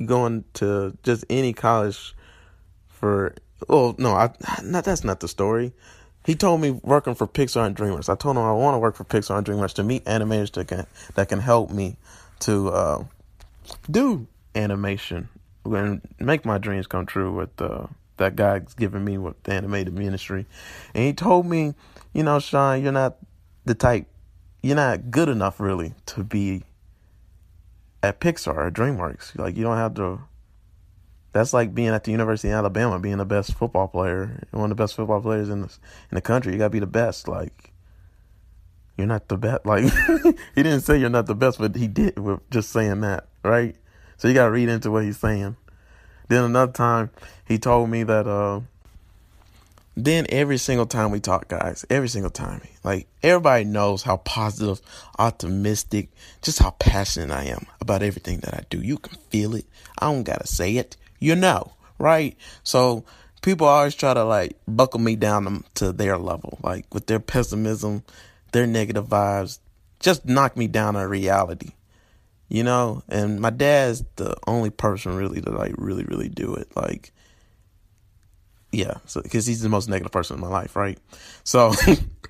going 0.06 0.46
to 0.54 0.98
just 1.04 1.26
any 1.30 1.52
college 1.52 2.16
for 2.88 3.36
well 3.68 3.96
no 3.98 4.14
I 4.14 4.34
not 4.64 4.86
that's 4.86 5.04
not 5.04 5.20
the 5.20 5.28
story. 5.28 5.74
He 6.26 6.36
told 6.36 6.62
me 6.62 6.72
working 6.72 7.16
for 7.16 7.28
Pixar 7.28 7.66
and 7.66 7.76
DreamWorks. 7.76 8.10
I 8.10 8.16
told 8.16 8.38
him 8.38 8.44
I 8.44 8.52
want 8.52 8.76
to 8.76 8.80
work 8.80 8.96
for 8.96 9.04
Pixar 9.04 9.38
and 9.38 9.46
DreamWorks 9.46 9.74
to 9.76 9.84
meet 9.84 10.06
animators 10.06 10.52
that 10.54 10.68
can 10.68 10.86
that 11.16 11.30
can 11.30 11.40
help 11.40 11.72
me 11.72 11.98
to 12.42 12.70
uh, 12.70 13.04
do 13.90 14.28
animation 14.56 15.30
and 15.66 16.02
make 16.20 16.46
my 16.46 16.58
dreams 16.58 16.88
come 16.88 17.06
true 17.06 17.34
with 17.34 17.62
uh, 17.62 17.88
that 18.18 18.36
guy's 18.36 18.74
giving 18.74 19.04
me 19.04 19.18
with 19.18 19.42
the 19.44 19.54
animated 19.54 19.94
ministry. 19.94 20.46
And 20.94 21.04
he 21.04 21.14
told 21.14 21.46
me, 21.46 21.74
you 22.14 22.24
know, 22.24 22.40
Sean, 22.40 22.82
you're 22.84 22.92
not 22.92 23.18
the 23.66 23.76
type 23.76 24.08
you're 24.62 24.76
not 24.76 25.12
good 25.12 25.30
enough 25.30 25.60
really 25.60 25.94
to 26.08 26.24
be 26.24 26.64
at 28.04 28.20
Pixar 28.20 28.56
or 28.56 28.72
DreamWorks. 28.72 29.38
Like 29.38 29.56
you 29.56 29.64
don't 29.64 29.78
have 29.78 29.94
to. 29.96 30.22
That's 31.32 31.54
like 31.54 31.76
being 31.76 31.90
at 31.90 32.06
the 32.06 32.12
University 32.12 32.50
of 32.50 32.56
Alabama, 32.56 33.00
being 33.00 33.18
the 33.18 33.26
best 33.26 33.54
football 33.54 33.88
player, 33.88 34.44
one 34.52 34.72
of 34.72 34.78
the 34.78 34.82
best 34.82 34.96
football 34.96 35.22
players 35.22 35.50
in 35.50 35.62
the 35.62 35.68
in 35.68 36.16
the 36.16 36.22
country. 36.22 36.54
You 36.54 36.58
gotta 36.58 36.72
be 36.72 36.80
the 36.80 36.88
best. 36.88 37.28
Like 37.28 37.72
you're 38.98 39.08
not 39.08 39.28
the 39.28 39.38
best. 39.38 39.66
Like 39.66 39.84
he 40.56 40.64
didn't 40.64 40.82
say 40.82 40.98
you're 40.98 41.10
not 41.10 41.28
the 41.28 41.36
best, 41.36 41.60
but 41.60 41.76
he 41.76 41.88
did 41.88 42.18
with 42.18 42.48
just 42.50 42.72
saying 42.72 43.02
that, 43.02 43.28
right? 43.44 43.76
So 44.18 44.28
you 44.28 44.34
gotta 44.34 44.52
read 44.52 44.70
into 44.70 44.92
what 44.92 45.04
he's 45.04 45.18
saying. 45.18 45.56
Then 46.28 46.44
another 46.44 46.72
time, 46.72 47.10
he 47.46 47.58
told 47.58 47.90
me 47.90 48.04
that 48.04 48.28
uh, 48.28 48.62
then 50.06 50.26
every 50.30 50.58
single 50.58 50.86
time 50.86 51.12
we 51.12 51.20
talk, 51.20 51.48
guys, 51.48 51.86
every 51.90 52.10
single 52.10 52.32
time, 52.32 52.62
like 52.84 53.08
everybody 53.24 53.64
knows 53.64 54.04
how 54.04 54.18
positive, 54.18 54.82
optimistic, 55.18 56.10
just 56.42 56.60
how 56.60 56.72
passionate 56.72 57.32
I 57.32 57.46
am 57.46 57.66
about 57.82 58.04
everything 58.04 58.40
that 58.42 58.54
I 58.54 58.64
do. 58.70 58.80
You 58.82 58.98
can 58.98 59.18
feel 59.30 59.56
it. 59.56 59.66
I 59.98 60.12
don't 60.12 60.24
gotta 60.24 60.48
say 60.48 60.78
it. 60.78 60.96
You 61.20 61.36
know, 61.36 61.74
right? 61.98 62.38
So 62.64 63.04
people 63.42 63.68
always 63.68 63.96
try 63.96 64.14
to 64.14 64.24
like 64.24 64.58
buckle 64.68 65.00
me 65.00 65.16
down 65.16 65.64
to 65.76 65.92
their 65.92 66.18
level, 66.18 66.60
like 66.64 66.94
with 66.94 67.08
their 67.08 67.20
pessimism, 67.20 68.04
their 68.52 68.68
negative 68.68 69.08
vibes, 69.08 69.60
just 70.00 70.26
knock 70.26 70.56
me 70.56 70.68
down 70.68 70.94
to 70.94 71.08
reality, 71.08 71.72
you 72.48 72.64
know. 72.64 73.04
And 73.10 73.42
my 73.42 73.50
dad's 73.50 74.04
the 74.18 74.36
only 74.48 74.70
person 74.70 75.16
really 75.16 75.42
to 75.42 75.50
like 75.52 75.74
really 75.78 76.04
really 76.04 76.30
do 76.30 76.54
it, 76.56 76.76
like. 76.76 77.12
Yeah, 78.72 78.96
so 79.06 79.22
because 79.22 79.46
he's 79.46 79.62
the 79.62 79.70
most 79.70 79.90
negative 79.90 80.12
person 80.12 80.36
in 80.36 80.42
my 80.42 80.48
life, 80.48 80.76
right? 80.76 81.00
So 81.44 81.74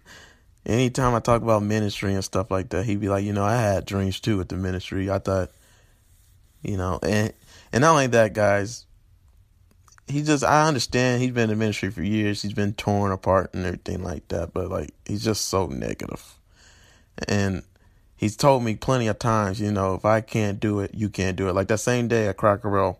anytime 0.65 1.13
I 1.15 1.19
talk 1.19 1.41
about 1.41 1.63
ministry 1.63 2.13
and 2.13 2.23
stuff 2.23 2.49
like 2.49 2.69
that, 2.69 2.85
he'd 2.85 3.01
be 3.01 3.09
like, 3.09 3.25
you 3.25 3.33
know, 3.33 3.43
I 3.43 3.55
had 3.55 3.85
dreams 3.85 4.19
too 4.19 4.37
with 4.37 4.49
the 4.49 4.55
ministry. 4.55 5.09
I 5.09 5.19
thought, 5.19 5.51
you 6.61 6.77
know, 6.77 6.99
and 7.03 7.33
and 7.73 7.81
not 7.81 7.91
only 7.91 8.07
that, 8.07 8.33
guys, 8.33 8.85
he 10.07 10.23
just 10.23 10.43
I 10.43 10.67
understand 10.67 11.21
he's 11.21 11.31
been 11.31 11.49
in 11.49 11.59
ministry 11.59 11.91
for 11.91 12.03
years. 12.03 12.41
He's 12.41 12.53
been 12.53 12.73
torn 12.73 13.11
apart 13.11 13.53
and 13.53 13.65
everything 13.65 14.03
like 14.03 14.27
that, 14.29 14.53
but 14.53 14.69
like 14.69 14.93
he's 15.05 15.23
just 15.23 15.45
so 15.45 15.67
negative. 15.67 16.35
And 17.27 17.63
he's 18.15 18.37
told 18.37 18.63
me 18.63 18.75
plenty 18.75 19.07
of 19.07 19.19
times, 19.19 19.59
you 19.59 19.71
know, 19.71 19.95
if 19.95 20.05
I 20.05 20.21
can't 20.21 20.59
do 20.59 20.79
it, 20.79 20.91
you 20.93 21.09
can't 21.09 21.35
do 21.35 21.49
it. 21.49 21.53
Like 21.53 21.67
that 21.67 21.79
same 21.79 22.07
day 22.07 22.27
at 22.27 22.37
Cracker 22.37 22.69
Barrel 22.69 22.99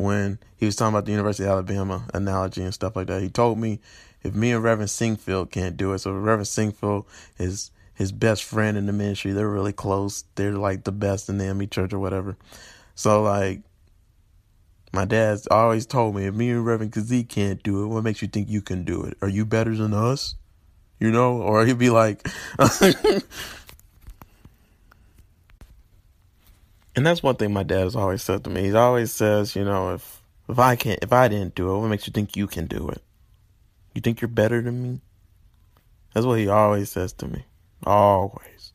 when 0.00 0.38
he 0.56 0.66
was 0.66 0.76
talking 0.76 0.94
about 0.94 1.04
the 1.04 1.12
University 1.12 1.44
of 1.44 1.50
Alabama 1.50 2.06
analogy 2.14 2.62
and 2.62 2.72
stuff 2.72 2.96
like 2.96 3.06
that. 3.08 3.22
He 3.22 3.28
told 3.28 3.58
me 3.58 3.80
if 4.22 4.34
me 4.34 4.52
and 4.52 4.62
Reverend 4.62 4.90
Singfield 4.90 5.50
can't 5.50 5.76
do 5.76 5.92
it, 5.92 5.98
so 6.00 6.12
Reverend 6.12 6.48
Singfield 6.48 7.06
is 7.38 7.70
his 7.94 8.12
best 8.12 8.44
friend 8.44 8.78
in 8.78 8.86
the 8.86 8.92
ministry. 8.92 9.32
They're 9.32 9.48
really 9.48 9.72
close. 9.72 10.24
They're 10.34 10.52
like 10.52 10.84
the 10.84 10.92
best 10.92 11.28
in 11.28 11.38
the 11.38 11.44
AME 11.44 11.68
church 11.68 11.92
or 11.92 11.98
whatever. 11.98 12.36
So 12.94 13.22
like 13.22 13.60
my 14.92 15.04
dad's 15.04 15.46
always 15.48 15.86
told 15.86 16.16
me 16.16 16.26
if 16.26 16.34
me 16.34 16.50
and 16.50 16.64
Reverend 16.64 16.92
Kazee 16.92 17.28
can't 17.28 17.62
do 17.62 17.84
it, 17.84 17.86
what 17.88 18.02
makes 18.02 18.22
you 18.22 18.28
think 18.28 18.48
you 18.48 18.62
can 18.62 18.84
do 18.84 19.02
it? 19.02 19.16
Are 19.22 19.28
you 19.28 19.44
better 19.44 19.76
than 19.76 19.92
us? 19.92 20.34
You 20.98 21.10
know? 21.10 21.36
Or 21.36 21.64
he'd 21.64 21.78
be 21.78 21.90
like 21.90 22.26
And 27.00 27.06
that's 27.06 27.22
one 27.22 27.36
thing 27.36 27.54
my 27.54 27.62
dad 27.62 27.84
has 27.84 27.96
always 27.96 28.22
said 28.22 28.44
to 28.44 28.50
me. 28.50 28.60
He 28.60 28.74
always 28.74 29.10
says, 29.10 29.56
you 29.56 29.64
know, 29.64 29.94
if 29.94 30.22
if 30.50 30.58
I 30.58 30.76
can't 30.76 30.98
if 31.00 31.14
I 31.14 31.28
didn't 31.28 31.54
do 31.54 31.74
it, 31.74 31.78
what 31.78 31.88
makes 31.88 32.06
you 32.06 32.12
think 32.12 32.36
you 32.36 32.46
can 32.46 32.66
do 32.66 32.90
it? 32.90 33.02
You 33.94 34.02
think 34.02 34.20
you're 34.20 34.28
better 34.28 34.60
than 34.60 34.82
me? 34.82 35.00
That's 36.12 36.26
what 36.26 36.38
he 36.38 36.48
always 36.48 36.90
says 36.90 37.14
to 37.14 37.26
me. 37.26 37.46
Always. 37.86 38.74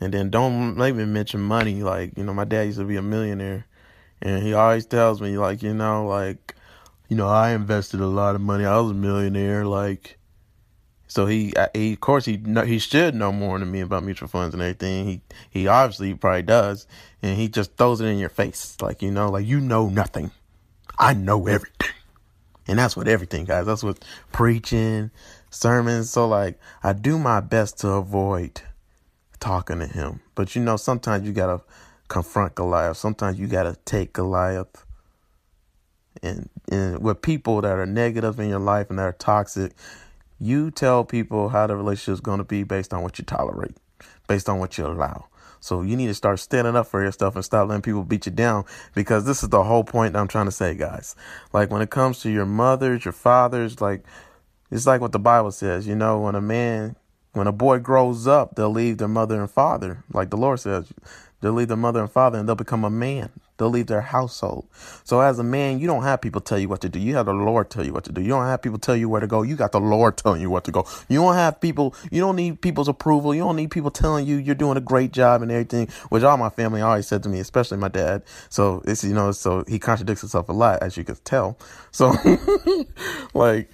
And 0.00 0.12
then 0.12 0.28
don't 0.28 0.76
even 0.82 1.12
mention 1.12 1.40
money. 1.40 1.84
Like, 1.84 2.18
you 2.18 2.24
know, 2.24 2.34
my 2.34 2.42
dad 2.44 2.62
used 2.62 2.80
to 2.80 2.84
be 2.84 2.96
a 2.96 3.00
millionaire. 3.02 3.64
And 4.20 4.42
he 4.42 4.52
always 4.52 4.86
tells 4.86 5.20
me, 5.20 5.38
like, 5.38 5.62
you 5.62 5.72
know, 5.72 6.08
like, 6.08 6.56
you 7.08 7.16
know, 7.16 7.28
I 7.28 7.50
invested 7.50 8.00
a 8.00 8.08
lot 8.08 8.34
of 8.34 8.40
money. 8.40 8.64
I 8.64 8.80
was 8.80 8.90
a 8.90 8.94
millionaire. 8.94 9.64
Like, 9.66 10.18
so 11.16 11.24
he, 11.24 11.54
he 11.72 11.94
of 11.94 12.00
course, 12.00 12.26
he 12.26 12.38
he 12.66 12.78
should 12.78 13.14
know 13.14 13.32
more 13.32 13.58
than 13.58 13.70
me 13.70 13.80
about 13.80 14.02
mutual 14.02 14.28
funds 14.28 14.52
and 14.52 14.62
everything. 14.62 15.06
He 15.06 15.20
he 15.48 15.66
obviously 15.66 16.12
probably 16.12 16.42
does, 16.42 16.86
and 17.22 17.38
he 17.38 17.48
just 17.48 17.74
throws 17.78 18.02
it 18.02 18.04
in 18.04 18.18
your 18.18 18.28
face, 18.28 18.76
like 18.82 19.00
you 19.00 19.10
know, 19.10 19.30
like 19.30 19.46
you 19.46 19.58
know 19.58 19.88
nothing. 19.88 20.30
I 20.98 21.14
know 21.14 21.46
everything, 21.46 21.94
and 22.68 22.78
that's 22.78 22.98
what 22.98 23.08
everything, 23.08 23.46
guys. 23.46 23.64
That's 23.64 23.82
what 23.82 24.04
preaching, 24.30 25.10
sermons. 25.48 26.10
So 26.10 26.28
like, 26.28 26.58
I 26.82 26.92
do 26.92 27.18
my 27.18 27.40
best 27.40 27.78
to 27.78 27.92
avoid 27.92 28.60
talking 29.40 29.78
to 29.78 29.86
him, 29.86 30.20
but 30.34 30.54
you 30.54 30.60
know, 30.60 30.76
sometimes 30.76 31.26
you 31.26 31.32
gotta 31.32 31.62
confront 32.08 32.56
Goliath. 32.56 32.98
Sometimes 32.98 33.38
you 33.38 33.46
got 33.46 33.62
to 33.62 33.74
take 33.86 34.12
Goliath. 34.12 34.84
And, 36.22 36.48
and 36.72 37.02
with 37.02 37.20
people 37.20 37.60
that 37.60 37.78
are 37.78 37.84
negative 37.84 38.40
in 38.40 38.48
your 38.48 38.58
life 38.58 38.88
and 38.88 38.98
that 38.98 39.02
are 39.02 39.12
toxic, 39.12 39.72
you 40.38 40.70
tell 40.70 41.04
people 41.04 41.48
how 41.48 41.66
the 41.66 41.76
relationship 41.76 42.14
is 42.14 42.20
going 42.20 42.38
to 42.38 42.44
be 42.44 42.62
based 42.62 42.92
on 42.92 43.02
what 43.02 43.18
you 43.18 43.24
tolerate, 43.24 43.76
based 44.28 44.48
on 44.48 44.58
what 44.58 44.76
you 44.76 44.86
allow. 44.86 45.26
So 45.60 45.82
you 45.82 45.96
need 45.96 46.06
to 46.06 46.14
start 46.14 46.38
standing 46.38 46.76
up 46.76 46.86
for 46.86 47.02
yourself 47.02 47.34
and 47.34 47.44
stop 47.44 47.68
letting 47.68 47.82
people 47.82 48.04
beat 48.04 48.26
you 48.26 48.32
down 48.32 48.64
because 48.94 49.24
this 49.24 49.42
is 49.42 49.48
the 49.48 49.64
whole 49.64 49.84
point 49.84 50.14
I'm 50.14 50.28
trying 50.28 50.46
to 50.46 50.52
say, 50.52 50.74
guys. 50.74 51.16
Like 51.52 51.70
when 51.70 51.82
it 51.82 51.90
comes 51.90 52.20
to 52.20 52.30
your 52.30 52.46
mothers, 52.46 53.04
your 53.04 53.12
fathers, 53.12 53.80
like 53.80 54.04
it's 54.70 54.86
like 54.86 55.00
what 55.00 55.12
the 55.12 55.18
Bible 55.18 55.52
says, 55.52 55.86
you 55.86 55.94
know, 55.94 56.20
when 56.20 56.34
a 56.34 56.40
man, 56.40 56.96
when 57.32 57.46
a 57.46 57.52
boy 57.52 57.78
grows 57.78 58.26
up, 58.26 58.54
they'll 58.54 58.70
leave 58.70 58.98
their 58.98 59.08
mother 59.08 59.40
and 59.40 59.50
father, 59.50 60.04
like 60.12 60.30
the 60.30 60.36
Lord 60.36 60.60
says. 60.60 60.92
They'll 61.40 61.52
leave 61.52 61.68
their 61.68 61.76
mother 61.76 62.00
and 62.00 62.10
father 62.10 62.38
and 62.38 62.48
they'll 62.48 62.54
become 62.54 62.84
a 62.84 62.90
man. 62.90 63.30
They'll 63.58 63.70
leave 63.70 63.86
their 63.86 64.02
household. 64.02 64.66
So 65.04 65.20
as 65.20 65.38
a 65.38 65.44
man, 65.44 65.78
you 65.78 65.86
don't 65.86 66.02
have 66.02 66.20
people 66.20 66.40
tell 66.40 66.58
you 66.58 66.68
what 66.68 66.80
to 66.82 66.88
do. 66.88 66.98
You 66.98 67.16
have 67.16 67.26
the 67.26 67.32
Lord 67.32 67.70
tell 67.70 67.84
you 67.84 67.92
what 67.92 68.04
to 68.04 68.12
do. 68.12 68.20
You 68.20 68.28
don't 68.28 68.44
have 68.44 68.60
people 68.62 68.78
tell 68.78 68.96
you 68.96 69.08
where 69.08 69.20
to 69.20 69.26
go. 69.26 69.42
You 69.42 69.56
got 69.56 69.72
the 69.72 69.80
Lord 69.80 70.16
telling 70.16 70.40
you 70.40 70.50
what 70.50 70.64
to 70.64 70.72
go. 70.72 70.86
You 71.08 71.20
don't 71.20 71.34
have 71.34 71.60
people, 71.60 71.94
you 72.10 72.20
don't 72.20 72.36
need 72.36 72.60
people's 72.60 72.88
approval. 72.88 73.34
You 73.34 73.42
don't 73.42 73.56
need 73.56 73.70
people 73.70 73.90
telling 73.90 74.26
you 74.26 74.36
you're 74.36 74.54
doing 74.54 74.76
a 74.76 74.80
great 74.80 75.12
job 75.12 75.42
and 75.42 75.50
everything, 75.50 75.88
which 76.10 76.22
all 76.22 76.36
my 76.36 76.50
family 76.50 76.80
always 76.80 77.06
said 77.06 77.22
to 77.22 77.28
me, 77.28 77.40
especially 77.40 77.78
my 77.78 77.88
dad. 77.88 78.22
So 78.50 78.82
it's, 78.86 79.04
you 79.04 79.14
know, 79.14 79.32
so 79.32 79.64
he 79.66 79.78
contradicts 79.78 80.20
himself 80.20 80.48
a 80.48 80.52
lot, 80.52 80.82
as 80.82 80.96
you 80.96 81.04
can 81.04 81.16
tell. 81.24 81.58
So 81.90 82.14
like, 83.34 83.70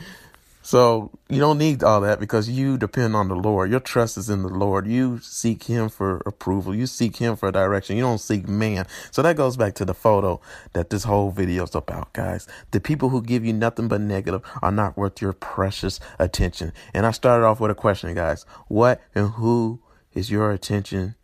so 0.62 1.10
you 1.28 1.40
don't 1.40 1.58
need 1.58 1.82
all 1.82 2.00
that 2.02 2.20
because 2.20 2.48
you 2.48 2.78
depend 2.78 3.16
on 3.16 3.28
the 3.28 3.34
Lord. 3.34 3.70
Your 3.70 3.80
trust 3.80 4.16
is 4.16 4.30
in 4.30 4.42
the 4.42 4.48
Lord. 4.48 4.86
You 4.86 5.18
seek 5.20 5.64
Him 5.64 5.88
for 5.88 6.22
approval. 6.24 6.74
You 6.74 6.86
seek 6.86 7.16
Him 7.16 7.36
for 7.36 7.50
direction. 7.50 7.96
You 7.96 8.02
don't 8.02 8.18
seek 8.18 8.48
man. 8.48 8.86
So 9.10 9.22
that 9.22 9.36
goes 9.36 9.56
back 9.56 9.74
to 9.74 9.84
the 9.84 9.94
photo 9.94 10.40
that 10.72 10.90
this 10.90 11.04
whole 11.04 11.30
video 11.30 11.64
is 11.64 11.74
about, 11.74 12.12
guys. 12.12 12.46
The 12.70 12.80
people 12.80 13.08
who 13.08 13.22
give 13.22 13.44
you 13.44 13.52
nothing 13.52 13.88
but 13.88 14.00
negative 14.00 14.42
are 14.62 14.72
not 14.72 14.96
worth 14.96 15.20
your 15.20 15.32
precious 15.32 15.98
attention. 16.18 16.72
And 16.94 17.06
I 17.06 17.10
started 17.10 17.44
off 17.44 17.60
with 17.60 17.70
a 17.70 17.74
question, 17.74 18.14
guys. 18.14 18.46
What 18.68 19.00
and 19.14 19.30
who 19.30 19.80
is 20.14 20.30
your 20.30 20.52
attention 20.52 21.16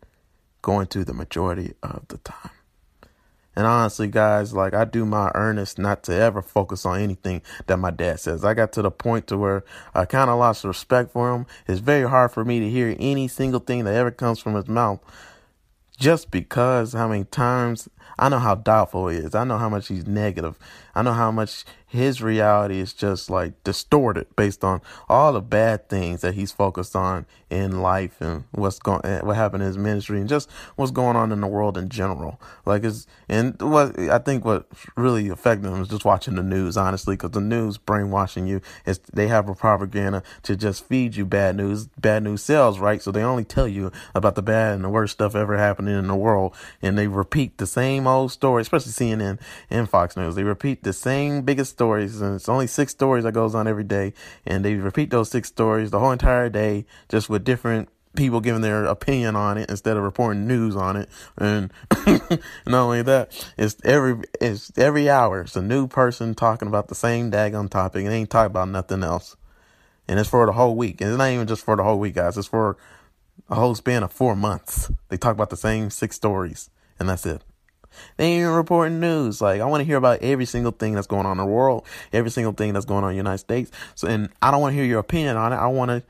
going 0.61 0.87
to 0.87 1.05
the 1.05 1.13
majority 1.13 1.73
of 1.81 2.07
the 2.09 2.17
time? 2.17 2.58
And 3.59 3.67
honestly, 3.67 4.07
guys, 4.07 4.53
like 4.53 4.73
I 4.73 4.85
do 4.85 5.03
my 5.03 5.33
earnest 5.35 5.77
not 5.77 6.01
to 6.03 6.13
ever 6.13 6.41
focus 6.41 6.85
on 6.85 7.01
anything 7.01 7.41
that 7.67 7.75
my 7.75 7.91
dad 7.91 8.21
says. 8.21 8.45
I 8.45 8.53
got 8.53 8.71
to 8.71 8.81
the 8.81 8.89
point 8.89 9.27
to 9.27 9.37
where 9.37 9.65
I 9.93 10.05
kind 10.05 10.29
of 10.29 10.39
lost 10.39 10.63
respect 10.63 11.11
for 11.11 11.35
him. 11.35 11.45
It's 11.67 11.81
very 11.81 12.07
hard 12.07 12.31
for 12.31 12.45
me 12.45 12.61
to 12.61 12.69
hear 12.69 12.95
any 12.97 13.27
single 13.27 13.59
thing 13.59 13.83
that 13.83 13.93
ever 13.93 14.11
comes 14.11 14.39
from 14.39 14.55
his 14.55 14.69
mouth 14.69 15.01
just 15.97 16.31
because 16.31 16.93
how 16.93 17.09
many 17.09 17.25
times 17.25 17.89
I 18.17 18.29
know 18.29 18.39
how 18.39 18.55
doubtful 18.55 19.09
he 19.09 19.17
is. 19.17 19.35
I 19.35 19.43
know 19.43 19.57
how 19.57 19.67
much 19.67 19.89
he's 19.89 20.07
negative. 20.07 20.57
I 20.95 21.01
know 21.01 21.13
how 21.13 21.31
much 21.31 21.65
his 21.89 22.21
reality 22.21 22.79
is 22.79 22.93
just 22.93 23.31
like 23.31 23.63
distorted 23.63 24.27
based 24.35 24.63
on 24.63 24.79
all 25.09 25.33
the 25.33 25.41
bad 25.41 25.89
things 25.89 26.21
that 26.21 26.35
he's 26.35 26.51
focused 26.51 26.95
on 26.95 27.25
in 27.49 27.81
life 27.81 28.21
and 28.21 28.43
what's 28.51 28.77
going 28.77 29.01
eh, 29.03 29.21
what 29.21 29.35
happened 29.35 29.63
in 29.63 29.67
his 29.67 29.77
ministry 29.77 30.19
and 30.19 30.29
just 30.29 30.47
what's 30.75 30.91
going 30.91 31.15
on 31.15 31.31
in 31.31 31.41
the 31.41 31.47
world 31.47 31.79
in 31.79 31.89
general. 31.89 32.39
Like 32.63 32.83
it's 32.83 33.07
and 33.27 33.59
what 33.59 33.99
i 33.99 34.19
think 34.19 34.45
what 34.45 34.67
really 34.95 35.29
affected 35.29 35.67
him 35.67 35.81
is 35.81 35.87
just 35.87 36.05
watching 36.05 36.35
the 36.35 36.43
news 36.43 36.77
honestly 36.77 37.15
because 37.15 37.31
the 37.31 37.41
news 37.41 37.79
brainwashing 37.79 38.45
you. 38.45 38.61
Is 38.85 38.99
they 39.11 39.27
have 39.27 39.49
a 39.49 39.55
propaganda 39.55 40.21
to 40.43 40.55
just 40.55 40.85
feed 40.85 41.15
you 41.15 41.25
bad 41.25 41.55
news 41.55 41.87
bad 41.97 42.21
news 42.21 42.43
sells 42.43 42.77
right? 42.77 43.01
So 43.01 43.11
they 43.11 43.23
only 43.23 43.45
tell 43.45 43.67
you 43.67 43.91
about 44.13 44.35
the 44.35 44.43
bad 44.43 44.75
and 44.75 44.83
the 44.83 44.89
worst 44.89 45.13
stuff 45.13 45.33
ever 45.33 45.57
happening 45.57 45.97
in 45.97 46.05
the 46.05 46.15
world 46.15 46.53
and 46.83 46.99
they 46.99 47.07
repeat 47.07 47.57
the 47.57 47.65
same 47.65 48.05
old 48.05 48.31
story 48.31 48.61
especially 48.61 48.91
cnn 48.91 49.39
and 49.71 49.89
fox 49.89 50.15
news. 50.15 50.35
They 50.35 50.43
repeat 50.43 50.78
the 50.83 50.93
same 50.93 51.41
biggest 51.41 51.71
stories, 51.71 52.21
and 52.21 52.35
it's 52.35 52.49
only 52.49 52.67
six 52.67 52.91
stories 52.91 53.23
that 53.23 53.33
goes 53.33 53.55
on 53.55 53.67
every 53.67 53.83
day, 53.83 54.13
and 54.45 54.63
they 54.63 54.75
repeat 54.75 55.09
those 55.09 55.29
six 55.29 55.47
stories 55.47 55.91
the 55.91 55.99
whole 55.99 56.11
entire 56.11 56.49
day, 56.49 56.85
just 57.07 57.29
with 57.29 57.43
different 57.43 57.89
people 58.15 58.41
giving 58.41 58.61
their 58.61 58.85
opinion 58.85 59.35
on 59.35 59.57
it 59.57 59.69
instead 59.69 59.95
of 59.95 60.03
reporting 60.03 60.47
news 60.47 60.75
on 60.75 60.95
it. 60.95 61.09
And 61.37 61.71
not 62.65 62.83
only 62.83 63.01
that, 63.03 63.31
it's 63.57 63.77
every 63.83 64.23
it's 64.41 64.71
every 64.77 65.09
hour 65.09 65.41
it's 65.41 65.55
a 65.55 65.61
new 65.61 65.87
person 65.87 66.33
talking 66.33 66.67
about 66.67 66.87
the 66.87 66.95
same 66.95 67.31
daggone 67.31 67.69
topic 67.69 68.03
and 68.03 68.11
they 68.11 68.17
ain't 68.17 68.29
talking 68.29 68.47
about 68.47 68.69
nothing 68.69 69.03
else. 69.03 69.35
And 70.07 70.19
it's 70.19 70.29
for 70.29 70.45
the 70.47 70.53
whole 70.53 70.75
week. 70.75 71.01
And 71.01 71.11
it's 71.11 71.17
not 71.19 71.29
even 71.29 71.47
just 71.47 71.63
for 71.63 71.75
the 71.75 71.83
whole 71.83 71.99
week, 71.99 72.15
guys. 72.15 72.35
It's 72.35 72.47
for 72.47 72.77
a 73.47 73.55
whole 73.55 73.75
span 73.75 74.03
of 74.03 74.11
four 74.11 74.35
months. 74.35 74.91
They 75.09 75.17
talk 75.17 75.33
about 75.33 75.51
the 75.51 75.57
same 75.57 75.91
six 75.91 76.15
stories, 76.15 76.71
and 76.99 77.07
that's 77.07 77.27
it. 77.27 77.43
They 78.17 78.25
ain't 78.33 78.49
reporting 78.49 78.99
news. 78.99 79.41
Like 79.41 79.61
I 79.61 79.65
want 79.65 79.81
to 79.81 79.85
hear 79.85 79.97
about 79.97 80.21
every 80.21 80.45
single 80.45 80.71
thing 80.71 80.93
that's 80.93 81.07
going 81.07 81.25
on 81.25 81.39
in 81.39 81.45
the 81.45 81.51
world, 81.51 81.85
every 82.13 82.31
single 82.31 82.53
thing 82.53 82.73
that's 82.73 82.85
going 82.85 83.03
on 83.03 83.11
in 83.11 83.15
the 83.15 83.17
United 83.17 83.39
States. 83.39 83.71
So, 83.95 84.07
and 84.07 84.29
I 84.41 84.51
don't 84.51 84.61
want 84.61 84.73
to 84.73 84.75
hear 84.75 84.85
your 84.85 84.99
opinion 84.99 85.37
on 85.37 85.53
it. 85.53 85.57
I 85.57 85.67
want 85.67 85.89
to, 85.89 86.03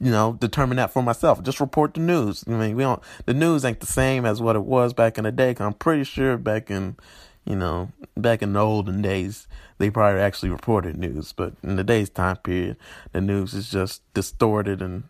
you 0.00 0.10
know, 0.10 0.34
determine 0.40 0.76
that 0.76 0.92
for 0.92 1.02
myself. 1.02 1.42
Just 1.42 1.60
report 1.60 1.94
the 1.94 2.00
news. 2.00 2.44
I 2.46 2.50
mean, 2.52 2.76
we 2.76 2.82
don't. 2.82 3.02
The 3.26 3.34
news 3.34 3.64
ain't 3.64 3.80
the 3.80 3.86
same 3.86 4.24
as 4.24 4.40
what 4.40 4.56
it 4.56 4.64
was 4.64 4.92
back 4.92 5.18
in 5.18 5.24
the 5.24 5.32
day. 5.32 5.54
Cause 5.54 5.66
I'm 5.66 5.74
pretty 5.74 6.04
sure 6.04 6.36
back 6.36 6.70
in, 6.70 6.96
you 7.44 7.56
know, 7.56 7.90
back 8.16 8.42
in 8.42 8.52
the 8.52 8.60
olden 8.60 9.02
days, 9.02 9.46
they 9.78 9.90
probably 9.90 10.20
actually 10.20 10.50
reported 10.50 10.96
news. 10.96 11.32
But 11.32 11.54
in 11.62 11.76
today's 11.76 12.10
time 12.10 12.36
period, 12.36 12.76
the 13.12 13.20
news 13.20 13.54
is 13.54 13.70
just 13.70 14.02
distorted 14.14 14.82
and 14.82 15.04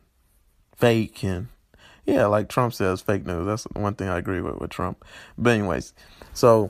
fake 0.77 1.23
and 1.23 1.49
yeah, 2.07 2.27
like 2.27 2.49
Trump 2.49 2.75
says, 2.75 3.01
fake 3.01 3.27
news. 3.27 3.47
That's 3.47 3.65
one 3.75 3.95
thing 3.95 4.09
I 4.09 4.19
agree 4.19 4.41
with 4.41 4.57
with 4.57 4.71
Trump. 4.71 5.05
But 5.39 5.51
anyways, 5.51 5.93
so 6.33 6.69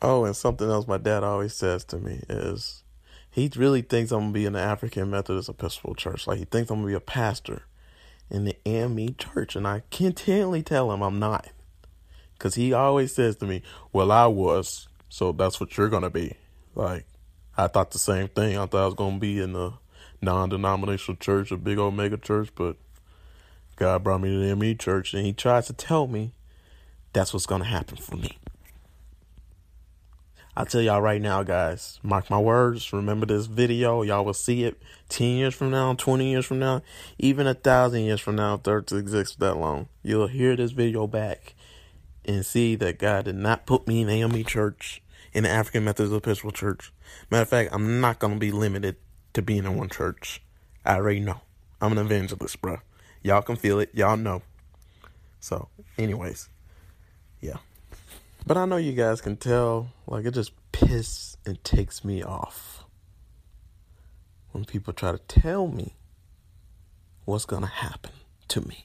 Oh, 0.00 0.24
and 0.24 0.36
something 0.36 0.68
else 0.70 0.86
my 0.86 0.98
dad 0.98 1.24
always 1.24 1.54
says 1.54 1.84
to 1.86 1.98
me 1.98 2.20
is 2.28 2.84
he 3.30 3.50
really 3.56 3.82
thinks 3.82 4.12
I'm 4.12 4.20
gonna 4.20 4.32
be 4.32 4.46
in 4.46 4.52
the 4.52 4.60
African 4.60 5.10
Methodist 5.10 5.48
Episcopal 5.48 5.96
Church. 5.96 6.26
Like 6.26 6.38
he 6.38 6.44
thinks 6.44 6.70
I'm 6.70 6.78
gonna 6.78 6.88
be 6.88 6.94
a 6.94 7.00
pastor 7.00 7.62
in 8.30 8.44
the 8.44 8.56
AME 8.64 9.16
church, 9.16 9.56
and 9.56 9.66
I 9.66 9.82
continually 9.90 10.62
tell 10.62 10.92
him 10.92 11.02
I'm 11.02 11.18
not, 11.18 11.48
because 12.34 12.54
he 12.54 12.72
always 12.72 13.12
says 13.12 13.36
to 13.36 13.46
me, 13.46 13.62
"Well, 13.92 14.12
I 14.12 14.26
was, 14.26 14.86
so 15.08 15.32
that's 15.32 15.58
what 15.58 15.76
you're 15.76 15.88
gonna 15.88 16.10
be." 16.10 16.36
Like 16.76 17.06
I 17.56 17.66
thought 17.66 17.90
the 17.90 17.98
same 17.98 18.28
thing. 18.28 18.56
I 18.56 18.66
thought 18.66 18.82
I 18.82 18.86
was 18.86 18.94
gonna 18.94 19.18
be 19.18 19.40
in 19.40 19.52
the 19.52 19.72
non-denominational 20.22 21.16
church, 21.16 21.50
a 21.50 21.56
big 21.56 21.78
old 21.78 21.94
mega 21.94 22.18
church, 22.18 22.50
but 22.54 22.76
God 23.78 24.02
brought 24.02 24.20
me 24.20 24.30
to 24.30 24.38
the 24.38 24.50
AME 24.50 24.76
church, 24.76 25.14
and 25.14 25.24
He 25.24 25.32
tries 25.32 25.68
to 25.68 25.72
tell 25.72 26.08
me 26.08 26.32
that's 27.12 27.32
what's 27.32 27.46
gonna 27.46 27.64
happen 27.64 27.96
for 27.96 28.16
me. 28.16 28.36
I 30.56 30.64
tell 30.64 30.80
y'all 30.80 31.00
right 31.00 31.22
now, 31.22 31.44
guys, 31.44 32.00
mark 32.02 32.28
my 32.28 32.40
words. 32.40 32.92
Remember 32.92 33.24
this 33.24 33.46
video. 33.46 34.02
Y'all 34.02 34.24
will 34.24 34.34
see 34.34 34.64
it 34.64 34.82
10 35.10 35.36
years 35.36 35.54
from 35.54 35.70
now, 35.70 35.94
20 35.94 36.28
years 36.28 36.44
from 36.44 36.58
now, 36.58 36.82
even 37.20 37.46
a 37.46 37.54
thousand 37.54 38.00
years 38.00 38.20
from 38.20 38.34
now, 38.34 38.54
if 38.54 38.66
earth 38.66 38.90
exists 38.90 39.36
that 39.36 39.54
long. 39.54 39.88
You'll 40.02 40.26
hear 40.26 40.56
this 40.56 40.72
video 40.72 41.06
back 41.06 41.54
and 42.24 42.44
see 42.44 42.74
that 42.74 42.98
God 42.98 43.26
did 43.26 43.36
not 43.36 43.66
put 43.66 43.86
me 43.86 44.00
in 44.00 44.08
AME 44.08 44.42
church, 44.42 45.00
in 45.32 45.44
the 45.44 45.50
African 45.50 45.84
Methodist 45.84 46.16
Episcopal 46.16 46.50
Church. 46.50 46.92
Matter 47.30 47.42
of 47.42 47.48
fact, 47.48 47.70
I'm 47.72 48.00
not 48.00 48.18
going 48.18 48.34
to 48.34 48.40
be 48.40 48.50
limited 48.50 48.96
to 49.34 49.42
being 49.42 49.64
in 49.64 49.76
one 49.76 49.88
church. 49.88 50.42
I 50.84 50.96
already 50.96 51.20
know. 51.20 51.42
I'm 51.80 51.92
an 51.92 51.98
evangelist, 51.98 52.60
bro. 52.60 52.78
Y'all 53.22 53.42
can 53.42 53.56
feel 53.56 53.80
it. 53.80 53.90
Y'all 53.94 54.16
know. 54.16 54.42
So, 55.40 55.68
anyways, 55.96 56.48
yeah. 57.40 57.58
But 58.46 58.56
I 58.56 58.64
know 58.64 58.76
you 58.76 58.92
guys 58.92 59.20
can 59.20 59.36
tell, 59.36 59.88
like, 60.06 60.24
it 60.24 60.34
just 60.34 60.52
pisses 60.72 61.36
and 61.44 61.62
takes 61.64 62.04
me 62.04 62.22
off 62.22 62.84
when 64.52 64.64
people 64.64 64.92
try 64.92 65.12
to 65.12 65.18
tell 65.18 65.68
me 65.68 65.94
what's 67.24 67.44
going 67.44 67.62
to 67.62 67.68
happen 67.68 68.12
to 68.48 68.60
me. 68.62 68.84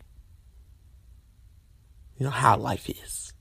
You 2.18 2.26
know 2.26 2.32
how 2.32 2.58
life 2.58 2.90
is. 2.90 3.34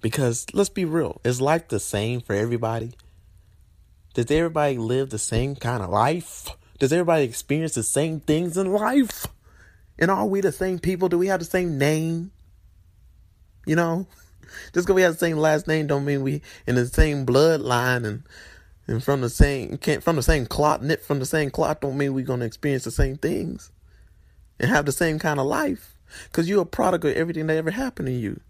Because 0.00 0.46
let's 0.52 0.68
be 0.68 0.84
real, 0.84 1.20
is 1.22 1.40
life 1.40 1.68
the 1.68 1.78
same 1.78 2.20
for 2.20 2.34
everybody? 2.34 2.92
Does 4.14 4.30
everybody 4.30 4.76
live 4.76 5.10
the 5.10 5.18
same 5.18 5.54
kind 5.54 5.82
of 5.82 5.90
life? 5.90 6.50
Does 6.82 6.92
everybody 6.92 7.22
experience 7.22 7.74
the 7.74 7.84
same 7.84 8.18
things 8.18 8.56
in 8.56 8.72
life? 8.72 9.28
And 10.00 10.10
are 10.10 10.26
we 10.26 10.40
the 10.40 10.50
same 10.50 10.80
people? 10.80 11.08
Do 11.08 11.16
we 11.16 11.28
have 11.28 11.38
the 11.38 11.46
same 11.46 11.78
name? 11.78 12.32
You 13.64 13.76
know? 13.76 14.08
Just 14.74 14.86
because 14.88 14.96
we 14.96 15.02
have 15.02 15.12
the 15.12 15.18
same 15.20 15.36
last 15.36 15.68
name 15.68 15.86
don't 15.86 16.04
mean 16.04 16.22
we 16.22 16.42
in 16.66 16.74
the 16.74 16.86
same 16.86 17.24
bloodline 17.24 18.04
and 18.04 18.24
and 18.88 19.04
from 19.04 19.20
the 19.20 19.30
same 19.30 19.78
can't 19.78 20.02
from 20.02 20.16
the 20.16 20.24
same 20.24 20.44
clot 20.44 20.82
knit 20.82 21.04
from 21.04 21.20
the 21.20 21.24
same 21.24 21.50
clot 21.50 21.80
don't 21.80 21.96
mean 21.96 22.14
we're 22.14 22.24
gonna 22.24 22.46
experience 22.46 22.82
the 22.82 22.90
same 22.90 23.16
things 23.16 23.70
and 24.58 24.68
have 24.68 24.84
the 24.84 24.90
same 24.90 25.20
kind 25.20 25.38
of 25.38 25.46
life. 25.46 25.96
Cause 26.32 26.48
you're 26.48 26.62
a 26.62 26.66
product 26.66 27.04
of 27.04 27.14
everything 27.14 27.46
that 27.46 27.56
ever 27.56 27.70
happened 27.70 28.06
to 28.06 28.12
you. 28.12 28.40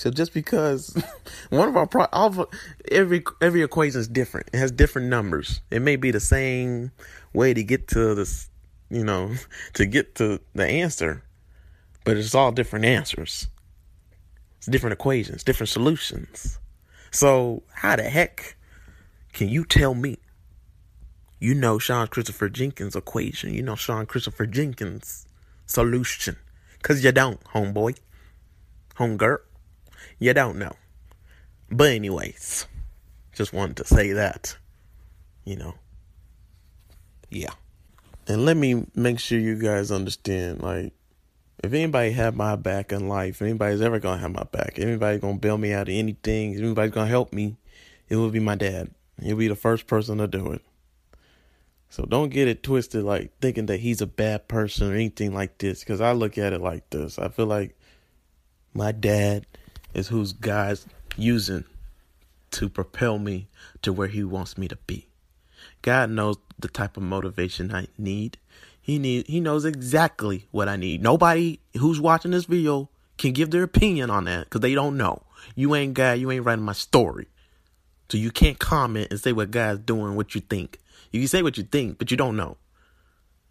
So 0.00 0.10
just 0.10 0.32
because 0.32 0.96
one 1.50 1.68
of 1.68 1.76
our 1.76 1.86
pro- 1.86 2.06
all, 2.10 2.46
every 2.90 3.22
every 3.42 3.60
equation 3.60 4.00
is 4.00 4.08
different, 4.08 4.48
it 4.50 4.56
has 4.56 4.72
different 4.72 5.08
numbers. 5.08 5.60
It 5.70 5.82
may 5.82 5.96
be 5.96 6.10
the 6.10 6.20
same 6.20 6.90
way 7.34 7.52
to 7.52 7.62
get 7.62 7.86
to 7.88 8.14
this, 8.14 8.48
you 8.88 9.04
know, 9.04 9.34
to 9.74 9.84
get 9.84 10.14
to 10.14 10.40
the 10.54 10.66
answer, 10.66 11.22
but 12.04 12.16
it's 12.16 12.34
all 12.34 12.50
different 12.50 12.86
answers. 12.86 13.48
It's 14.56 14.68
different 14.68 14.94
equations, 14.94 15.44
different 15.44 15.68
solutions. 15.68 16.58
So 17.10 17.62
how 17.74 17.96
the 17.96 18.04
heck 18.04 18.56
can 19.34 19.50
you 19.50 19.66
tell 19.66 19.92
me? 19.92 20.16
You 21.40 21.54
know 21.54 21.78
Sean 21.78 22.06
Christopher 22.06 22.48
Jenkins 22.48 22.96
equation. 22.96 23.52
You 23.52 23.62
know 23.62 23.76
Sean 23.76 24.06
Christopher 24.06 24.46
Jenkins 24.46 25.26
solution. 25.66 26.36
Cause 26.82 27.04
you 27.04 27.12
don't, 27.12 27.44
homeboy. 27.44 27.98
Homegirl. 28.96 29.40
You 30.18 30.34
don't 30.34 30.58
know. 30.58 30.72
But 31.70 31.90
anyways, 31.90 32.66
just 33.32 33.52
wanted 33.52 33.76
to 33.78 33.84
say 33.84 34.12
that. 34.12 34.56
You 35.44 35.56
know. 35.56 35.74
Yeah. 37.30 37.52
And 38.26 38.44
let 38.44 38.56
me 38.56 38.86
make 38.94 39.18
sure 39.18 39.38
you 39.38 39.56
guys 39.56 39.90
understand, 39.90 40.62
like, 40.62 40.92
if 41.62 41.72
anybody 41.72 42.12
had 42.12 42.36
my 42.36 42.56
back 42.56 42.92
in 42.92 43.08
life, 43.08 43.42
anybody's 43.42 43.80
ever 43.80 43.98
gonna 43.98 44.20
have 44.20 44.32
my 44.32 44.44
back, 44.44 44.78
anybody's 44.78 45.20
gonna 45.20 45.38
bail 45.38 45.58
me 45.58 45.72
out 45.72 45.88
of 45.88 45.94
anything, 45.94 46.54
anybody's 46.56 46.92
gonna 46.92 47.06
help 47.08 47.32
me, 47.32 47.56
it 48.08 48.16
will 48.16 48.30
be 48.30 48.40
my 48.40 48.54
dad. 48.54 48.90
He'll 49.20 49.36
be 49.36 49.48
the 49.48 49.54
first 49.54 49.86
person 49.86 50.18
to 50.18 50.26
do 50.26 50.52
it. 50.52 50.62
So 51.88 52.04
don't 52.04 52.30
get 52.30 52.48
it 52.48 52.62
twisted, 52.62 53.02
like 53.02 53.32
thinking 53.40 53.66
that 53.66 53.80
he's 53.80 54.00
a 54.00 54.06
bad 54.06 54.48
person 54.48 54.90
or 54.90 54.94
anything 54.94 55.34
like 55.34 55.58
this, 55.58 55.80
because 55.80 56.00
I 56.00 56.12
look 56.12 56.38
at 56.38 56.52
it 56.52 56.60
like 56.60 56.88
this. 56.90 57.18
I 57.18 57.28
feel 57.28 57.46
like 57.46 57.76
my 58.72 58.92
dad 58.92 59.46
is 59.94 60.08
who's 60.08 60.32
God's 60.32 60.86
using 61.16 61.64
to 62.52 62.68
propel 62.68 63.18
me 63.18 63.48
to 63.82 63.92
where 63.92 64.08
He 64.08 64.24
wants 64.24 64.58
me 64.58 64.68
to 64.68 64.76
be. 64.86 65.06
God 65.82 66.10
knows 66.10 66.36
the 66.58 66.68
type 66.68 66.96
of 66.96 67.02
motivation 67.02 67.74
I 67.74 67.86
need. 67.98 68.38
He 68.80 68.98
need 68.98 69.26
He 69.26 69.40
knows 69.40 69.64
exactly 69.64 70.46
what 70.50 70.68
I 70.68 70.76
need. 70.76 71.02
Nobody 71.02 71.60
who's 71.78 72.00
watching 72.00 72.30
this 72.32 72.44
video 72.44 72.88
can 73.18 73.32
give 73.32 73.50
their 73.50 73.62
opinion 73.62 74.10
on 74.10 74.24
that 74.24 74.44
because 74.44 74.60
they 74.60 74.74
don't 74.74 74.96
know. 74.96 75.22
You 75.54 75.74
ain't 75.74 75.94
God. 75.94 76.18
You 76.18 76.30
ain't 76.30 76.44
writing 76.44 76.64
my 76.64 76.72
story, 76.72 77.28
so 78.08 78.18
you 78.18 78.30
can't 78.30 78.58
comment 78.58 79.08
and 79.10 79.20
say 79.20 79.32
what 79.32 79.50
God's 79.50 79.80
doing, 79.80 80.16
what 80.16 80.34
you 80.34 80.40
think. 80.40 80.78
You 81.10 81.20
can 81.20 81.28
say 81.28 81.42
what 81.42 81.56
you 81.56 81.64
think, 81.64 81.98
but 81.98 82.10
you 82.10 82.16
don't 82.16 82.36
know. 82.36 82.56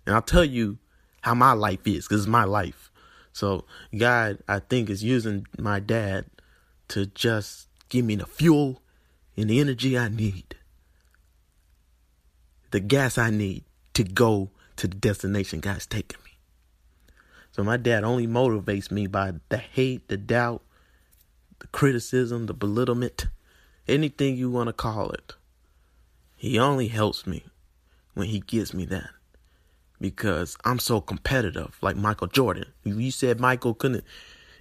And 0.05 0.15
I'll 0.15 0.21
tell 0.21 0.45
you 0.45 0.77
how 1.21 1.33
my 1.33 1.51
life 1.53 1.85
is 1.85 2.07
because 2.07 2.21
it's 2.21 2.27
my 2.27 2.45
life. 2.45 2.88
So 3.39 3.63
God, 3.97 4.39
I 4.49 4.59
think, 4.59 4.89
is 4.89 5.01
using 5.01 5.47
my 5.57 5.79
dad 5.79 6.25
to 6.89 7.05
just 7.05 7.69
give 7.87 8.03
me 8.03 8.17
the 8.17 8.25
fuel 8.25 8.81
and 9.37 9.49
the 9.49 9.61
energy 9.61 9.97
I 9.97 10.09
need, 10.09 10.57
the 12.71 12.81
gas 12.81 13.17
I 13.17 13.29
need 13.29 13.63
to 13.93 14.03
go 14.03 14.49
to 14.75 14.89
the 14.89 14.97
destination 14.97 15.61
God's 15.61 15.85
taking 15.85 16.19
me. 16.25 16.31
So 17.53 17.63
my 17.63 17.77
dad 17.77 18.03
only 18.03 18.27
motivates 18.27 18.91
me 18.91 19.07
by 19.07 19.35
the 19.47 19.57
hate, 19.57 20.09
the 20.09 20.17
doubt, 20.17 20.61
the 21.59 21.67
criticism, 21.67 22.47
the 22.47 22.53
belittlement, 22.53 23.27
anything 23.87 24.35
you 24.35 24.51
want 24.51 24.67
to 24.67 24.73
call 24.73 25.11
it. 25.11 25.35
He 26.35 26.59
only 26.59 26.89
helps 26.89 27.25
me 27.25 27.45
when 28.15 28.27
he 28.27 28.41
gives 28.41 28.73
me 28.73 28.83
that 28.87 29.11
because 29.99 30.57
I'm 30.63 30.79
so 30.79 31.01
competitive, 31.01 31.77
like 31.81 31.95
Michael 31.95 32.27
Jordan. 32.27 32.65
You 32.83 33.11
said 33.11 33.39
Michael 33.39 33.73
couldn't, 33.73 34.03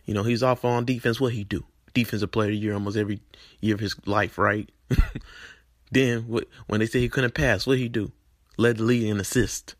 you 0.05 0.15
know, 0.15 0.23
he's 0.23 0.43
off 0.43 0.65
on 0.65 0.85
defense. 0.85 1.21
What 1.21 1.33
he 1.33 1.45
do? 1.45 1.65
Defensive 1.95 2.31
player 2.31 2.49
of 2.49 2.53
the 2.53 2.59
year 2.59 2.75
almost 2.75 2.97
every 2.97 3.21
year 3.61 3.75
of 3.75 3.81
his 3.81 3.97
life, 4.07 4.39
right? 4.39 4.71
then 5.93 6.23
when 6.67 6.81
they 6.81 6.87
say 6.87 7.01
he 7.01 7.09
couldn't 7.09 7.35
pass, 7.35 7.67
what 7.67 7.79
he 7.79 7.89
do? 7.89 8.13
Led 8.57 8.79
the 8.79 8.85
league 8.85 9.05
in 9.05 9.21
assist 9.21 9.75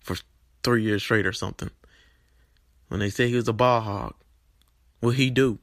for 0.00 0.16
three 0.62 0.82
years 0.82 1.02
straight 1.02 1.26
or 1.26 1.32
something. 1.32 1.70
When 2.88 3.00
they 3.00 3.10
say 3.10 3.28
he 3.28 3.36
was 3.36 3.48
a 3.48 3.52
ball 3.52 3.80
hog, 3.80 4.14
what 5.00 5.16
he 5.16 5.30
do? 5.30 5.58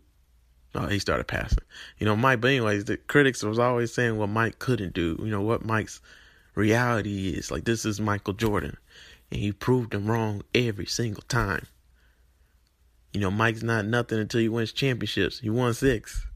Oh, 0.75 0.87
he 0.87 0.99
started 0.99 1.27
passing. 1.27 1.63
You 1.99 2.05
know, 2.05 2.15
Mike, 2.15 2.41
but 2.41 2.49
anyways, 2.49 2.85
the 2.85 2.97
critics 2.97 3.43
was 3.43 3.59
always 3.59 3.93
saying 3.93 4.17
what 4.17 4.29
Mike 4.29 4.59
couldn't 4.59 4.93
do. 4.93 5.17
You 5.19 5.29
know, 5.29 5.41
what 5.41 5.63
Mike's 5.65 6.01
reality 6.55 7.29
is. 7.29 7.51
Like, 7.51 7.65
this 7.65 7.85
is 7.85 8.01
Michael 8.01 8.33
Jordan. 8.33 8.77
And 9.33 9.41
he 9.41 9.51
proved 9.51 9.93
them 9.93 10.05
wrong 10.05 10.43
every 10.53 10.85
single 10.85 11.23
time. 11.23 11.65
You 13.13 13.19
know, 13.19 13.31
Mike's 13.31 13.63
not 13.63 13.83
nothing 13.83 14.19
until 14.19 14.41
he 14.41 14.47
wins 14.47 14.71
championships. 14.71 15.39
He 15.39 15.49
won 15.49 15.73
six. 15.73 16.27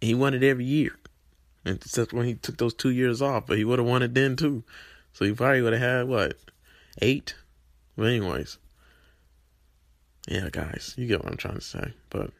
He 0.00 0.14
won 0.14 0.32
it 0.32 0.42
every 0.42 0.64
year. 0.64 0.96
Except 1.66 2.14
when 2.14 2.24
he 2.24 2.32
took 2.32 2.56
those 2.56 2.72
two 2.72 2.88
years 2.88 3.20
off, 3.20 3.46
but 3.46 3.58
he 3.58 3.64
would 3.64 3.78
have 3.78 3.86
won 3.86 4.00
it 4.00 4.14
then 4.14 4.36
too. 4.36 4.64
So 5.12 5.26
he 5.26 5.34
probably 5.34 5.60
would 5.60 5.74
have 5.74 5.82
had 5.82 6.08
what? 6.08 6.38
Eight? 7.02 7.34
But 7.94 8.04
anyways. 8.04 8.56
Yeah, 10.26 10.48
guys, 10.50 10.94
you 10.96 11.06
get 11.06 11.22
what 11.22 11.30
I'm 11.30 11.36
trying 11.36 11.56
to 11.56 11.60
say. 11.60 11.92
But 12.08 12.30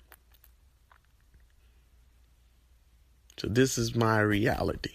so 3.37 3.49
this 3.49 3.77
is 3.77 3.95
my 3.95 4.21
reality. 4.21 4.95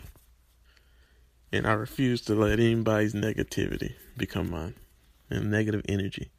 And 1.54 1.68
I 1.68 1.74
refuse 1.74 2.22
to 2.22 2.36
let 2.36 2.60
anybody's 2.60 3.14
negativity 3.14 3.94
become 4.18 4.50
mine 4.50 4.76
and 5.30 5.52
negative 5.52 5.82
energy. 5.90 6.32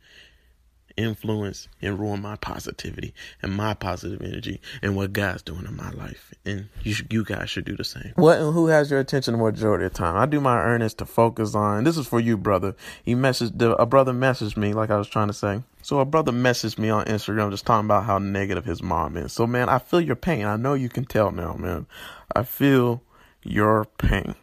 influence 0.96 1.68
and 1.80 1.98
ruin 1.98 2.20
my 2.20 2.36
positivity 2.36 3.14
and 3.42 3.54
my 3.54 3.74
positive 3.74 4.20
energy 4.22 4.60
and 4.82 4.96
what 4.96 5.12
God's 5.12 5.42
doing 5.42 5.64
in 5.66 5.76
my 5.76 5.90
life. 5.90 6.32
And 6.44 6.68
you 6.82 6.94
you 7.10 7.24
guys 7.24 7.50
should 7.50 7.64
do 7.64 7.76
the 7.76 7.84
same. 7.84 8.12
What 8.16 8.38
and 8.38 8.52
who 8.52 8.66
has 8.66 8.90
your 8.90 9.00
attention 9.00 9.32
the 9.32 9.38
majority 9.42 9.86
of 9.86 9.92
the 9.92 9.98
time? 9.98 10.16
I 10.16 10.26
do 10.26 10.40
my 10.40 10.58
earnest 10.58 10.98
to 10.98 11.06
focus 11.06 11.54
on. 11.54 11.84
This 11.84 11.96
is 11.96 12.06
for 12.06 12.20
you, 12.20 12.36
brother. 12.36 12.74
He 13.02 13.14
messaged 13.14 13.60
a 13.78 13.86
brother 13.86 14.12
messaged 14.12 14.56
me 14.56 14.72
like 14.72 14.90
I 14.90 14.96
was 14.96 15.08
trying 15.08 15.28
to 15.28 15.34
say. 15.34 15.62
So 15.82 15.98
a 15.98 16.04
brother 16.04 16.32
messaged 16.32 16.78
me 16.78 16.90
on 16.90 17.06
Instagram 17.06 17.50
just 17.50 17.66
talking 17.66 17.86
about 17.86 18.04
how 18.04 18.18
negative 18.18 18.64
his 18.64 18.82
mom 18.82 19.16
is. 19.16 19.32
So 19.32 19.46
man, 19.46 19.68
I 19.68 19.78
feel 19.78 20.00
your 20.00 20.16
pain. 20.16 20.46
I 20.46 20.56
know 20.56 20.74
you 20.74 20.88
can 20.88 21.04
tell 21.04 21.30
now, 21.30 21.54
man. 21.54 21.86
I 22.34 22.42
feel 22.44 23.02
your 23.42 23.86
pain. 23.98 24.34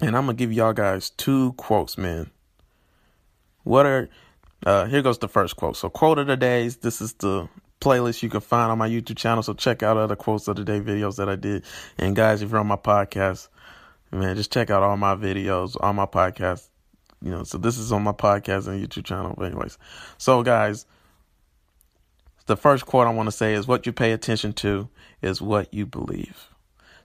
And 0.00 0.16
I'm 0.16 0.26
gonna 0.26 0.34
give 0.34 0.52
y'all 0.52 0.72
guys 0.72 1.10
two 1.10 1.52
quotes, 1.54 1.96
man. 1.96 2.30
What 3.64 3.86
are 3.86 4.08
uh, 4.64 4.86
here 4.86 5.02
goes 5.02 5.18
the 5.18 5.28
first 5.28 5.56
quote. 5.56 5.76
So, 5.76 5.88
quote 5.88 6.18
of 6.18 6.26
the 6.26 6.36
days. 6.36 6.78
This 6.78 7.00
is 7.00 7.12
the 7.14 7.48
playlist 7.80 8.22
you 8.22 8.28
can 8.28 8.40
find 8.40 8.70
on 8.70 8.78
my 8.78 8.88
YouTube 8.88 9.16
channel. 9.16 9.42
So, 9.42 9.54
check 9.54 9.82
out 9.82 9.96
other 9.96 10.16
quotes 10.16 10.48
of 10.48 10.56
the 10.56 10.64
day 10.64 10.80
videos 10.80 11.16
that 11.16 11.28
I 11.28 11.36
did. 11.36 11.64
And, 11.98 12.16
guys, 12.16 12.42
if 12.42 12.50
you're 12.50 12.60
on 12.60 12.66
my 12.66 12.76
podcast, 12.76 13.48
man, 14.10 14.36
just 14.36 14.52
check 14.52 14.70
out 14.70 14.82
all 14.82 14.96
my 14.96 15.14
videos 15.14 15.76
all 15.80 15.92
my 15.92 16.06
podcast. 16.06 16.68
You 17.22 17.30
know, 17.30 17.44
so 17.44 17.58
this 17.58 17.78
is 17.78 17.92
on 17.92 18.02
my 18.02 18.12
podcast 18.12 18.66
and 18.68 18.86
YouTube 18.86 19.04
channel. 19.04 19.34
But, 19.36 19.46
anyways, 19.46 19.78
so, 20.18 20.42
guys, 20.42 20.86
the 22.46 22.56
first 22.56 22.86
quote 22.86 23.06
I 23.06 23.10
want 23.10 23.26
to 23.26 23.32
say 23.32 23.54
is 23.54 23.66
what 23.66 23.86
you 23.86 23.92
pay 23.92 24.12
attention 24.12 24.52
to 24.54 24.88
is 25.22 25.42
what 25.42 25.72
you 25.72 25.86
believe. 25.86 26.48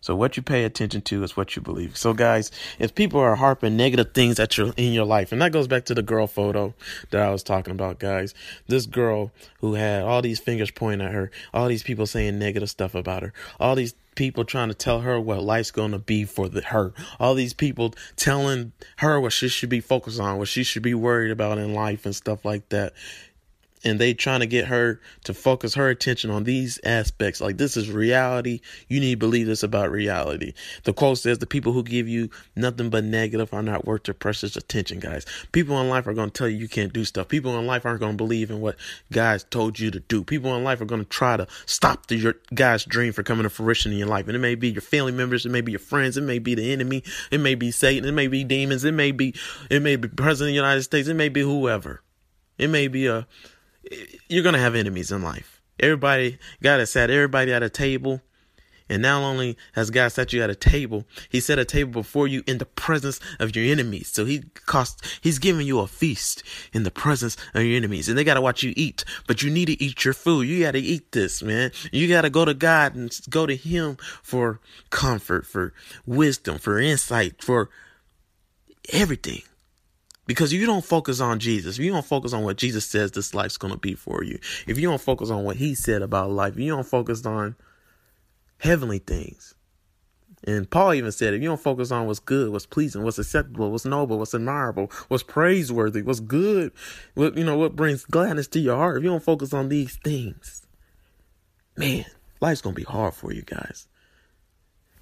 So 0.01 0.15
what 0.15 0.35
you 0.35 0.43
pay 0.43 0.63
attention 0.63 1.01
to 1.03 1.23
is 1.23 1.37
what 1.37 1.55
you 1.55 1.61
believe. 1.61 1.95
So 1.95 2.13
guys, 2.13 2.51
if 2.79 2.95
people 2.95 3.19
are 3.19 3.35
harping 3.35 3.77
negative 3.77 4.13
things 4.13 4.39
at 4.39 4.57
your 4.57 4.73
in 4.75 4.93
your 4.93 5.05
life, 5.05 5.31
and 5.31 5.41
that 5.41 5.51
goes 5.51 5.67
back 5.67 5.85
to 5.85 5.93
the 5.93 6.01
girl 6.01 6.27
photo 6.27 6.73
that 7.11 7.21
I 7.21 7.29
was 7.29 7.43
talking 7.43 7.71
about, 7.71 7.99
guys. 7.99 8.33
This 8.67 8.87
girl 8.87 9.31
who 9.59 9.75
had 9.75 10.03
all 10.03 10.21
these 10.21 10.39
fingers 10.39 10.71
pointing 10.71 11.07
at 11.07 11.13
her, 11.13 11.31
all 11.53 11.67
these 11.67 11.83
people 11.83 12.07
saying 12.07 12.39
negative 12.39 12.69
stuff 12.69 12.95
about 12.95 13.21
her, 13.21 13.33
all 13.59 13.75
these 13.75 13.93
people 14.15 14.43
trying 14.43 14.67
to 14.67 14.73
tell 14.73 15.01
her 15.01 15.19
what 15.19 15.41
life's 15.41 15.71
going 15.71 15.91
to 15.91 15.99
be 15.99 16.25
for 16.25 16.49
the, 16.49 16.61
her. 16.61 16.93
All 17.19 17.33
these 17.33 17.53
people 17.53 17.93
telling 18.15 18.73
her 18.97 19.19
what 19.19 19.33
she 19.33 19.47
should 19.47 19.69
be 19.69 19.79
focused 19.79 20.19
on, 20.19 20.37
what 20.37 20.47
she 20.47 20.63
should 20.63 20.83
be 20.83 20.93
worried 20.93 21.31
about 21.31 21.57
in 21.57 21.73
life 21.73 22.05
and 22.05 22.15
stuff 22.15 22.43
like 22.43 22.67
that 22.69 22.93
and 23.83 23.99
they 23.99 24.13
trying 24.13 24.41
to 24.41 24.45
get 24.45 24.65
her 24.65 24.99
to 25.23 25.33
focus 25.33 25.73
her 25.75 25.89
attention 25.89 26.29
on 26.29 26.43
these 26.43 26.79
aspects. 26.83 27.41
Like 27.41 27.57
this 27.57 27.77
is 27.77 27.89
reality. 27.89 28.61
You 28.87 28.99
need 28.99 29.11
to 29.11 29.17
believe 29.17 29.47
this 29.47 29.63
about 29.63 29.91
reality. 29.91 30.53
The 30.83 30.93
quote 30.93 31.17
says 31.17 31.39
the 31.39 31.47
people 31.47 31.73
who 31.73 31.83
give 31.83 32.07
you 32.07 32.29
nothing 32.55 32.89
but 32.89 33.03
negative 33.03 33.53
are 33.53 33.63
not 33.63 33.85
worth 33.85 34.03
their 34.03 34.13
precious 34.13 34.55
attention 34.55 34.99
guys. 34.99 35.25
People 35.51 35.79
in 35.81 35.89
life 35.89 36.07
are 36.07 36.13
going 36.13 36.29
to 36.29 36.37
tell 36.37 36.47
you 36.47 36.57
you 36.57 36.67
can't 36.67 36.93
do 36.93 37.05
stuff. 37.05 37.27
People 37.27 37.57
in 37.57 37.65
life 37.65 37.85
aren't 37.85 37.99
going 37.99 38.13
to 38.13 38.17
believe 38.17 38.51
in 38.51 38.61
what 38.61 38.75
god's 39.11 39.43
told 39.45 39.79
you 39.79 39.91
to 39.91 39.99
do. 39.99 40.23
People 40.23 40.55
in 40.55 40.63
life 40.63 40.81
are 40.81 40.85
going 40.85 41.03
to 41.03 41.09
try 41.09 41.37
to 41.37 41.47
stop 41.65 42.07
the, 42.07 42.15
your 42.15 42.35
guy's 42.53 42.85
dream 42.85 43.13
from 43.13 43.25
coming 43.25 43.43
to 43.43 43.49
fruition 43.49 43.91
in 43.91 43.97
your 43.97 44.07
life. 44.07 44.27
And 44.27 44.35
it 44.35 44.39
may 44.39 44.55
be 44.55 44.69
your 44.69 44.81
family 44.81 45.11
members 45.11 45.45
it 45.45 45.49
may 45.49 45.61
be 45.61 45.71
your 45.71 45.79
friends 45.79 46.17
it 46.17 46.21
may 46.21 46.39
be 46.39 46.55
the 46.55 46.71
enemy 46.71 47.03
it 47.31 47.39
may 47.39 47.55
be 47.55 47.71
satan 47.71 48.07
it 48.07 48.11
may 48.11 48.27
be 48.27 48.43
demons 48.43 48.83
it 48.83 48.93
may 48.93 49.11
be 49.11 49.33
it 49.69 49.81
may 49.81 49.95
be 49.95 50.07
president 50.07 50.49
of 50.49 50.51
the 50.51 50.55
united 50.55 50.81
states 50.81 51.07
it 51.07 51.15
may 51.15 51.29
be 51.29 51.41
whoever. 51.41 52.01
It 52.57 52.69
may 52.69 52.87
be 52.87 53.07
a 53.07 53.27
you're 54.27 54.43
gonna 54.43 54.59
have 54.59 54.75
enemies 54.75 55.11
in 55.11 55.21
life. 55.21 55.61
Everybody 55.79 56.37
God 56.61 56.79
has 56.79 56.91
sat 56.91 57.09
everybody 57.09 57.53
at 57.53 57.63
a 57.63 57.69
table. 57.69 58.21
And 58.89 59.03
not 59.03 59.23
only 59.23 59.57
has 59.71 59.89
God 59.89 60.09
set 60.09 60.33
you 60.33 60.43
at 60.43 60.49
a 60.49 60.55
table, 60.55 61.05
He 61.29 61.39
set 61.39 61.57
a 61.57 61.63
table 61.63 61.93
before 61.93 62.27
you 62.27 62.43
in 62.45 62.57
the 62.57 62.65
presence 62.65 63.21
of 63.39 63.55
your 63.55 63.63
enemies. 63.63 64.09
So 64.09 64.25
He 64.25 64.43
cost 64.65 65.05
He's 65.21 65.39
giving 65.39 65.65
you 65.65 65.79
a 65.79 65.87
feast 65.87 66.43
in 66.73 66.83
the 66.83 66.91
presence 66.91 67.37
of 67.53 67.63
your 67.63 67.77
enemies. 67.77 68.09
And 68.09 68.17
they 68.17 68.25
gotta 68.25 68.41
watch 68.41 68.63
you 68.63 68.73
eat. 68.75 69.05
But 69.27 69.43
you 69.43 69.49
need 69.49 69.67
to 69.67 69.81
eat 69.81 70.03
your 70.03 70.13
food. 70.13 70.45
You 70.45 70.65
gotta 70.65 70.79
eat 70.79 71.13
this, 71.13 71.41
man. 71.41 71.71
You 71.93 72.09
gotta 72.09 72.29
go 72.29 72.43
to 72.43 72.53
God 72.53 72.95
and 72.95 73.17
go 73.29 73.45
to 73.45 73.55
Him 73.55 73.95
for 74.21 74.59
comfort, 74.89 75.45
for 75.45 75.73
wisdom, 76.05 76.57
for 76.57 76.77
insight, 76.77 77.41
for 77.41 77.69
everything. 78.91 79.43
Because 80.31 80.53
if 80.53 80.61
you 80.61 80.65
don't 80.65 80.85
focus 80.85 81.19
on 81.19 81.39
Jesus, 81.39 81.77
if 81.77 81.83
you 81.83 81.91
don't 81.91 82.05
focus 82.05 82.31
on 82.31 82.45
what 82.45 82.55
Jesus 82.55 82.85
says 82.85 83.11
this 83.11 83.33
life's 83.33 83.57
going 83.57 83.73
to 83.73 83.77
be 83.77 83.95
for 83.95 84.23
you, 84.23 84.39
if 84.65 84.79
you 84.79 84.87
don't 84.87 85.01
focus 85.01 85.29
on 85.29 85.43
what 85.43 85.57
he 85.57 85.75
said 85.75 86.01
about 86.01 86.31
life, 86.31 86.53
if 86.53 86.59
you 86.61 86.71
don't 86.71 86.87
focus 86.87 87.25
on 87.25 87.53
heavenly 88.57 88.99
things. 88.99 89.55
And 90.45 90.69
Paul 90.69 90.93
even 90.93 91.11
said, 91.11 91.33
if 91.33 91.41
you 91.41 91.49
don't 91.49 91.59
focus 91.59 91.91
on 91.91 92.07
what's 92.07 92.21
good, 92.21 92.49
what's 92.49 92.65
pleasing, 92.65 93.03
what's 93.03 93.19
acceptable, 93.19 93.71
what's 93.71 93.83
noble, 93.83 94.19
what's 94.19 94.33
admirable, 94.33 94.89
what's 95.09 95.21
praiseworthy, 95.21 96.01
what's 96.01 96.21
good, 96.21 96.71
what 97.13 97.35
you 97.35 97.43
know, 97.43 97.57
what 97.57 97.75
brings 97.75 98.05
gladness 98.05 98.47
to 98.47 98.61
your 98.61 98.77
heart, 98.77 98.99
if 98.99 99.03
you 99.03 99.09
don't 99.09 99.21
focus 99.21 99.53
on 99.53 99.67
these 99.67 99.97
things, 99.97 100.65
man, 101.75 102.05
life's 102.39 102.61
gonna 102.61 102.73
be 102.73 102.83
hard 102.83 103.13
for 103.13 103.33
you 103.33 103.41
guys. 103.41 103.89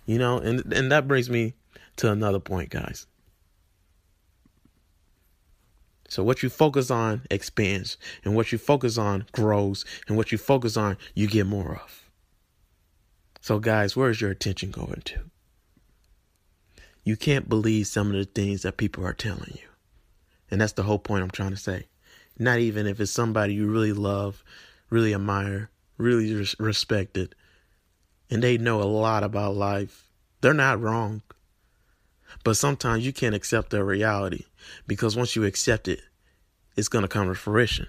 You 0.08 0.18
know, 0.18 0.40
and 0.40 0.74
and 0.74 0.92
that 0.92 1.08
brings 1.08 1.30
me 1.30 1.54
to 1.98 2.12
another 2.12 2.40
point, 2.40 2.72
guys. 2.72 3.06
So 6.10 6.24
what 6.24 6.41
you 6.41 6.49
focus 6.49 6.89
on 6.89 7.22
expands, 7.30 7.97
and 8.24 8.36
what 8.36 8.51
you 8.51 8.57
focus 8.57 8.97
on 8.97 9.28
grows, 9.32 9.86
and 10.07 10.18
what 10.18 10.32
you 10.32 10.39
focus 10.39 10.76
on 10.76 10.97
you 11.14 11.28
get 11.28 11.45
more 11.45 11.80
of. 11.84 12.10
So 13.41 13.60
guys, 13.60 13.95
where's 13.95 14.20
your 14.20 14.32
attention 14.32 14.72
going 14.72 15.03
to? 15.05 15.20
You 17.03 17.16
can't 17.16 17.47
believe 17.47 17.88
some 17.88 18.07
of 18.07 18.14
the 18.14 18.26
things 18.26 18.64
that 18.64 18.78
people 18.78 19.05
are 19.05 19.14
telling 19.14 19.53
you. 19.53 19.68
And 20.49 20.60
that's 20.60 20.74
the 20.74 20.84
whole 20.84 20.99
point 20.99 21.24
I'm 21.24 21.30
trying 21.30 21.51
to 21.51 21.57
say. 21.57 21.86
Not 22.39 22.57
even 22.57 22.88
if 22.88 22.99
it's 22.99 23.12
somebody 23.12 23.53
you 23.53 23.68
really 23.68 23.93
love, 23.93 24.43
really 24.89 25.14
admire, 25.14 25.70
really 25.97 26.34
res- 26.34 26.55
respected, 26.60 27.36
and 28.32 28.41
they 28.41 28.57
know 28.57 28.82
a 28.82 28.84
lot 28.84 29.24
about 29.24 29.55
life. 29.55 30.10
They're 30.41 30.53
not 30.53 30.82
wrong. 30.82 31.22
But 32.43 32.57
sometimes 32.57 33.05
you 33.05 33.14
can't 33.14 33.36
accept 33.36 33.70
their 33.70 33.86
reality 33.86 34.45
because 34.88 35.16
once 35.16 35.36
you 35.36 35.43
accept 35.43 35.88
it, 35.88 36.01
it's 36.76 36.88
going 36.88 37.03
to 37.03 37.07
come 37.07 37.28
to 37.28 37.36
fruition. 37.36 37.88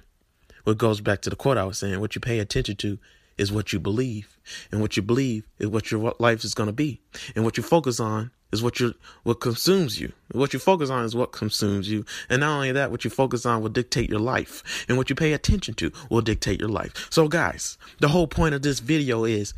What 0.64 0.78
goes 0.78 1.00
back 1.00 1.22
to 1.22 1.30
the 1.30 1.36
quote 1.36 1.56
I 1.56 1.64
was 1.64 1.78
saying, 1.78 2.00
what 2.00 2.14
you 2.14 2.20
pay 2.20 2.38
attention 2.38 2.76
to 2.76 2.98
is 3.38 3.50
what 3.50 3.72
you 3.72 3.80
believe. 3.80 4.38
And 4.70 4.80
what 4.80 4.96
you 4.96 5.02
believe 5.02 5.46
is 5.58 5.68
what 5.68 5.90
your 5.90 6.14
life 6.18 6.44
is 6.44 6.54
going 6.54 6.68
to 6.68 6.72
be. 6.72 7.00
And 7.34 7.44
what 7.44 7.56
you 7.56 7.62
focus 7.62 7.98
on 7.98 8.30
is 8.52 8.62
what 8.62 8.80
you 8.80 8.94
what 9.22 9.40
consumes 9.40 10.00
you. 10.00 10.12
What 10.32 10.52
you 10.52 10.58
focus 10.58 10.90
on 10.90 11.04
is 11.04 11.14
what 11.14 11.32
consumes 11.32 11.90
you. 11.90 12.04
And 12.28 12.40
not 12.40 12.56
only 12.56 12.72
that, 12.72 12.90
what 12.90 13.04
you 13.04 13.10
focus 13.10 13.46
on 13.46 13.62
will 13.62 13.70
dictate 13.70 14.10
your 14.10 14.20
life. 14.20 14.84
And 14.88 14.98
what 14.98 15.08
you 15.08 15.16
pay 15.16 15.32
attention 15.32 15.74
to 15.74 15.90
will 16.10 16.20
dictate 16.20 16.60
your 16.60 16.68
life. 16.68 17.08
So 17.10 17.28
guys, 17.28 17.78
the 18.00 18.08
whole 18.08 18.26
point 18.26 18.54
of 18.54 18.62
this 18.62 18.80
video 18.80 19.24
is 19.24 19.54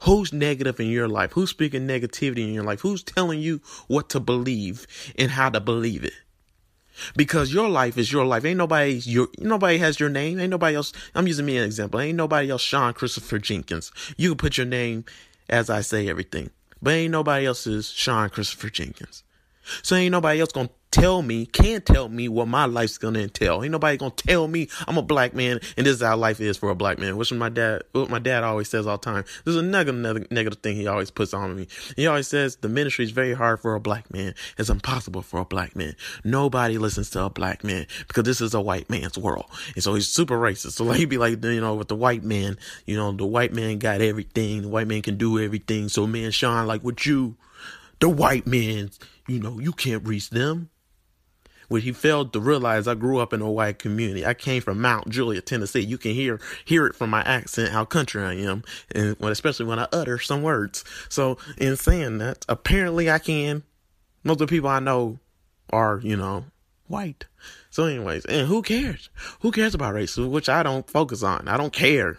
Who's 0.00 0.32
negative 0.32 0.78
in 0.78 0.88
your 0.88 1.08
life? 1.08 1.32
Who's 1.32 1.50
speaking 1.50 1.88
negativity 1.88 2.40
in 2.40 2.52
your 2.52 2.64
life? 2.64 2.80
Who's 2.80 3.02
telling 3.02 3.40
you 3.40 3.60
what 3.86 4.10
to 4.10 4.20
believe 4.20 4.86
and 5.18 5.30
how 5.30 5.48
to 5.48 5.60
believe 5.60 6.04
it? 6.04 6.12
Because 7.16 7.52
your 7.52 7.68
life 7.68 7.98
is 7.98 8.12
your 8.12 8.24
life. 8.24 8.44
Ain't 8.44 8.58
nobody 8.58 9.00
your 9.04 9.28
nobody 9.38 9.78
has 9.78 10.00
your 10.00 10.08
name. 10.08 10.38
Ain't 10.38 10.50
nobody 10.50 10.76
else. 10.76 10.92
I'm 11.14 11.26
using 11.26 11.46
me 11.46 11.56
an 11.56 11.64
example. 11.64 12.00
Ain't 12.00 12.16
nobody 12.16 12.50
else 12.50 12.62
Sean 12.62 12.92
Christopher 12.92 13.38
Jenkins. 13.38 13.92
You 14.16 14.30
can 14.30 14.38
put 14.38 14.56
your 14.56 14.66
name 14.66 15.04
as 15.48 15.70
I 15.70 15.80
say 15.80 16.08
everything. 16.08 16.50
But 16.82 16.94
ain't 16.94 17.12
nobody 17.12 17.46
else 17.46 17.66
is 17.66 17.90
Sean 17.90 18.28
Christopher 18.28 18.70
Jenkins. 18.70 19.22
So 19.82 19.96
ain't 19.96 20.12
nobody 20.12 20.40
else 20.40 20.52
gonna 20.52 20.70
tell 20.90 21.22
me, 21.22 21.46
can't 21.46 21.84
tell 21.84 22.08
me 22.08 22.28
what 22.28 22.48
my 22.48 22.64
life's 22.64 22.98
gonna 22.98 23.20
entail. 23.20 23.62
Ain't 23.62 23.72
nobody 23.72 23.96
gonna 23.96 24.12
tell 24.12 24.48
me 24.48 24.68
I'm 24.88 24.96
a 24.96 25.02
black 25.02 25.34
man 25.34 25.60
and 25.76 25.86
this 25.86 25.96
is 25.96 26.02
how 26.02 26.16
life 26.16 26.40
is 26.40 26.56
for 26.56 26.70
a 26.70 26.74
black 26.74 26.98
man. 26.98 27.16
Which 27.16 27.32
my 27.32 27.48
dad, 27.48 27.82
what 27.92 28.10
my 28.10 28.18
dad 28.18 28.44
always 28.44 28.68
says 28.68 28.86
all 28.86 28.96
the 28.96 29.04
time. 29.04 29.24
This 29.44 29.54
is 29.54 29.56
another, 29.56 29.90
another 29.92 30.26
negative 30.30 30.60
thing 30.62 30.76
he 30.76 30.86
always 30.86 31.10
puts 31.10 31.34
on 31.34 31.54
me. 31.54 31.68
He 31.96 32.06
always 32.06 32.28
says 32.28 32.56
the 32.56 32.68
ministry 32.68 33.04
is 33.04 33.10
very 33.10 33.34
hard 33.34 33.60
for 33.60 33.74
a 33.74 33.80
black 33.80 34.12
man. 34.12 34.34
It's 34.58 34.70
impossible 34.70 35.22
for 35.22 35.40
a 35.40 35.44
black 35.44 35.76
man. 35.76 35.94
Nobody 36.24 36.78
listens 36.78 37.10
to 37.10 37.24
a 37.24 37.30
black 37.30 37.62
man 37.62 37.86
because 38.08 38.24
this 38.24 38.40
is 38.40 38.54
a 38.54 38.60
white 38.60 38.88
man's 38.88 39.18
world. 39.18 39.46
And 39.74 39.82
so 39.82 39.94
he's 39.94 40.08
super 40.08 40.38
racist. 40.38 40.72
So 40.72 40.84
like, 40.86 40.98
he'd 40.98 41.10
be 41.10 41.18
like, 41.18 41.44
you 41.44 41.60
know, 41.60 41.74
with 41.74 41.88
the 41.88 41.96
white 41.96 42.24
man, 42.24 42.56
you 42.86 42.96
know, 42.96 43.12
the 43.12 43.26
white 43.26 43.52
man 43.52 43.78
got 43.78 44.00
everything. 44.00 44.62
The 44.62 44.68
white 44.68 44.88
man 44.88 45.02
can 45.02 45.16
do 45.16 45.38
everything. 45.38 45.88
So 45.88 46.06
man, 46.06 46.30
Sean, 46.30 46.66
like 46.66 46.82
with 46.82 47.04
you, 47.06 47.36
the 47.98 48.08
white 48.08 48.46
man, 48.46 48.90
you 49.26 49.40
know, 49.40 49.58
you 49.58 49.72
can't 49.72 50.06
reach 50.06 50.30
them 50.30 50.70
when 51.68 51.82
he 51.82 51.92
failed 51.92 52.32
to 52.32 52.40
realize 52.40 52.86
I 52.86 52.94
grew 52.94 53.18
up 53.18 53.32
in 53.32 53.40
a 53.40 53.50
white 53.50 53.78
community. 53.78 54.24
I 54.24 54.34
came 54.34 54.62
from 54.62 54.80
Mount 54.80 55.08
Juliet, 55.08 55.46
Tennessee. 55.46 55.80
You 55.80 55.98
can 55.98 56.12
hear 56.12 56.40
hear 56.64 56.86
it 56.86 56.94
from 56.94 57.10
my 57.10 57.22
accent 57.22 57.72
how 57.72 57.84
country 57.84 58.22
I 58.22 58.34
am, 58.34 58.62
and 58.94 59.16
when, 59.18 59.32
especially 59.32 59.66
when 59.66 59.78
I 59.78 59.88
utter 59.92 60.18
some 60.18 60.42
words. 60.42 60.84
So 61.08 61.38
in 61.58 61.76
saying 61.76 62.18
that, 62.18 62.44
apparently 62.48 63.10
I 63.10 63.18
can. 63.18 63.62
Most 64.24 64.40
of 64.40 64.48
the 64.48 64.56
people 64.56 64.70
I 64.70 64.80
know 64.80 65.18
are, 65.70 66.00
you 66.02 66.16
know, 66.16 66.44
white. 66.86 67.26
So 67.70 67.84
anyways, 67.84 68.24
and 68.26 68.48
who 68.48 68.62
cares? 68.62 69.10
Who 69.40 69.50
cares 69.50 69.74
about 69.74 69.94
race? 69.94 70.16
Which 70.16 70.48
I 70.48 70.62
don't 70.62 70.88
focus 70.88 71.22
on. 71.22 71.48
I 71.48 71.56
don't 71.56 71.72
care. 71.72 72.18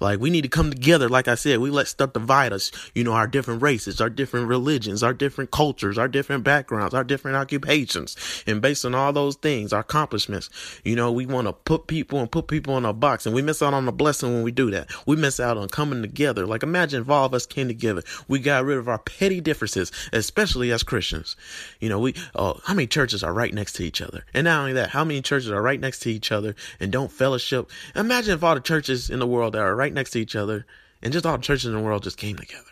Like 0.00 0.20
we 0.20 0.30
need 0.30 0.42
to 0.42 0.48
come 0.48 0.70
together. 0.70 1.08
Like 1.08 1.28
I 1.28 1.34
said, 1.34 1.58
we 1.60 1.70
let 1.70 1.88
stuff 1.88 2.12
divide 2.12 2.52
us. 2.52 2.70
You 2.94 3.04
know, 3.04 3.12
our 3.12 3.26
different 3.26 3.62
races, 3.62 4.00
our 4.00 4.10
different 4.10 4.48
religions, 4.48 5.02
our 5.02 5.12
different 5.12 5.50
cultures, 5.50 5.98
our 5.98 6.08
different 6.08 6.44
backgrounds, 6.44 6.94
our 6.94 7.04
different 7.04 7.36
occupations. 7.36 8.16
And 8.46 8.60
based 8.60 8.84
on 8.84 8.94
all 8.94 9.12
those 9.12 9.36
things, 9.36 9.72
our 9.72 9.80
accomplishments, 9.80 10.50
you 10.84 10.96
know, 10.96 11.12
we 11.12 11.26
want 11.26 11.46
to 11.46 11.52
put 11.52 11.86
people 11.86 12.20
and 12.20 12.30
put 12.30 12.46
people 12.46 12.76
in 12.78 12.84
a 12.84 12.92
box 12.92 13.26
and 13.26 13.34
we 13.34 13.42
miss 13.42 13.62
out 13.62 13.74
on 13.74 13.86
the 13.86 13.92
blessing 13.92 14.32
when 14.32 14.42
we 14.42 14.52
do 14.52 14.70
that. 14.70 14.90
We 15.06 15.16
miss 15.16 15.40
out 15.40 15.56
on 15.56 15.68
coming 15.68 16.02
together. 16.02 16.46
Like 16.46 16.62
imagine 16.62 17.02
if 17.02 17.10
all 17.10 17.26
of 17.26 17.34
us 17.34 17.46
came 17.46 17.68
together. 17.68 18.02
We 18.28 18.38
got 18.38 18.64
rid 18.64 18.78
of 18.78 18.88
our 18.88 18.98
petty 18.98 19.40
differences, 19.40 19.92
especially 20.12 20.72
as 20.72 20.82
Christians. 20.82 21.36
You 21.80 21.88
know, 21.88 21.98
we, 21.98 22.14
oh, 22.34 22.60
how 22.64 22.74
many 22.74 22.86
churches 22.86 23.22
are 23.22 23.32
right 23.32 23.52
next 23.52 23.74
to 23.74 23.84
each 23.84 24.00
other? 24.00 24.24
And 24.34 24.44
not 24.44 24.60
only 24.60 24.72
that, 24.74 24.90
how 24.90 25.04
many 25.04 25.22
churches 25.22 25.50
are 25.50 25.62
right 25.62 25.80
next 25.80 26.00
to 26.00 26.10
each 26.10 26.32
other 26.32 26.54
and 26.80 26.92
don't 26.92 27.10
fellowship? 27.10 27.70
Imagine 27.94 28.34
if 28.34 28.44
all 28.44 28.54
the 28.54 28.60
churches 28.60 29.10
in 29.10 29.18
the 29.18 29.26
world 29.26 29.54
that 29.54 29.71
are 29.72 29.76
right 29.76 29.92
next 29.92 30.10
to 30.12 30.20
each 30.20 30.36
other, 30.36 30.66
and 31.02 31.12
just 31.12 31.26
all 31.26 31.38
churches 31.38 31.66
in 31.66 31.74
the 31.74 31.80
world 31.80 32.02
just 32.02 32.18
came 32.18 32.36
together. 32.36 32.64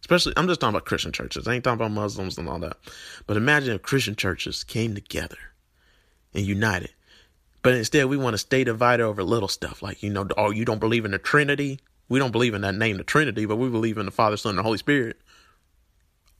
Especially, 0.00 0.32
I'm 0.36 0.48
just 0.48 0.60
talking 0.60 0.74
about 0.74 0.84
Christian 0.84 1.12
churches. 1.12 1.46
I 1.46 1.54
ain't 1.54 1.64
talking 1.64 1.80
about 1.80 1.92
Muslims 1.92 2.36
and 2.36 2.48
all 2.48 2.58
that. 2.60 2.76
But 3.26 3.36
imagine 3.36 3.74
if 3.74 3.82
Christian 3.82 4.16
churches 4.16 4.64
came 4.64 4.94
together 4.94 5.38
and 6.34 6.44
united. 6.44 6.90
But 7.62 7.74
instead, 7.74 8.06
we 8.06 8.16
want 8.16 8.34
to 8.34 8.38
stay 8.38 8.64
divided 8.64 9.04
over 9.04 9.22
little 9.22 9.48
stuff 9.48 9.82
like, 9.82 10.02
you 10.02 10.10
know, 10.10 10.26
oh, 10.36 10.50
you 10.50 10.64
don't 10.64 10.80
believe 10.80 11.04
in 11.04 11.12
the 11.12 11.18
Trinity? 11.18 11.78
We 12.08 12.18
don't 12.18 12.32
believe 12.32 12.54
in 12.54 12.62
that 12.62 12.74
name, 12.74 12.96
the 12.96 13.04
Trinity, 13.04 13.46
but 13.46 13.56
we 13.56 13.68
believe 13.68 13.96
in 13.96 14.06
the 14.06 14.12
Father, 14.12 14.36
Son, 14.36 14.50
and 14.50 14.58
the 14.58 14.64
Holy 14.64 14.78
Spirit. 14.78 15.20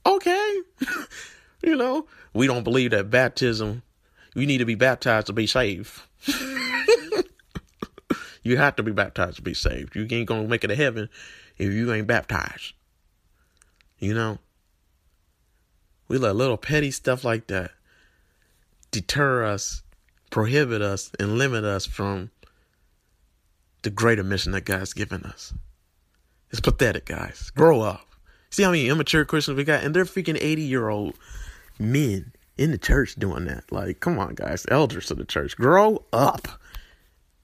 Okay. 0.05 0.61
you 1.63 1.77
know, 1.77 2.05
we 2.33 2.47
don't 2.47 2.65
believe 2.65 2.91
that 2.91 3.09
baptism, 3.09 3.81
you 4.35 4.45
need 4.45 4.57
to 4.57 4.65
be 4.65 4.75
baptized 4.75 5.27
to 5.27 5.33
be 5.33 5.47
saved. 5.47 5.89
You 8.43 8.57
have 8.57 8.75
to 8.75 8.83
be 8.83 8.91
baptized 8.91 9.37
to 9.37 9.41
be 9.41 9.53
saved. 9.53 9.95
You 9.95 10.05
ain't 10.09 10.27
gonna 10.27 10.47
make 10.47 10.63
it 10.63 10.67
to 10.67 10.75
heaven 10.75 11.09
if 11.57 11.71
you 11.71 11.91
ain't 11.93 12.07
baptized. 12.07 12.73
You 13.99 14.13
know? 14.13 14.39
We 16.07 16.17
let 16.17 16.35
little 16.35 16.57
petty 16.57 16.91
stuff 16.91 17.23
like 17.23 17.47
that 17.47 17.71
deter 18.91 19.43
us, 19.43 19.81
prohibit 20.29 20.81
us, 20.81 21.11
and 21.19 21.37
limit 21.37 21.63
us 21.63 21.85
from 21.85 22.29
the 23.81 23.89
greater 23.89 24.23
mission 24.23 24.51
that 24.51 24.65
God's 24.65 24.93
given 24.93 25.23
us. 25.23 25.53
It's 26.51 26.59
pathetic, 26.59 27.05
guys. 27.05 27.49
Grow 27.55 27.81
up. 27.81 28.07
See 28.49 28.63
how 28.63 28.69
many 28.69 28.87
immature 28.87 29.25
Christians 29.25 29.57
we 29.57 29.63
got? 29.63 29.83
And 29.83 29.95
they're 29.95 30.05
freaking 30.05 30.37
80 30.39 30.61
year 30.61 30.89
old 30.89 31.15
men 31.79 32.33
in 32.57 32.71
the 32.71 32.77
church 32.77 33.15
doing 33.15 33.45
that. 33.45 33.71
Like, 33.71 33.99
come 33.99 34.19
on, 34.19 34.35
guys. 34.35 34.65
Elders 34.69 35.09
of 35.09 35.17
the 35.17 35.25
church. 35.25 35.55
Grow 35.57 36.05
up. 36.13 36.47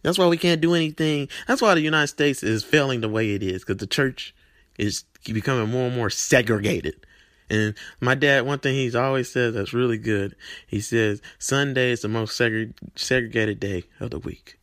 That's 0.01 0.17
why 0.17 0.27
we 0.27 0.37
can't 0.37 0.61
do 0.61 0.73
anything. 0.73 1.27
That's 1.47 1.61
why 1.61 1.75
the 1.75 1.81
United 1.81 2.07
States 2.07 2.43
is 2.43 2.63
failing 2.63 3.01
the 3.01 3.09
way 3.09 3.33
it 3.33 3.43
is 3.43 3.63
because 3.63 3.77
the 3.77 3.87
church 3.87 4.33
is 4.77 5.03
becoming 5.25 5.69
more 5.69 5.87
and 5.87 5.95
more 5.95 6.09
segregated. 6.09 7.05
And 7.49 7.73
my 7.99 8.15
dad, 8.15 8.45
one 8.45 8.59
thing 8.59 8.75
he's 8.75 8.95
always 8.95 9.31
said 9.31 9.53
that's 9.53 9.73
really 9.73 9.97
good, 9.97 10.35
he 10.67 10.79
says 10.81 11.21
Sunday 11.39 11.91
is 11.91 12.01
the 12.01 12.07
most 12.07 12.39
segre- 12.39 12.73
segregated 12.95 13.59
day 13.59 13.83
of 13.99 14.11
the 14.11 14.19
week. 14.19 14.59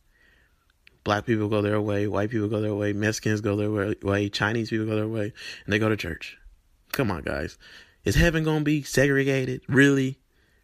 Black 1.03 1.25
people 1.25 1.47
go 1.47 1.61
their 1.61 1.79
way, 1.79 2.07
white 2.07 2.29
people 2.29 2.47
go 2.47 2.61
their 2.61 2.75
way, 2.75 2.93
Mexicans 2.93 3.41
go 3.41 3.55
their 3.55 3.95
way, 4.01 4.29
Chinese 4.29 4.69
people 4.69 4.85
go 4.85 4.95
their 4.95 5.07
way, 5.07 5.33
and 5.65 5.73
they 5.73 5.79
go 5.79 5.89
to 5.89 5.95
church. 5.97 6.37
Come 6.91 7.11
on, 7.11 7.23
guys. 7.23 7.57
Is 8.03 8.15
heaven 8.15 8.43
going 8.43 8.59
to 8.59 8.65
be 8.65 8.83
segregated? 8.83 9.61
Really? 9.67 10.17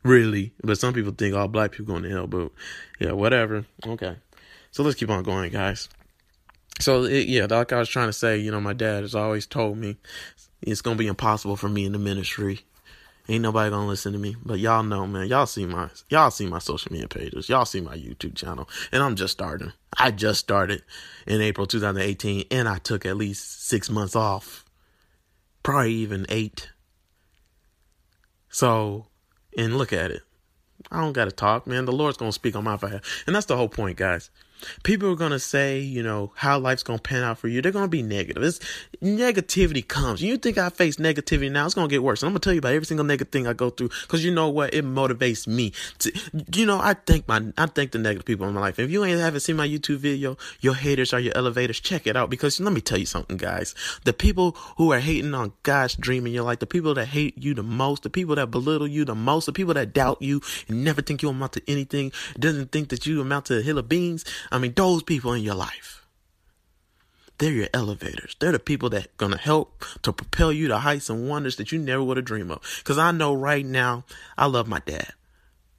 Really? 0.04 0.54
But 0.64 0.78
some 0.78 0.94
people 0.94 1.14
think 1.14 1.36
all 1.36 1.48
black 1.48 1.72
people 1.72 1.86
going 1.86 2.04
to 2.04 2.10
hell, 2.10 2.28
but 2.28 2.52
yeah, 3.00 3.12
whatever. 3.12 3.66
Okay. 3.86 4.16
So 4.74 4.82
let's 4.82 4.96
keep 4.96 5.12
on 5.12 5.22
going, 5.22 5.52
guys. 5.52 5.88
So 6.80 7.04
it, 7.04 7.28
yeah, 7.28 7.46
like 7.46 7.72
I 7.72 7.78
was 7.78 7.90
trying 7.90 8.10
to 8.10 8.14
say, 8.14 8.40
you 8.40 8.50
know, 8.50 8.60
my 8.60 8.74
dad 8.74 9.02
has 9.04 9.14
always 9.14 9.46
told 9.46 9.78
me 9.78 9.98
it's 10.64 10.82
gonna 10.82 10.96
be 10.96 11.06
impossible 11.06 11.56
for 11.56 11.70
me 11.70 11.86
in 11.86 11.92
the 11.92 12.00
ministry. 12.00 12.62
Ain't 13.30 13.44
nobody 13.44 13.70
gonna 13.70 13.88
listen 13.88 14.14
to 14.14 14.20
me. 14.20 14.36
But 14.44 14.58
y'all 14.58 14.82
know, 14.82 15.06
man. 15.06 15.28
Y'all 15.28 15.46
see 15.46 15.68
my 15.68 15.90
y'all 16.10 16.32
see 16.32 16.48
my 16.48 16.58
social 16.58 16.92
media 16.92 17.08
pages. 17.08 17.50
Y'all 17.50 17.66
see 17.66 17.82
my 17.82 17.96
YouTube 17.96 18.36
channel. 18.36 18.68
And 18.92 19.04
I'm 19.04 19.16
just 19.16 19.32
starting. 19.32 19.74
I 19.96 20.10
just 20.10 20.40
started 20.40 20.82
in 21.28 21.40
April 21.40 21.68
2018 21.68 22.46
and 22.50 22.68
I 22.68 22.80
took 22.80 23.06
at 23.06 23.16
least 23.16 23.68
six 23.68 23.92
months 23.92 24.16
off. 24.16 24.66
Probably 25.62 25.94
even 25.94 26.26
eight. 26.30 26.72
So 28.50 29.06
and 29.56 29.78
look 29.78 29.94
at 29.94 30.10
it. 30.10 30.24
I 30.92 31.00
don't 31.00 31.14
gotta 31.14 31.32
talk, 31.32 31.68
man. 31.68 31.86
The 31.86 31.92
Lord's 31.92 32.18
gonna 32.18 32.32
speak 32.32 32.56
on 32.56 32.64
my 32.64 32.76
behalf. 32.76 33.24
And 33.28 33.36
that's 33.36 33.46
the 33.46 33.56
whole 33.56 33.70
point, 33.70 33.98
guys. 33.98 34.32
People 34.84 35.12
are 35.12 35.16
gonna 35.16 35.40
say, 35.40 35.80
you 35.80 36.04
know, 36.04 36.32
how 36.36 36.60
life's 36.60 36.84
gonna 36.84 37.00
pan 37.00 37.24
out 37.24 37.38
for 37.38 37.48
you. 37.48 37.62
They're 37.62 37.72
gonna 37.72 37.88
be 37.88 38.02
negative. 38.02 38.44
It's 38.44 38.60
negativity 39.02 39.88
comes. 39.88 40.22
You 40.22 40.38
think 40.38 40.58
I 40.58 40.70
face 40.70 40.98
negativity 40.98 41.52
now? 41.52 41.66
It's 41.66 41.76
gonna 41.76 41.88
get 41.88 42.04
worse. 42.04 42.22
And 42.22 42.28
I'm 42.28 42.34
gonna 42.34 42.40
tell 42.40 42.54
you 42.54 42.60
about 42.60 42.74
every 42.74 42.86
single 42.86 43.06
negative 43.06 43.32
thing 43.32 43.48
I 43.48 43.54
go 43.54 43.70
through 43.70 43.90
because 44.04 44.24
you 44.24 44.34
know 44.34 44.50
what? 44.50 44.74
It 44.74 44.86
motivates 44.86 45.48
me. 45.48 45.74
To, 46.00 46.12
you 46.54 46.66
know, 46.66 46.80
I 46.80 46.94
think 46.94 47.28
my 47.28 47.42
I 47.58 47.66
think 47.68 47.92
the 47.92 48.00
negative 48.00 48.26
people 48.26 48.48
in 48.48 48.54
my 48.54 48.62
life. 48.62 48.80
If 48.80 48.92
you 48.92 49.04
ain't 49.04 49.20
haven't 49.20 49.42
seen 49.42 49.56
my 49.56 49.68
YouTube 49.68 49.98
video, 49.98 50.38
your 50.62 50.76
haters 50.76 51.14
are 51.14 51.20
your 51.20 51.36
elevators. 51.36 51.80
Check 51.80 52.08
it 52.08 52.16
out 52.16 52.30
because 52.30 52.60
let 52.60 52.74
me 52.74 52.82
tell 52.82 52.98
you 52.98 53.06
something, 53.06 53.38
guys. 53.38 53.76
The 54.06 54.14
people 54.14 54.56
who 54.78 54.92
are 54.92 55.00
hating 55.00 55.34
on 55.34 55.54
God's 55.64 55.96
dream 55.96 56.26
in 56.26 56.34
your 56.34 56.44
life, 56.44 56.60
the 56.60 56.66
people 56.66 56.94
that 56.96 57.08
hate 57.08 57.38
you 57.38 57.54
the 57.54 57.64
most, 57.64 58.04
the 58.04 58.10
people 58.10 58.36
that 58.36 58.52
belittle 58.52 58.88
you 58.88 59.06
the 59.06 59.16
most, 59.16 59.46
the 59.46 59.54
people 59.54 59.74
that 59.74 59.94
doubt 59.94 60.22
you 60.22 60.42
and 60.68 60.84
never 60.84 61.02
think 61.02 61.22
you 61.22 61.30
amount 61.30 61.54
to 61.54 61.62
anything, 61.68 62.12
doesn't 62.40 62.72
think 62.72 62.90
that 62.90 63.06
you 63.06 63.22
amount 63.22 63.46
to 63.46 63.58
a 63.58 63.62
hill 63.62 63.78
of 63.78 63.90
beans. 63.90 64.26
I 64.54 64.60
mean, 64.60 64.74
those 64.76 65.02
people 65.02 65.34
in 65.34 65.42
your 65.42 65.56
life, 65.56 66.06
they're 67.40 67.52
your 67.52 67.70
elevators. 67.74 68.36
They're 68.40 68.52
the 68.52 68.60
people 68.60 68.88
that 68.92 69.18
gonna 69.18 69.36
help 69.36 69.84
to 70.04 70.14
propel 70.14 70.54
you 70.54 70.68
to 70.68 70.78
heights 70.78 71.10
and 71.10 71.28
wonders 71.28 71.56
that 71.56 71.72
you 71.72 71.80
never 71.80 72.04
would 72.04 72.18
have 72.18 72.26
dreamed 72.28 72.52
of. 72.52 72.82
Cause 72.84 73.00
I 73.00 73.12
know 73.12 73.34
right 73.34 73.66
now, 73.66 74.06
I 74.38 74.46
love 74.46 74.68
my 74.68 74.80
dad. 74.86 75.14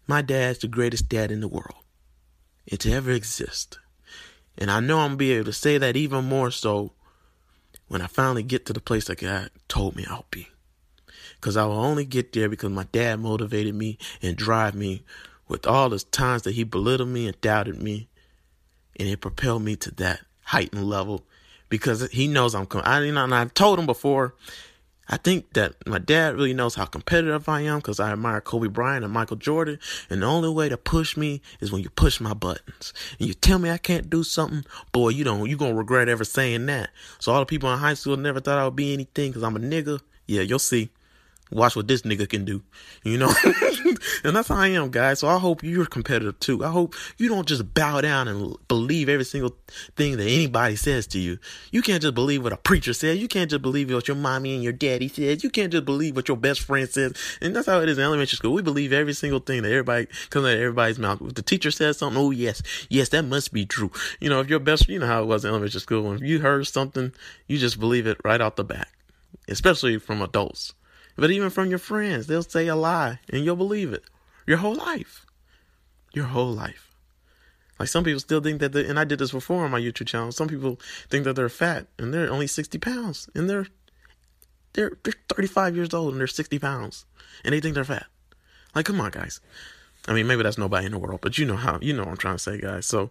My 0.09 0.23
dad's 0.23 0.59
the 0.59 0.67
greatest 0.67 1.09
dad 1.09 1.31
in 1.31 1.41
the 1.41 1.47
world. 1.47 1.85
It 2.67 2.81
to 2.81 2.93
ever 2.93 3.13
exist. 3.13 3.79
And 4.59 4.73
I 4.73 4.81
know 4.81 4.99
I'm 4.99 5.11
gonna 5.11 5.19
be 5.19 5.33
able 5.33 5.45
to 5.45 5.53
say 5.53 5.79
that 5.79 5.97
even 5.97 6.25
more 6.25 6.51
so 6.51 6.95
when 7.87 8.03
I 8.03 8.09
finally 8.09 8.43
get 8.43 8.67
to 8.67 8.73
the 8.73 8.81
place 8.81 9.05
that 9.05 9.21
God 9.21 9.51
told 9.69 9.95
me 9.95 10.05
I'll 10.11 10.27
be. 10.33 10.49
Cause 11.41 11.57
I 11.57 11.65
will 11.65 11.79
only 11.79 12.05
get 12.05 12.33
there 12.33 12.49
because 12.49 12.71
my 12.71 12.89
dad 12.91 13.21
motivated 13.21 13.77
me 13.77 13.99
and 14.21 14.37
drive 14.37 14.75
me 14.75 15.05
with 15.47 15.65
all 15.65 15.91
the 15.91 16.01
times 16.01 16.43
that 16.43 16.55
he 16.55 16.65
belittled 16.65 17.11
me 17.11 17.29
and 17.29 17.41
doubted 17.41 17.81
me 17.81 18.09
and 18.99 19.09
it 19.09 19.21
propelled 19.21 19.63
me 19.63 19.77
to 19.77 19.91
that 19.93 20.21
heightened 20.45 20.89
level 20.89 21.25
because 21.69 22.09
he 22.11 22.29
knows 22.29 22.55
I'm. 22.55 22.67
I 22.73 23.01
you 23.01 23.13
know, 23.13 23.25
and 23.25 23.35
I 23.35 23.45
told 23.47 23.79
him 23.79 23.87
before. 23.87 24.35
I 25.07 25.19
think 25.19 25.53
that 25.53 25.75
my 25.87 25.99
dad 25.99 26.35
really 26.35 26.55
knows 26.55 26.77
how 26.77 26.87
competitive 26.87 27.47
I 27.47 27.61
am 27.61 27.77
because 27.77 28.01
I 28.01 28.13
admire 28.13 28.41
Kobe 28.41 28.69
Bryant 28.69 29.05
and 29.05 29.13
Michael 29.13 29.37
Jordan. 29.37 29.79
And 30.09 30.23
the 30.23 30.27
only 30.27 30.49
way 30.49 30.71
to 30.71 30.79
push 30.79 31.15
me 31.15 31.43
is 31.61 31.71
when 31.71 31.83
you 31.83 31.91
push 31.91 32.21
my 32.21 32.33
buttons. 32.33 32.95
And 33.19 33.29
you 33.29 33.35
tell 33.35 33.59
me 33.59 33.69
I 33.71 33.77
can't 33.77 34.09
do 34.09 34.23
something, 34.25 34.65
boy, 34.93 35.11
you 35.11 35.23
don't, 35.23 35.47
you 35.49 35.59
gonna 35.59 35.75
regret 35.75 36.09
ever 36.09 36.25
saying 36.25 36.65
that. 36.67 36.89
So 37.19 37.33
all 37.33 37.41
the 37.41 37.47
people 37.47 37.71
in 37.71 37.81
high 37.81 37.95
school 37.95 38.17
never 38.17 38.41
thought 38.41 38.59
I 38.59 38.65
would 38.65 38.77
be 38.77 38.95
anything 38.95 39.31
because 39.31 39.43
I'm 39.43 39.57
a 39.57 39.61
nigga. 39.61 40.01
Yeah, 40.27 40.41
you'll 40.41 40.59
see. 40.59 40.89
Watch 41.51 41.77
what 41.77 41.87
this 41.87 42.03
nigga 42.03 42.29
can 42.29 42.45
do. 42.45 42.63
You 43.03 43.19
know? 43.19 43.33
and 44.25 44.35
that's 44.35 44.49
how 44.49 44.57
I 44.57 44.69
am, 44.69 44.91
guys. 44.91 45.21
So 45.21 45.29
I 45.29 45.39
hope 45.39 45.63
you're 45.63 45.87
competitive 45.87 46.41
too. 46.41 46.65
I 46.65 46.71
hope 46.71 46.95
you 47.19 47.29
don't 47.29 47.47
just 47.47 47.75
bow 47.75 48.01
down 48.01 48.29
and 48.29 48.57
believe 48.67 49.09
every 49.09 49.25
single 49.25 49.55
thing 49.97 50.17
that 50.17 50.25
anybody 50.27 50.77
says 50.77 51.07
to 51.09 51.19
you. 51.19 51.39
You 51.71 51.83
can't 51.83 52.03
just 52.03 52.15
believe 52.15 52.43
what 52.43 52.53
a 52.53 52.57
preacher 52.57 52.95
says. 52.95 53.19
You 53.19 53.29
can't 53.29 53.51
just 53.51 53.63
believe 53.63 53.93
what 53.93 54.09
your 54.09 54.17
mommy 54.17 54.55
and 54.55 54.63
your 54.63 54.73
daddy 54.73 55.09
says. 55.09 55.45
You 55.45 55.51
can't 55.51 55.71
just 55.71 55.85
believe 55.85 56.17
what 56.17 56.29
your 56.29 56.37
best 56.37 56.63
friend 56.63 56.89
says. 56.89 57.15
And 57.43 57.55
that's 57.55 57.67
how 57.67 57.81
it 57.81 57.89
is 57.89 57.99
in 57.99 58.05
elementary 58.05 58.37
school. 58.37 58.55
We 58.55 58.63
believe 58.63 58.93
every 58.93 59.15
single 59.15 59.41
thing 59.41 59.63
that 59.63 59.71
everybody 59.71 60.07
comes 60.31 60.47
out 60.47 60.55
of 60.55 60.61
everybody's 60.61 60.99
mouth. 60.99 61.21
If 61.21 61.35
the 61.35 61.43
teacher 61.43 61.71
says 61.71 61.99
something, 61.99 62.21
oh 62.21 62.31
yes, 62.31 62.63
yes, 62.89 63.11
that 63.11 63.25
must 63.25 63.53
be 63.53 63.67
true. 63.67 63.91
You 64.19 64.31
know, 64.31 64.41
if 64.41 64.49
your 64.49 64.61
best, 64.61 64.89
you 64.89 64.99
know 64.99 65.07
how 65.07 65.23
it 65.23 65.27
was 65.27 65.45
in 65.45 65.51
elementary 65.51 65.81
school. 65.81 66.03
When 66.03 66.25
you 66.25 66.41
heard 66.41 66.67
something, 66.67 67.13
you 67.47 67.59
just 67.59 67.79
believe 67.79 68.07
it 68.07 68.19
right 68.25 68.41
out 68.41 68.57
the 68.57 68.65
back, 68.65 68.89
especially 69.49 69.99
from 69.99 70.23
adults. 70.23 70.73
But 71.17 71.31
even 71.31 71.51
from 71.51 71.71
your 71.71 71.79
friends, 71.79 72.27
they'll 72.27 72.43
say 72.43 72.67
a 72.67 72.77
lie 72.77 73.21
and 73.31 73.45
you'll 73.45 73.57
believe 73.57 73.93
it. 73.93 74.05
Your 74.47 74.59
whole 74.59 74.75
life. 74.75 75.25
Your 76.13 76.27
whole 76.27 76.53
life. 76.53 76.91
Like 77.79 77.89
some 77.89 78.05
people 78.05 78.21
still 78.21 78.41
think 78.41 78.61
that, 78.61 78.75
and 78.75 78.99
I 78.99 79.05
did 79.05 79.19
this 79.19 79.33
before 79.33 79.65
on 79.65 79.71
my 79.71 79.81
YouTube 79.81 80.07
channel. 80.07 80.33
Some 80.33 80.49
people 80.49 80.81
think 81.09 81.25
that 81.25 81.35
they're 81.35 81.49
fat 81.49 81.87
and 81.99 82.13
they're 82.13 82.31
only 82.31 82.47
60 82.47 82.79
pounds 82.79 83.29
and 83.35 83.49
they're, 83.49 83.67
they're, 84.75 84.93
they're 85.03 85.15
35 85.29 85.77
years 85.77 85.95
old 85.95 86.13
and 86.13 86.21
they're 86.21 86.27
60 86.27 86.59
pounds 86.59 87.05
and 87.45 87.53
they 87.53 87.61
think 87.61 87.75
they're 87.75 87.85
fat. 87.85 88.07
Like, 88.75 88.87
come 88.87 89.01
on, 89.01 89.11
guys. 89.11 89.41
I 90.07 90.13
mean, 90.13 90.27
maybe 90.27 90.43
that's 90.43 90.59
nobody 90.59 90.87
in 90.87 90.93
the 90.93 90.99
world, 90.99 91.21
but 91.23 91.39
you 91.39 91.47
know 91.47 91.57
how, 91.57 91.79
you 91.81 91.93
know 91.93 92.03
what 92.03 92.11
I'm 92.11 92.17
trying 92.17 92.37
to 92.37 92.43
say, 92.43 92.59
guys. 92.59 92.87
So, 92.87 93.11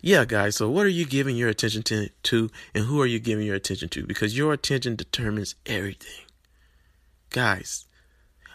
yeah, 0.00 0.24
guys. 0.24 0.56
So, 0.56 0.70
what 0.70 0.86
are 0.86 0.90
you 0.90 1.04
giving 1.04 1.36
your 1.36 1.48
attention 1.48 1.82
to, 1.84 2.08
to, 2.24 2.50
and 2.74 2.84
who 2.84 3.00
are 3.00 3.06
you 3.06 3.18
giving 3.18 3.46
your 3.46 3.56
attention 3.56 3.88
to? 3.90 4.06
Because 4.06 4.36
your 4.36 4.52
attention 4.52 4.96
determines 4.96 5.54
everything. 5.66 6.26
Guys, 7.30 7.86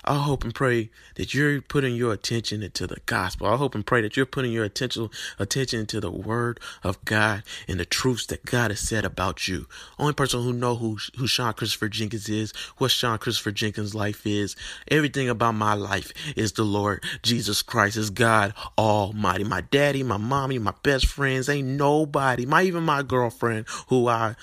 I 0.08 0.20
hope 0.20 0.43
and 0.43 0.53
pray 0.53 0.91
that 1.16 1.34
you're 1.34 1.62
putting 1.62 1.95
your 1.95 2.14
attention 2.14 2.62
into 2.62 2.86
the 2.86 2.97
gospel. 3.08 3.47
I 3.47 3.56
hope 3.56 3.74
and 3.74 3.84
pray 3.84 4.01
that 4.01 4.16
you're 4.16 4.28
putting 4.28 4.51
your 4.51 4.64
attention 4.64 5.10
attention 5.39 5.80
into 5.80 5.99
the 5.99 6.12
word 6.12 6.60
of 6.84 7.03
God 7.06 7.41
and 7.68 7.80
the 7.80 7.86
truths 7.86 8.28
that 8.28 8.45
God 8.45 8.70
has 8.70 8.80
said 8.80 9.03
about 9.03 9.47
you. 9.47 9.66
Only 9.97 10.14
person 10.14 10.43
who 10.43 10.53
know 10.53 10.76
who 10.76 10.99
who 11.18 11.26
Sean 11.26 11.53
Christopher 11.53 11.89
Jenkins 11.89 12.30
is, 12.30 12.53
what 12.78 12.91
Sean 12.91 13.18
Christopher 13.18 13.51
Jenkins' 13.51 13.95
life 13.95 14.28
is, 14.28 14.56
everything 14.89 15.28
about 15.28 15.56
my 15.56 15.74
life 15.74 16.14
is 16.36 16.51
the 16.51 16.64
Lord 16.64 17.03
Jesus 17.24 17.64
Christ, 17.64 17.97
is 17.97 18.12
God 18.12 18.53
Almighty. 18.78 19.43
My 19.43 19.62
daddy, 19.62 20.03
my 20.03 20.18
mommy, 20.18 20.60
my 20.60 20.74
best 20.84 21.08
friends, 21.08 21.49
ain't 21.49 21.68
nobody, 21.68 22.45
my 22.45 22.62
even 22.62 22.84
my 22.84 23.01
girlfriend 23.01 23.66
who 23.88 24.08
I 24.08 24.36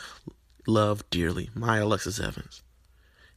love 0.66 1.08
dearly, 1.10 1.50
my 1.54 1.78
Alexis 1.78 2.18
Evans. 2.18 2.62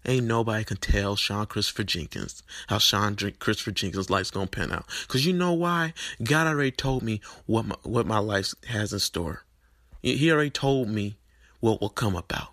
Ain't 0.07 0.25
nobody 0.27 0.63
can 0.63 0.77
tell 0.77 1.15
Sean 1.15 1.47
Christopher 1.47 1.83
Jenkins 1.83 2.43
how 2.67 2.77
Sean 2.77 3.15
Christopher 3.15 3.71
Jenkins' 3.71 4.09
life's 4.09 4.31
gonna 4.31 4.47
pan 4.47 4.71
out. 4.71 4.85
Cause 5.07 5.25
you 5.25 5.33
know 5.33 5.53
why? 5.53 5.93
God 6.23 6.47
already 6.47 6.71
told 6.71 7.01
me 7.01 7.21
what 7.45 7.65
my, 7.65 7.75
what 7.83 8.05
my 8.05 8.19
life 8.19 8.53
has 8.67 8.93
in 8.93 8.99
store. 8.99 9.43
He 10.03 10.31
already 10.31 10.51
told 10.51 10.89
me 10.89 11.17
what 11.59 11.81
will 11.81 11.89
come 11.89 12.15
about. 12.15 12.49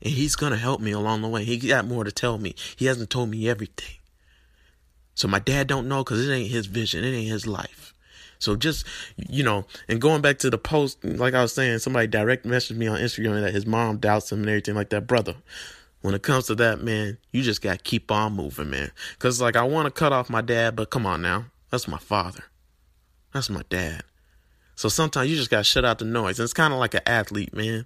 And 0.00 0.12
he's 0.12 0.36
gonna 0.36 0.56
help 0.56 0.80
me 0.80 0.92
along 0.92 1.22
the 1.22 1.28
way. 1.28 1.42
He 1.42 1.58
got 1.58 1.86
more 1.86 2.04
to 2.04 2.12
tell 2.12 2.38
me. 2.38 2.54
He 2.76 2.86
hasn't 2.86 3.10
told 3.10 3.30
me 3.30 3.48
everything. 3.48 3.96
So 5.14 5.26
my 5.26 5.40
dad 5.40 5.66
don't 5.66 5.88
know 5.88 6.04
because 6.04 6.26
it 6.26 6.32
ain't 6.32 6.52
his 6.52 6.66
vision. 6.66 7.02
It 7.02 7.12
ain't 7.12 7.28
his 7.28 7.46
life. 7.46 7.92
So 8.38 8.54
just 8.54 8.86
you 9.16 9.42
know, 9.42 9.64
and 9.88 10.00
going 10.00 10.22
back 10.22 10.38
to 10.38 10.50
the 10.50 10.58
post, 10.58 11.04
like 11.04 11.34
I 11.34 11.42
was 11.42 11.52
saying, 11.52 11.80
somebody 11.80 12.06
direct 12.06 12.46
messaged 12.46 12.76
me 12.76 12.86
on 12.86 13.00
Instagram 13.00 13.40
that 13.40 13.52
his 13.52 13.66
mom 13.66 13.96
doubts 13.96 14.30
him 14.30 14.40
and 14.40 14.48
everything 14.48 14.76
like 14.76 14.90
that. 14.90 15.08
Brother, 15.08 15.34
when 16.00 16.14
it 16.14 16.22
comes 16.22 16.46
to 16.46 16.54
that, 16.56 16.80
man, 16.80 17.18
you 17.32 17.42
just 17.42 17.62
got 17.62 17.78
to 17.78 17.82
keep 17.82 18.10
on 18.10 18.34
moving, 18.34 18.70
man. 18.70 18.90
Because, 19.14 19.40
like, 19.40 19.56
I 19.56 19.62
want 19.62 19.86
to 19.86 19.90
cut 19.90 20.12
off 20.12 20.30
my 20.30 20.40
dad, 20.40 20.76
but 20.76 20.90
come 20.90 21.06
on 21.06 21.22
now. 21.22 21.46
That's 21.70 21.88
my 21.88 21.98
father. 21.98 22.44
That's 23.32 23.50
my 23.50 23.62
dad. 23.68 24.02
So 24.74 24.88
sometimes 24.88 25.28
you 25.28 25.36
just 25.36 25.50
got 25.50 25.58
to 25.58 25.64
shut 25.64 25.84
out 25.84 25.98
the 25.98 26.04
noise. 26.04 26.38
And 26.38 26.44
it's 26.44 26.52
kind 26.52 26.72
of 26.72 26.78
like 26.78 26.94
an 26.94 27.02
athlete, 27.04 27.54
man. 27.54 27.84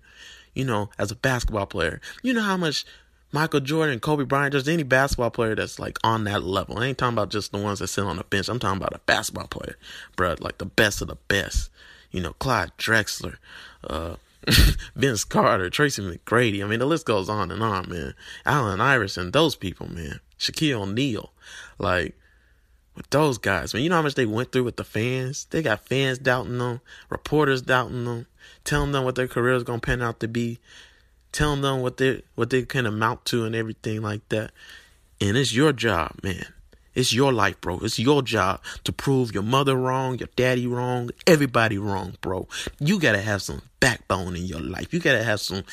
You 0.55 0.65
know, 0.67 0.91
as 0.99 1.11
a 1.11 1.17
basketball 1.17 1.67
player, 1.67 2.01
you 2.23 2.35
know 2.35 2.43
how 2.43 2.59
much 2.59 2.85
Michael 3.33 3.61
Jordan, 3.61 3.99
Kobe 3.99 4.25
Bryant, 4.25 4.53
there's 4.53 4.69
any 4.69 4.83
basketball 4.83 5.31
player 5.31 5.55
that's 5.55 5.79
like 5.79 5.99
on 6.05 6.25
that 6.25 6.45
level. 6.45 6.79
I 6.79 6.87
ain't 6.87 6.99
talking 6.99 7.15
about 7.15 7.31
just 7.31 7.51
the 7.51 7.59
ones 7.59 7.79
that 7.79 7.89
sit 7.89 8.05
on 8.05 8.19
the 8.19 8.25
bench. 8.25 8.51
I'm 8.51 8.59
talking 8.59 8.77
about 8.77 8.95
a 8.95 9.01
basketball 9.07 9.47
player, 9.47 9.79
bro, 10.17 10.35
like 10.39 10.59
the 10.59 10.67
best 10.67 11.01
of 11.01 11.09
the 11.09 11.17
best. 11.29 11.71
You 12.11 12.21
know, 12.21 12.35
Clyde 12.35 12.73
Drexler, 12.77 13.39
uh, 13.89 14.17
Vince 14.97 15.25
Carter, 15.25 15.71
Tracy 15.71 16.03
McGrady. 16.03 16.65
I 16.65 16.67
mean, 16.67 16.81
the 16.81 16.87
list 16.87 17.07
goes 17.07 17.29
on 17.29 17.51
and 17.51 17.63
on, 17.63 17.89
man. 17.89 18.15
Allen 18.45 18.81
Iverson, 18.81 19.31
those 19.31 19.55
people, 19.55 19.89
man. 19.89 20.21
Shaquille 20.39 20.81
O'Neal, 20.83 21.33
like 21.79 22.19
with 22.97 23.09
those 23.11 23.39
guys, 23.39 23.73
man. 23.73 23.83
You 23.83 23.89
know 23.89 23.97
how 23.97 24.03
much 24.03 24.15
they 24.15 24.27
went 24.27 24.53
through 24.53 24.65
with 24.65 24.77
the 24.77 24.85
fans. 24.85 25.47
They 25.51 25.63
got 25.63 25.87
fans 25.87 26.19
doubting 26.19 26.59
them, 26.59 26.81
reporters 27.09 27.63
doubting 27.63 28.05
them, 28.05 28.27
telling 28.65 28.93
them 28.93 29.05
what 29.05 29.15
their 29.15 29.29
career 29.29 29.55
is 29.55 29.63
gonna 29.63 29.81
pan 29.81 30.03
out 30.03 30.21
to 30.21 30.29
be, 30.29 30.59
telling 31.31 31.63
them 31.63 31.81
what 31.81 31.99
they 31.99 32.23
what 32.35 32.51
they 32.51 32.63
can 32.63 32.87
amount 32.87 33.25
to 33.27 33.45
and 33.45 33.55
everything 33.55 34.03
like 34.03 34.29
that. 34.31 34.51
And 35.21 35.37
it's 35.37 35.55
your 35.55 35.73
job, 35.73 36.19
man. 36.23 36.47
It's 36.95 37.13
your 37.13 37.33
life, 37.33 37.61
bro. 37.61 37.79
It's 37.81 37.99
your 37.99 38.23
job 38.23 38.61
to 38.85 38.93
prove 38.93 39.33
your 39.33 39.43
mother 39.43 39.77
wrong, 39.77 40.19
your 40.19 40.29
daddy 40.37 40.67
wrong, 40.67 41.11
everybody 41.27 41.79
wrong, 41.79 42.17
bro. 42.21 42.49
You 42.79 42.99
gotta 42.99 43.23
have 43.23 43.43
some 43.43 43.63
backbone 43.81 44.37
in 44.37 44.45
your 44.45 44.61
life. 44.61 44.93
You 44.93 45.01
gotta 45.01 45.25
have 45.25 45.41
some. 45.41 45.65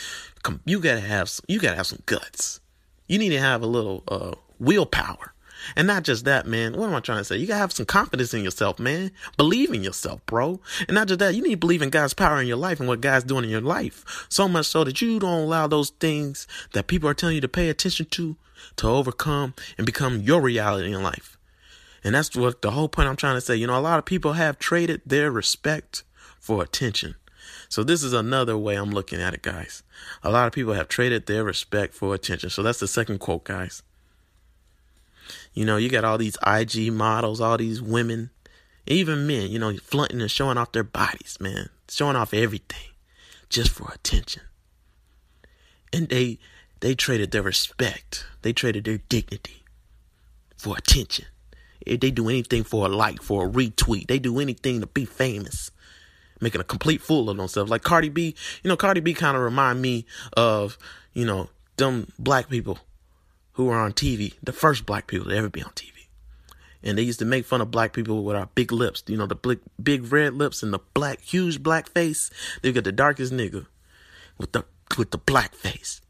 You 0.66 0.80
gotta 0.80 1.02
have. 1.02 1.30
Some, 1.30 1.46
you 1.48 1.60
gotta 1.60 1.76
have 1.76 1.88
some 1.88 2.04
guts. 2.06 2.62
You 3.08 3.18
need 3.18 3.30
to 3.30 3.40
have 3.40 3.62
a 3.62 3.68
little 3.68 4.04
uh, 4.08 4.36
willpower. 4.60 5.34
And 5.76 5.88
not 5.88 6.04
just 6.04 6.26
that, 6.26 6.48
man. 6.48 6.78
What 6.78 6.88
am 6.88 6.96
I 6.96 7.02
trying 7.02 7.18
to 7.18 7.24
say? 7.26 7.38
You 7.38 7.48
gotta 7.48 7.60
have 7.60 7.74
some 7.74 7.86
confidence 7.86 8.34
in 8.34 8.44
yourself, 8.44 8.80
man. 8.80 9.12
Believe 9.36 9.74
in 9.74 9.84
yourself, 9.84 10.26
bro. 10.26 10.60
And 10.88 10.96
not 10.96 11.08
just 11.08 11.20
that, 11.20 11.36
you 11.36 11.44
need 11.44 11.52
to 11.52 11.58
believe 11.58 11.82
in 11.82 11.90
God's 11.90 12.14
power 12.14 12.40
in 12.40 12.48
your 12.48 12.58
life 12.58 12.80
and 12.80 12.88
what 12.88 13.02
God's 13.02 13.26
doing 13.26 13.44
in 13.44 13.50
your 13.50 13.62
life. 13.62 14.26
So 14.30 14.48
much 14.48 14.68
so 14.68 14.86
that 14.86 15.02
you 15.02 15.20
don't 15.20 15.44
allow 15.44 15.68
those 15.68 15.90
things 15.90 16.48
that 16.72 16.88
people 16.88 17.10
are 17.10 17.14
telling 17.14 17.36
you 17.36 17.42
to 17.42 17.50
pay 17.50 17.70
attention 17.70 18.06
to 18.12 18.38
to 18.78 18.88
overcome 18.88 19.54
and 19.78 19.86
become 19.86 20.22
your 20.22 20.42
reality 20.42 20.94
in 20.94 21.04
life. 21.04 21.38
And 22.04 22.16
that's 22.16 22.36
what 22.36 22.62
the 22.62 22.72
whole 22.72 22.88
point 22.88 23.10
I'm 23.10 23.16
trying 23.16 23.36
to 23.36 23.42
say. 23.42 23.56
You 23.56 23.68
know, 23.68 23.78
a 23.78 23.82
lot 23.82 24.00
of 24.00 24.06
people 24.06 24.34
have 24.34 24.58
traded 24.58 25.02
their 25.06 25.32
respect 25.32 26.04
for 26.40 26.64
attention. 26.64 27.16
So 27.68 27.84
this 27.84 28.04
is 28.04 28.14
another 28.14 28.58
way 28.58 28.76
I'm 28.76 28.92
looking 28.92 29.22
at 29.22 29.34
it, 29.34 29.42
guys. 29.42 29.84
A 30.24 30.32
lot 30.32 30.48
of 30.48 30.54
people 30.54 30.74
have 30.74 30.88
traded 30.88 31.26
their 31.26 31.44
respect 31.44 31.94
for 31.94 32.16
attention. 32.16 32.50
So 32.50 32.64
that's 32.64 32.80
the 32.80 32.88
second 32.88 33.20
quote, 33.20 33.44
guys. 33.44 33.84
You 35.54 35.66
know, 35.66 35.78
you 35.78 35.90
got 35.90 36.04
all 36.04 36.18
these 36.18 36.38
IG 36.46 36.92
models, 36.92 37.42
all 37.42 37.58
these 37.58 37.82
women, 37.82 38.32
even 38.88 39.28
men, 39.28 39.52
you 39.52 39.60
know, 39.60 39.76
flaunting 39.78 40.22
and 40.22 40.32
showing 40.32 40.58
off 40.58 40.72
their 40.72 40.84
bodies, 40.84 41.38
man, 41.40 41.70
showing 41.88 42.16
off 42.16 42.34
everything 42.34 42.94
just 43.50 43.70
for 43.70 43.92
attention. 43.94 44.44
And 45.92 46.10
they 46.10 46.40
they 46.80 46.96
traded 46.96 47.32
their 47.32 47.44
respect, 47.44 48.26
they 48.42 48.54
traded 48.54 48.86
their 48.86 49.00
dignity 49.10 49.64
for 50.56 50.78
attention. 50.78 51.26
If 51.86 52.02
they 52.02 52.12
do 52.12 52.30
anything 52.30 52.64
for 52.64 52.86
a 52.86 52.90
like, 52.90 53.22
for 53.22 53.46
a 53.46 53.50
retweet, 53.50 54.08
they 54.08 54.20
do 54.20 54.40
anything 54.40 54.82
to 54.82 54.88
be 54.88 55.06
famous, 55.06 55.72
making 56.42 56.62
a 56.62 56.66
complete 56.66 57.02
fool 57.02 57.30
of 57.30 57.38
themselves. 57.38 57.72
Like 57.72 57.84
Cardi 57.84 58.10
B, 58.10 58.36
you 58.64 58.68
know, 58.70 58.78
Cardi 58.78 59.00
B 59.00 59.14
kind 59.14 59.36
of 59.36 59.44
remind 59.44 59.82
me 59.82 60.06
of, 60.34 60.78
you 61.14 61.26
know, 61.26 61.50
them 61.78 62.12
black 62.20 62.50
people 62.50 62.80
who 63.54 63.66
were 63.66 63.78
on 63.78 63.94
TV, 63.94 64.34
the 64.44 64.54
first 64.54 64.86
black 64.86 65.08
people 65.08 65.30
to 65.30 65.36
ever 65.36 65.50
be 65.50 65.64
on 65.64 65.72
TV. 65.72 65.92
And 66.82 66.98
they 66.98 67.02
used 67.02 67.20
to 67.20 67.26
make 67.26 67.46
fun 67.46 67.60
of 67.60 67.72
black 67.72 67.92
people 67.92 68.24
with 68.24 68.36
our 68.36 68.48
big 68.56 68.72
lips, 68.72 69.04
you 69.08 69.18
know, 69.18 69.26
the 69.26 69.36
big, 69.36 69.60
big 69.82 70.12
red 70.12 70.34
lips 70.34 70.64
and 70.64 70.72
the 70.72 70.80
black, 70.94 71.20
huge 71.22 71.62
black 71.62 71.90
face. 71.90 72.30
They 72.62 72.72
got 72.72 72.86
the 72.86 72.94
darkest 72.94 73.34
nigga 73.34 73.66
with 74.38 74.54
the 74.54 74.64
with 74.98 75.12
the 75.12 75.18
black 75.18 75.54
face 75.54 76.02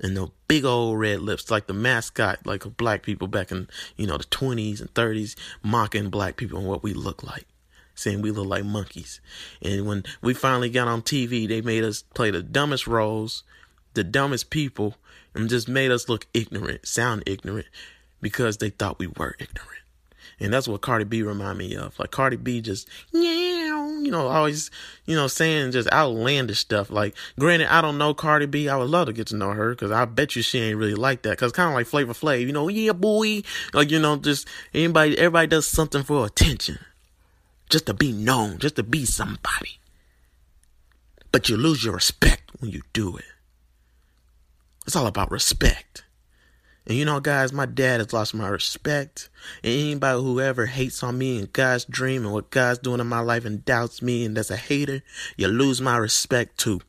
and 0.00 0.16
the 0.16 0.28
big 0.48 0.64
old 0.64 0.98
red 0.98 1.20
lips, 1.20 1.50
like 1.50 1.66
the 1.66 1.72
mascot, 1.72 2.44
like 2.44 2.64
of 2.64 2.76
black 2.76 3.02
people 3.02 3.28
back 3.28 3.50
in 3.50 3.68
you 3.96 4.06
know 4.06 4.18
the 4.18 4.24
twenties 4.24 4.80
and 4.80 4.94
thirties, 4.94 5.36
mocking 5.62 6.10
black 6.10 6.36
people 6.36 6.58
and 6.58 6.68
what 6.68 6.82
we 6.82 6.92
look 6.92 7.22
like, 7.22 7.46
saying 7.94 8.22
we 8.22 8.30
look 8.30 8.46
like 8.46 8.64
monkeys. 8.64 9.20
And 9.62 9.86
when 9.86 10.04
we 10.20 10.34
finally 10.34 10.70
got 10.70 10.88
on 10.88 11.02
TV, 11.02 11.48
they 11.48 11.60
made 11.60 11.84
us 11.84 12.02
play 12.14 12.30
the 12.30 12.42
dumbest 12.42 12.86
roles, 12.86 13.44
the 13.94 14.04
dumbest 14.04 14.50
people, 14.50 14.96
and 15.34 15.48
just 15.48 15.68
made 15.68 15.90
us 15.90 16.08
look 16.08 16.26
ignorant, 16.34 16.86
sound 16.86 17.22
ignorant, 17.26 17.66
because 18.20 18.58
they 18.58 18.70
thought 18.70 18.98
we 18.98 19.06
were 19.06 19.36
ignorant. 19.38 19.83
And 20.40 20.52
that's 20.52 20.66
what 20.66 20.80
Cardi 20.80 21.04
B 21.04 21.22
remind 21.22 21.58
me 21.58 21.76
of. 21.76 21.98
Like 21.98 22.10
Cardi 22.10 22.36
B 22.36 22.60
just, 22.60 22.88
yeah, 23.12 24.00
you 24.00 24.10
know, 24.10 24.26
always, 24.28 24.70
you 25.06 25.14
know, 25.14 25.26
saying 25.26 25.72
just 25.72 25.90
outlandish 25.92 26.58
stuff. 26.58 26.90
Like, 26.90 27.14
granted, 27.38 27.72
I 27.72 27.80
don't 27.80 27.98
know 27.98 28.14
Cardi 28.14 28.46
B. 28.46 28.68
I 28.68 28.76
would 28.76 28.90
love 28.90 29.06
to 29.06 29.12
get 29.12 29.28
to 29.28 29.36
know 29.36 29.50
her 29.50 29.70
because 29.70 29.90
I 29.90 30.04
bet 30.04 30.36
you 30.36 30.42
she 30.42 30.58
ain't 30.58 30.78
really 30.78 30.94
like 30.94 31.22
that. 31.22 31.38
Cause 31.38 31.52
kind 31.52 31.68
of 31.68 31.74
like 31.74 31.86
Flavor 31.86 32.12
Flav, 32.12 32.40
you 32.40 32.52
know, 32.52 32.68
yeah, 32.68 32.92
boy. 32.92 33.42
Like, 33.72 33.90
you 33.90 33.98
know, 33.98 34.16
just 34.16 34.48
anybody, 34.72 35.16
everybody 35.18 35.46
does 35.46 35.66
something 35.66 36.02
for 36.02 36.26
attention, 36.26 36.78
just 37.70 37.86
to 37.86 37.94
be 37.94 38.12
known, 38.12 38.58
just 38.58 38.76
to 38.76 38.82
be 38.82 39.04
somebody. 39.04 39.78
But 41.32 41.48
you 41.48 41.56
lose 41.56 41.84
your 41.84 41.94
respect 41.94 42.52
when 42.60 42.70
you 42.70 42.82
do 42.92 43.16
it. 43.16 43.24
It's 44.86 44.94
all 44.94 45.06
about 45.06 45.30
respect. 45.30 46.03
And 46.86 46.98
you 46.98 47.04
know, 47.04 47.18
guys, 47.18 47.52
my 47.52 47.66
dad 47.66 48.00
has 48.00 48.12
lost 48.12 48.34
my 48.34 48.48
respect. 48.48 49.30
And 49.62 49.72
anybody 49.72 50.20
who 50.20 50.40
ever 50.40 50.66
hates 50.66 51.02
on 51.02 51.16
me 51.16 51.38
and 51.38 51.52
God's 51.52 51.86
dream 51.86 52.24
and 52.24 52.32
what 52.32 52.50
God's 52.50 52.78
doing 52.78 53.00
in 53.00 53.06
my 53.06 53.20
life 53.20 53.44
and 53.44 53.64
doubts 53.64 54.02
me 54.02 54.24
and 54.24 54.36
that's 54.36 54.50
a 54.50 54.56
hater, 54.56 55.02
you 55.36 55.48
lose 55.48 55.80
my 55.80 55.96
respect 55.96 56.58
too. 56.58 56.80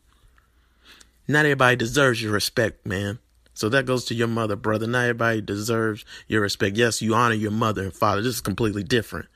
Not 1.28 1.46
everybody 1.46 1.76
deserves 1.78 2.22
your 2.22 2.34
respect, 2.34 2.86
man. 2.86 3.20
So 3.54 3.70
that 3.70 3.86
goes 3.86 4.04
to 4.06 4.14
your 4.14 4.28
mother, 4.28 4.58
brother. 4.58 4.86
Not 4.86 5.04
everybody 5.04 5.40
deserves 5.40 6.04
your 6.28 6.42
respect. 6.42 6.76
Yes, 6.76 7.02
you 7.02 7.16
honor 7.16 7.36
your 7.36 7.52
mother 7.52 7.84
and 7.84 7.94
father. 7.94 8.22
This 8.22 8.36
is 8.36 8.42
completely 8.42 8.84
different. 8.84 9.28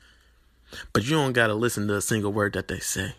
But 0.92 1.04
you 1.04 1.10
don't 1.12 1.32
got 1.32 1.46
to 1.46 1.54
listen 1.54 1.88
to 1.88 1.96
a 1.96 2.02
single 2.02 2.32
word 2.32 2.52
that 2.52 2.68
they 2.68 2.80
say. 2.80 3.14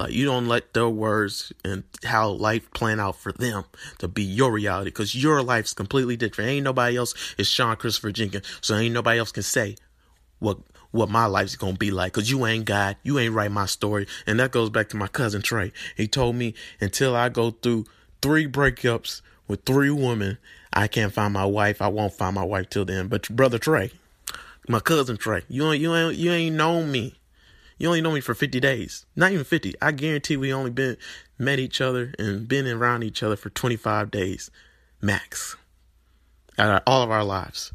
Like 0.00 0.12
you 0.12 0.24
don't 0.24 0.48
let 0.48 0.72
their 0.72 0.88
words 0.88 1.52
and 1.62 1.84
how 2.04 2.30
life 2.30 2.70
plan 2.72 2.98
out 2.98 3.16
for 3.16 3.32
them 3.32 3.64
to 3.98 4.08
be 4.08 4.22
your 4.22 4.50
reality 4.50 4.88
because 4.88 5.14
your 5.14 5.42
life's 5.42 5.74
completely 5.74 6.16
different. 6.16 6.48
Ain't 6.48 6.64
nobody 6.64 6.96
else 6.96 7.14
is 7.36 7.46
Sean 7.46 7.76
Christopher 7.76 8.10
Jenkins, 8.10 8.46
so 8.62 8.76
ain't 8.76 8.94
nobody 8.94 9.18
else 9.18 9.30
can 9.30 9.42
say 9.42 9.76
what 10.38 10.56
what 10.90 11.10
my 11.10 11.26
life's 11.26 11.54
gonna 11.54 11.76
be 11.76 11.90
like 11.90 12.14
because 12.14 12.30
you 12.30 12.46
ain't 12.46 12.64
God, 12.64 12.96
you 13.02 13.18
ain't 13.18 13.34
write 13.34 13.52
my 13.52 13.66
story, 13.66 14.06
and 14.26 14.40
that 14.40 14.52
goes 14.52 14.70
back 14.70 14.88
to 14.88 14.96
my 14.96 15.06
cousin 15.06 15.42
Trey. 15.42 15.70
He 15.94 16.08
told 16.08 16.34
me 16.34 16.54
until 16.80 17.14
I 17.14 17.28
go 17.28 17.50
through 17.50 17.84
three 18.22 18.46
breakups 18.46 19.20
with 19.48 19.66
three 19.66 19.90
women, 19.90 20.38
I 20.72 20.88
can't 20.88 21.12
find 21.12 21.34
my 21.34 21.44
wife. 21.44 21.82
I 21.82 21.88
won't 21.88 22.14
find 22.14 22.34
my 22.34 22.44
wife 22.44 22.70
till 22.70 22.86
then. 22.86 23.08
But 23.08 23.28
brother 23.28 23.58
Trey, 23.58 23.90
my 24.66 24.80
cousin 24.80 25.18
Trey, 25.18 25.42
you 25.50 25.70
ain't 25.70 25.82
you 25.82 25.94
ain't 25.94 26.16
you 26.16 26.32
ain't 26.32 26.56
known 26.56 26.90
me 26.90 27.19
you 27.80 27.88
only 27.88 28.02
know 28.02 28.12
me 28.12 28.20
for 28.20 28.34
50 28.34 28.60
days. 28.60 29.06
Not 29.16 29.32
even 29.32 29.42
50. 29.42 29.74
I 29.80 29.92
guarantee 29.92 30.36
we 30.36 30.52
only 30.52 30.70
been 30.70 30.98
met 31.38 31.58
each 31.58 31.80
other 31.80 32.14
and 32.18 32.46
been 32.46 32.66
around 32.66 33.04
each 33.04 33.22
other 33.22 33.36
for 33.36 33.48
25 33.48 34.10
days 34.10 34.50
max. 35.00 35.56
Out 36.58 36.76
of 36.76 36.82
all 36.86 37.02
of 37.02 37.10
our 37.10 37.24
lives. 37.24 37.72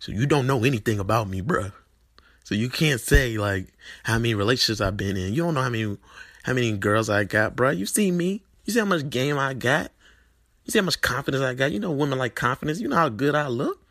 So 0.00 0.10
you 0.10 0.26
don't 0.26 0.48
know 0.48 0.64
anything 0.64 0.98
about 0.98 1.28
me, 1.28 1.40
bruh. 1.40 1.72
So 2.42 2.56
you 2.56 2.68
can't 2.68 3.00
say 3.00 3.38
like 3.38 3.68
how 4.02 4.18
many 4.18 4.34
relationships 4.34 4.80
I've 4.80 4.96
been 4.96 5.16
in. 5.16 5.34
You 5.34 5.44
don't 5.44 5.54
know 5.54 5.62
how 5.62 5.70
many 5.70 5.96
how 6.42 6.52
many 6.52 6.76
girls 6.76 7.08
I 7.08 7.22
got, 7.22 7.54
bruh. 7.54 7.76
You 7.78 7.86
see 7.86 8.10
me. 8.10 8.42
You 8.64 8.72
see 8.72 8.80
how 8.80 8.86
much 8.86 9.08
game 9.08 9.38
I 9.38 9.54
got. 9.54 9.92
You 10.64 10.72
see 10.72 10.80
how 10.80 10.84
much 10.84 11.00
confidence 11.00 11.44
I 11.44 11.54
got. 11.54 11.70
You 11.70 11.78
know 11.78 11.92
women 11.92 12.18
like 12.18 12.34
confidence. 12.34 12.80
You 12.80 12.88
know 12.88 12.96
how 12.96 13.08
good 13.08 13.36
I 13.36 13.46
look. 13.46 13.86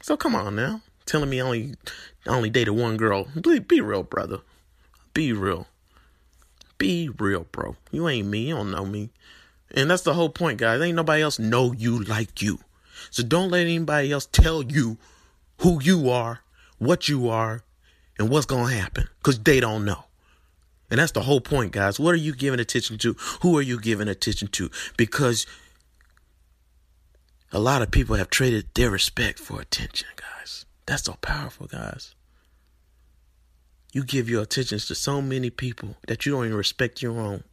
So 0.00 0.16
come 0.16 0.34
on 0.34 0.56
now, 0.56 0.80
telling 1.12 1.28
me 1.28 1.42
only 1.42 1.74
only 2.26 2.48
dated 2.48 2.74
one 2.74 2.96
girl. 2.96 3.28
Be, 3.38 3.58
be 3.58 3.82
real, 3.82 4.02
brother. 4.02 4.38
Be 5.12 5.34
real. 5.34 5.66
Be 6.78 7.10
real, 7.18 7.46
bro. 7.52 7.76
You 7.90 8.08
ain't 8.08 8.28
me. 8.28 8.48
You 8.48 8.56
don't 8.56 8.70
know 8.70 8.86
me. 8.86 9.10
And 9.74 9.90
that's 9.90 10.02
the 10.02 10.14
whole 10.14 10.30
point, 10.30 10.58
guys. 10.58 10.80
Ain't 10.80 10.96
nobody 10.96 11.22
else 11.22 11.38
know 11.38 11.72
you 11.72 12.02
like 12.02 12.40
you. 12.40 12.60
So 13.10 13.22
don't 13.22 13.50
let 13.50 13.66
anybody 13.66 14.10
else 14.10 14.24
tell 14.24 14.62
you 14.62 14.96
who 15.58 15.82
you 15.82 16.08
are, 16.08 16.40
what 16.78 17.10
you 17.10 17.28
are, 17.28 17.62
and 18.18 18.30
what's 18.30 18.46
going 18.46 18.68
to 18.68 18.80
happen 18.80 19.08
because 19.18 19.38
they 19.38 19.60
don't 19.60 19.84
know. 19.84 20.04
And 20.90 20.98
that's 20.98 21.12
the 21.12 21.22
whole 21.22 21.40
point, 21.42 21.72
guys. 21.72 22.00
What 22.00 22.14
are 22.14 22.18
you 22.18 22.34
giving 22.34 22.60
attention 22.60 22.96
to? 22.98 23.14
Who 23.42 23.56
are 23.58 23.62
you 23.62 23.78
giving 23.78 24.08
attention 24.08 24.48
to? 24.48 24.70
Because 24.96 25.46
a 27.52 27.58
lot 27.58 27.82
of 27.82 27.90
people 27.90 28.16
have 28.16 28.30
traded 28.30 28.68
their 28.74 28.90
respect 28.90 29.38
for 29.38 29.60
attention. 29.60 30.08
That's 30.86 31.04
so 31.04 31.16
powerful, 31.20 31.66
guys. 31.66 32.14
You 33.92 34.04
give 34.04 34.28
your 34.28 34.42
attentions 34.42 34.86
to 34.86 34.94
so 34.94 35.20
many 35.20 35.50
people 35.50 35.96
that 36.06 36.24
you 36.24 36.32
don't 36.32 36.46
even 36.46 36.56
respect 36.56 37.02
your 37.02 37.18
own. 37.20 37.44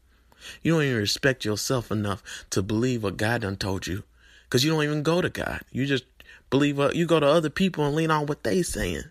You 0.61 0.73
don't 0.73 0.83
even 0.83 0.97
respect 0.97 1.43
yourself 1.43 1.91
enough 1.91 2.23
to 2.51 2.61
believe 2.61 3.03
what 3.03 3.17
God 3.17 3.41
done 3.41 3.57
told 3.57 3.87
you. 3.87 4.03
Because 4.45 4.63
you 4.63 4.71
don't 4.71 4.83
even 4.83 5.03
go 5.03 5.21
to 5.21 5.29
God. 5.29 5.61
You 5.71 5.85
just 5.85 6.05
believe 6.49 6.77
what 6.77 6.95
you 6.95 7.05
go 7.05 7.19
to 7.19 7.25
other 7.25 7.49
people 7.49 7.85
and 7.85 7.95
lean 7.95 8.09
on 8.09 8.25
what 8.25 8.43
they 8.43 8.63
saying. 8.63 9.03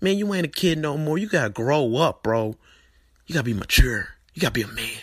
Man, 0.00 0.18
you 0.18 0.32
ain't 0.34 0.46
a 0.46 0.48
kid 0.48 0.78
no 0.78 0.96
more. 0.96 1.18
You 1.18 1.26
gotta 1.26 1.50
grow 1.50 1.96
up, 1.96 2.22
bro. 2.22 2.56
You 3.26 3.32
gotta 3.34 3.44
be 3.44 3.54
mature. 3.54 4.10
You 4.34 4.42
gotta 4.42 4.52
be 4.52 4.62
a 4.62 4.68
man. 4.68 5.00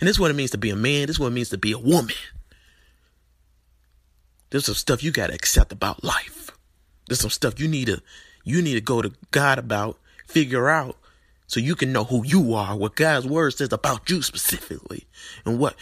And 0.00 0.08
this 0.08 0.16
is 0.16 0.20
what 0.20 0.30
it 0.30 0.34
means 0.34 0.52
to 0.52 0.58
be 0.58 0.70
a 0.70 0.76
man. 0.76 1.06
This 1.06 1.16
is 1.16 1.20
what 1.20 1.28
it 1.28 1.34
means 1.34 1.48
to 1.50 1.58
be 1.58 1.72
a 1.72 1.78
woman. 1.78 2.14
There's 4.50 4.66
some 4.66 4.74
stuff 4.74 5.02
you 5.02 5.10
gotta 5.10 5.34
accept 5.34 5.72
about 5.72 6.04
life. 6.04 6.45
There's 7.06 7.20
some 7.20 7.30
stuff 7.30 7.60
you 7.60 7.68
need 7.68 7.86
to 7.86 8.02
you 8.46 8.62
need 8.62 8.74
to 8.74 8.80
go 8.80 9.02
to 9.02 9.12
God 9.32 9.58
about, 9.58 9.98
figure 10.28 10.68
out, 10.70 10.96
so 11.48 11.58
you 11.58 11.74
can 11.74 11.92
know 11.92 12.04
who 12.04 12.24
you 12.24 12.54
are, 12.54 12.76
what 12.76 12.94
God's 12.94 13.26
word 13.26 13.52
says 13.54 13.72
about 13.72 14.08
you 14.08 14.22
specifically, 14.22 15.04
and 15.44 15.58
what 15.58 15.74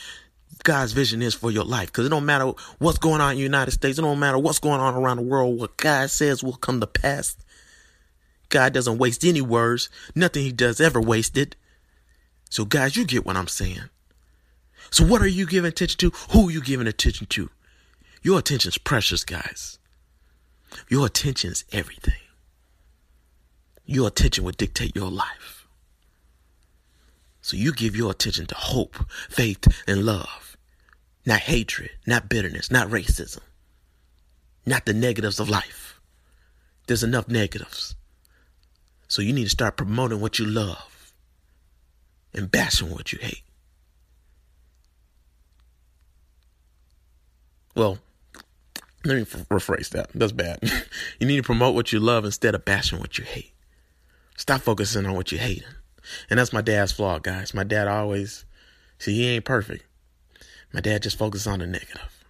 God's 0.62 0.92
vision 0.92 1.20
is 1.20 1.34
for 1.34 1.50
your 1.50 1.64
life. 1.64 1.88
Because 1.88 2.06
it 2.06 2.08
don't 2.08 2.24
matter 2.24 2.52
what's 2.78 2.98
going 2.98 3.20
on 3.20 3.32
in 3.32 3.36
the 3.36 3.42
United 3.42 3.72
States, 3.72 3.98
it 3.98 4.02
don't 4.02 4.18
matter 4.18 4.38
what's 4.38 4.58
going 4.58 4.80
on 4.80 4.94
around 4.94 5.18
the 5.18 5.22
world, 5.22 5.60
what 5.60 5.76
God 5.76 6.10
says 6.10 6.42
will 6.42 6.54
come 6.54 6.80
to 6.80 6.86
pass. 6.86 7.36
God 8.48 8.72
doesn't 8.72 8.98
waste 8.98 9.24
any 9.24 9.42
words. 9.42 9.90
Nothing 10.14 10.44
he 10.44 10.52
does 10.52 10.80
ever 10.80 11.00
wasted. 11.02 11.56
So, 12.48 12.64
guys, 12.64 12.96
you 12.96 13.04
get 13.04 13.26
what 13.26 13.36
I'm 13.36 13.48
saying. 13.48 13.90
So, 14.90 15.04
what 15.04 15.20
are 15.20 15.26
you 15.26 15.44
giving 15.44 15.68
attention 15.68 15.98
to? 15.98 16.16
Who 16.30 16.48
are 16.48 16.52
you 16.52 16.62
giving 16.62 16.86
attention 16.86 17.26
to? 17.26 17.50
Your 18.22 18.38
attention's 18.38 18.78
precious, 18.78 19.24
guys. 19.24 19.78
Your 20.88 21.06
attention 21.06 21.50
is 21.50 21.64
everything. 21.72 22.14
Your 23.86 24.08
attention 24.08 24.44
will 24.44 24.52
dictate 24.52 24.96
your 24.96 25.10
life. 25.10 25.66
So, 27.42 27.56
you 27.56 27.72
give 27.72 27.94
your 27.94 28.10
attention 28.10 28.46
to 28.46 28.54
hope, 28.54 28.96
faith, 29.28 29.68
and 29.86 30.06
love. 30.06 30.56
Not 31.26 31.40
hatred, 31.40 31.90
not 32.06 32.28
bitterness, 32.28 32.70
not 32.70 32.88
racism, 32.88 33.40
not 34.64 34.86
the 34.86 34.94
negatives 34.94 35.38
of 35.38 35.50
life. 35.50 36.00
There's 36.86 37.02
enough 37.02 37.28
negatives. 37.28 37.94
So, 39.08 39.20
you 39.20 39.34
need 39.34 39.44
to 39.44 39.50
start 39.50 39.76
promoting 39.76 40.20
what 40.20 40.38
you 40.38 40.46
love 40.46 41.12
and 42.32 42.50
bashing 42.50 42.90
what 42.90 43.12
you 43.12 43.18
hate. 43.20 43.42
Well, 47.74 47.98
let 49.04 49.16
me 49.16 49.24
rephrase 49.24 49.90
that. 49.90 50.10
That's 50.14 50.32
bad. 50.32 50.58
you 51.20 51.26
need 51.26 51.36
to 51.36 51.42
promote 51.42 51.74
what 51.74 51.92
you 51.92 52.00
love 52.00 52.24
instead 52.24 52.54
of 52.54 52.64
bashing 52.64 53.00
what 53.00 53.18
you 53.18 53.24
hate. 53.24 53.52
Stop 54.36 54.62
focusing 54.62 55.06
on 55.06 55.14
what 55.14 55.30
you 55.30 55.38
hate. 55.38 55.64
And 56.30 56.38
that's 56.38 56.52
my 56.52 56.62
dad's 56.62 56.92
flaw, 56.92 57.18
guys. 57.18 57.54
My 57.54 57.64
dad 57.64 57.88
always, 57.88 58.44
see, 58.98 59.14
he 59.14 59.28
ain't 59.28 59.44
perfect. 59.44 59.84
My 60.72 60.80
dad 60.80 61.02
just 61.02 61.18
focuses 61.18 61.46
on 61.46 61.60
the 61.60 61.66
negative. 61.66 62.24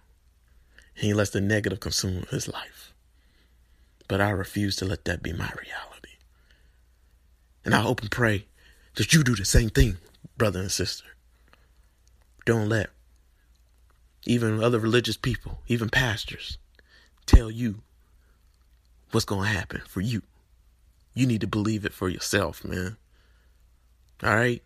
He 0.93 1.13
lets 1.13 1.31
the 1.31 1.41
negative 1.41 1.79
consume 1.79 2.25
his 2.29 2.47
life. 2.47 2.93
But 4.07 4.21
I 4.21 4.29
refuse 4.29 4.75
to 4.77 4.85
let 4.85 5.05
that 5.05 5.23
be 5.23 5.33
my 5.33 5.49
reality. 5.57 6.17
And 7.65 7.73
I 7.73 7.79
hope 7.79 8.01
and 8.01 8.11
pray 8.11 8.45
that 8.95 9.13
you 9.13 9.23
do 9.23 9.35
the 9.35 9.45
same 9.45 9.69
thing, 9.69 9.97
brother 10.37 10.59
and 10.59 10.71
sister. 10.71 11.05
Don't 12.45 12.69
let 12.69 12.91
even 14.27 14.63
other 14.63 14.79
religious 14.79 15.17
people, 15.17 15.59
even 15.67 15.89
pastors, 15.89 16.57
tell 17.25 17.49
you 17.49 17.81
what's 19.11 19.25
going 19.25 19.49
to 19.49 19.57
happen 19.57 19.81
for 19.87 20.01
you. 20.01 20.21
You 21.13 21.25
need 21.25 21.41
to 21.41 21.47
believe 21.47 21.85
it 21.85 21.93
for 21.93 22.09
yourself, 22.09 22.63
man. 22.65 22.97
All 24.23 24.35
right? 24.35 24.61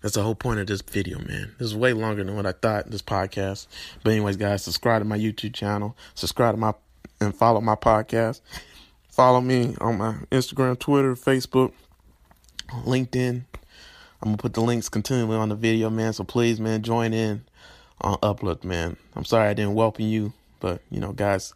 That's 0.00 0.14
the 0.14 0.22
whole 0.22 0.34
point 0.34 0.60
of 0.60 0.66
this 0.66 0.80
video, 0.80 1.18
man. 1.18 1.54
This 1.58 1.68
is 1.68 1.76
way 1.76 1.92
longer 1.92 2.22
than 2.22 2.36
what 2.36 2.46
I 2.46 2.52
thought, 2.52 2.90
this 2.90 3.02
podcast. 3.02 3.66
But 4.02 4.12
anyways, 4.12 4.36
guys, 4.36 4.62
subscribe 4.62 5.02
to 5.02 5.04
my 5.04 5.18
YouTube 5.18 5.54
channel. 5.54 5.96
Subscribe 6.14 6.54
to 6.54 6.60
my 6.60 6.74
and 7.20 7.34
follow 7.34 7.60
my 7.60 7.74
podcast. 7.74 8.40
Follow 9.10 9.40
me 9.40 9.74
on 9.80 9.98
my 9.98 10.14
Instagram, 10.30 10.78
Twitter, 10.78 11.14
Facebook, 11.14 11.72
LinkedIn. 12.84 13.42
I'm 14.20 14.28
gonna 14.28 14.36
put 14.36 14.54
the 14.54 14.60
links 14.60 14.88
continually 14.88 15.36
on 15.36 15.48
the 15.48 15.56
video, 15.56 15.90
man. 15.90 16.12
So 16.12 16.22
please, 16.22 16.60
man, 16.60 16.82
join 16.82 17.12
in 17.12 17.44
on 18.00 18.18
Uplift, 18.22 18.62
man. 18.64 18.96
I'm 19.16 19.24
sorry 19.24 19.48
I 19.48 19.54
didn't 19.54 19.74
welcome 19.74 20.06
you, 20.06 20.32
but 20.60 20.82
you 20.90 21.00
know, 21.00 21.12
guys, 21.12 21.54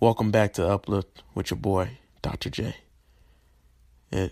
welcome 0.00 0.30
back 0.30 0.52
to 0.54 0.68
Uplift 0.68 1.22
with 1.34 1.50
your 1.50 1.58
boy, 1.58 1.98
Dr. 2.22 2.50
J. 2.50 2.76
And 4.12 4.30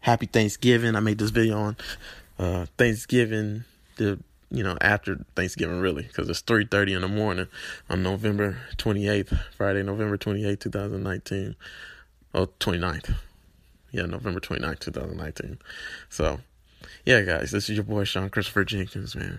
Happy 0.00 0.26
Thanksgiving. 0.26 0.96
I 0.96 1.00
made 1.00 1.18
this 1.18 1.30
video 1.30 1.58
on 1.58 1.76
uh, 2.38 2.66
Thanksgiving, 2.76 3.64
the 3.96 4.18
you 4.50 4.62
know 4.62 4.76
after 4.80 5.24
Thanksgiving 5.34 5.80
really, 5.80 6.02
because 6.02 6.28
it's 6.28 6.42
3:30 6.42 6.96
in 6.96 7.02
the 7.02 7.08
morning 7.08 7.48
on 7.88 8.02
November 8.02 8.58
28th, 8.76 9.38
Friday, 9.56 9.82
November 9.82 10.18
28th, 10.18 10.60
2019. 10.60 11.56
Oh, 12.36 12.46
29th 12.58 13.14
yeah, 13.94 14.06
November 14.06 14.40
29th, 14.40 14.80
2019. 14.80 15.58
So, 16.08 16.40
yeah, 17.06 17.20
guys, 17.20 17.52
this 17.52 17.70
is 17.70 17.76
your 17.76 17.84
boy 17.84 18.02
Sean 18.02 18.28
Christopher 18.28 18.64
Jenkins, 18.64 19.14
man. 19.14 19.38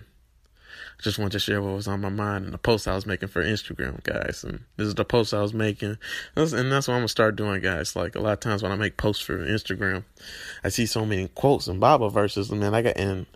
I 0.98 1.02
just 1.02 1.18
wanted 1.18 1.32
to 1.32 1.38
share 1.38 1.60
what 1.62 1.74
was 1.74 1.88
on 1.88 2.00
my 2.00 2.08
mind 2.08 2.44
and 2.44 2.54
the 2.54 2.58
post 2.58 2.88
I 2.88 2.94
was 2.94 3.06
making 3.06 3.28
for 3.28 3.42
Instagram, 3.42 4.02
guys. 4.02 4.44
And 4.44 4.64
this 4.76 4.86
is 4.86 4.94
the 4.94 5.04
post 5.04 5.34
I 5.34 5.42
was 5.42 5.54
making. 5.54 5.98
And 6.36 6.48
that's 6.72 6.88
what 6.88 6.94
I'm 6.94 7.00
going 7.00 7.02
to 7.02 7.08
start 7.08 7.36
doing, 7.36 7.60
guys. 7.60 7.96
Like 7.96 8.14
a 8.14 8.20
lot 8.20 8.32
of 8.32 8.40
times 8.40 8.62
when 8.62 8.72
I 8.72 8.76
make 8.76 8.96
posts 8.96 9.22
for 9.22 9.38
Instagram, 9.38 10.04
I 10.64 10.68
see 10.68 10.86
so 10.86 11.04
many 11.04 11.28
quotes 11.28 11.68
and 11.68 11.80
Bible 11.80 12.10
verses, 12.10 12.50
and 12.50 12.60
man, 12.60 12.74
I 12.74 12.82
got, 12.82 12.96
and 12.96 13.26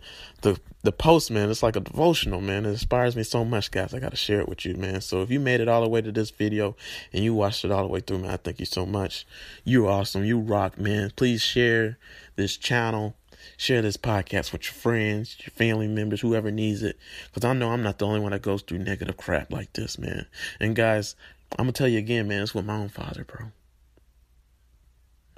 the, 0.41 0.59
the 0.83 0.91
post, 0.91 1.29
man, 1.29 1.51
it's 1.51 1.61
like 1.61 1.75
a 1.75 1.79
devotional, 1.81 2.41
man. 2.41 2.65
It 2.65 2.69
inspires 2.69 3.15
me 3.15 3.23
so 3.23 3.45
much, 3.45 3.69
guys. 3.69 3.93
I 3.93 3.99
got 3.99 4.11
to 4.11 4.17
share 4.17 4.39
it 4.41 4.49
with 4.49 4.65
you, 4.65 4.75
man. 4.75 5.01
So 5.01 5.21
if 5.21 5.29
you 5.29 5.39
made 5.39 5.61
it 5.61 5.67
all 5.67 5.81
the 5.81 5.89
way 5.89 6.01
to 6.01 6.11
this 6.11 6.31
video 6.31 6.75
and 7.13 7.23
you 7.23 7.33
watched 7.33 7.63
it 7.63 7.71
all 7.71 7.83
the 7.83 7.89
way 7.89 7.99
through, 7.99 8.19
man, 8.19 8.31
I 8.31 8.37
thank 8.37 8.59
you 8.59 8.65
so 8.65 8.85
much. 8.85 9.27
You're 9.63 9.87
awesome. 9.87 10.25
You 10.25 10.39
rock, 10.39 10.79
man. 10.79 11.11
Please 11.15 11.41
share 11.41 11.99
this 12.35 12.57
channel 12.57 13.15
Share 13.57 13.81
this 13.81 13.97
podcast 13.97 14.51
with 14.51 14.65
your 14.65 14.73
friends, 14.73 15.37
your 15.39 15.51
family 15.51 15.87
members, 15.87 16.21
whoever 16.21 16.51
needs 16.51 16.83
it. 16.83 16.97
Because 17.27 17.45
I 17.45 17.53
know 17.53 17.69
I'm 17.69 17.83
not 17.83 17.99
the 17.99 18.07
only 18.07 18.19
one 18.19 18.31
that 18.31 18.41
goes 18.41 18.61
through 18.61 18.79
negative 18.79 19.17
crap 19.17 19.51
like 19.51 19.73
this, 19.73 19.97
man. 19.97 20.25
And 20.59 20.75
guys, 20.75 21.15
I'm 21.57 21.65
going 21.65 21.73
to 21.73 21.77
tell 21.77 21.87
you 21.87 21.99
again, 21.99 22.27
man, 22.27 22.41
it's 22.41 22.53
with 22.55 22.65
my 22.65 22.75
own 22.75 22.89
father, 22.89 23.23
bro. 23.23 23.47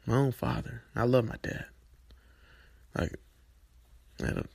My 0.05 0.15
own 0.15 0.31
father. 0.31 0.83
I 0.95 1.03
love 1.03 1.25
my 1.25 1.37
dad. 1.41 1.65
Like, 2.97 3.15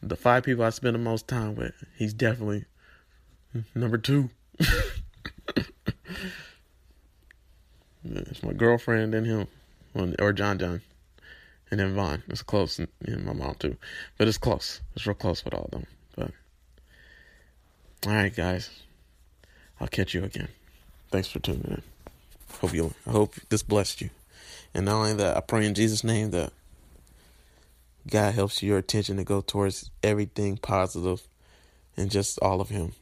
the 0.02 0.16
five 0.16 0.44
people 0.44 0.64
I 0.64 0.70
spend 0.70 0.94
the 0.94 1.00
most 1.00 1.26
time 1.26 1.54
with, 1.54 1.74
he's 1.96 2.14
definitely 2.14 2.64
number 3.74 3.98
two. 3.98 4.30
it's 8.04 8.42
my 8.42 8.52
girlfriend 8.52 9.14
and 9.14 9.26
him, 9.26 9.48
or 10.18 10.32
John 10.32 10.58
John 10.58 10.80
and 11.70 11.80
then 11.80 11.94
Vaughn. 11.94 12.22
It's 12.28 12.42
close, 12.42 12.78
and, 12.78 12.88
and 13.04 13.24
my 13.24 13.32
mom 13.32 13.54
too. 13.54 13.76
But 14.16 14.28
it's 14.28 14.38
close. 14.38 14.80
It's 14.94 15.06
real 15.06 15.14
close 15.14 15.44
with 15.44 15.54
all 15.54 15.64
of 15.64 15.70
them. 15.70 15.86
But 16.16 16.30
all 18.06 18.12
right, 18.12 18.34
guys, 18.34 18.70
I'll 19.80 19.88
catch 19.88 20.14
you 20.14 20.24
again. 20.24 20.48
Thanks 21.10 21.28
for 21.28 21.38
tuning 21.38 21.64
in. 21.64 21.82
Hope 22.60 22.74
you. 22.74 22.94
I 23.06 23.10
hope 23.10 23.34
this 23.48 23.62
blessed 23.62 24.00
you. 24.00 24.10
And 24.74 24.86
not 24.86 24.96
only 24.96 25.14
that, 25.14 25.36
I 25.36 25.40
pray 25.40 25.66
in 25.66 25.74
Jesus' 25.74 26.04
name 26.04 26.30
that 26.32 26.52
God 28.10 28.34
helps 28.34 28.62
your 28.62 28.78
attention 28.78 29.16
to 29.16 29.24
go 29.24 29.40
towards 29.40 29.90
everything 30.02 30.56
positive 30.56 31.26
and 31.96 32.10
just 32.10 32.38
all 32.40 32.60
of 32.60 32.68
Him. 32.68 32.92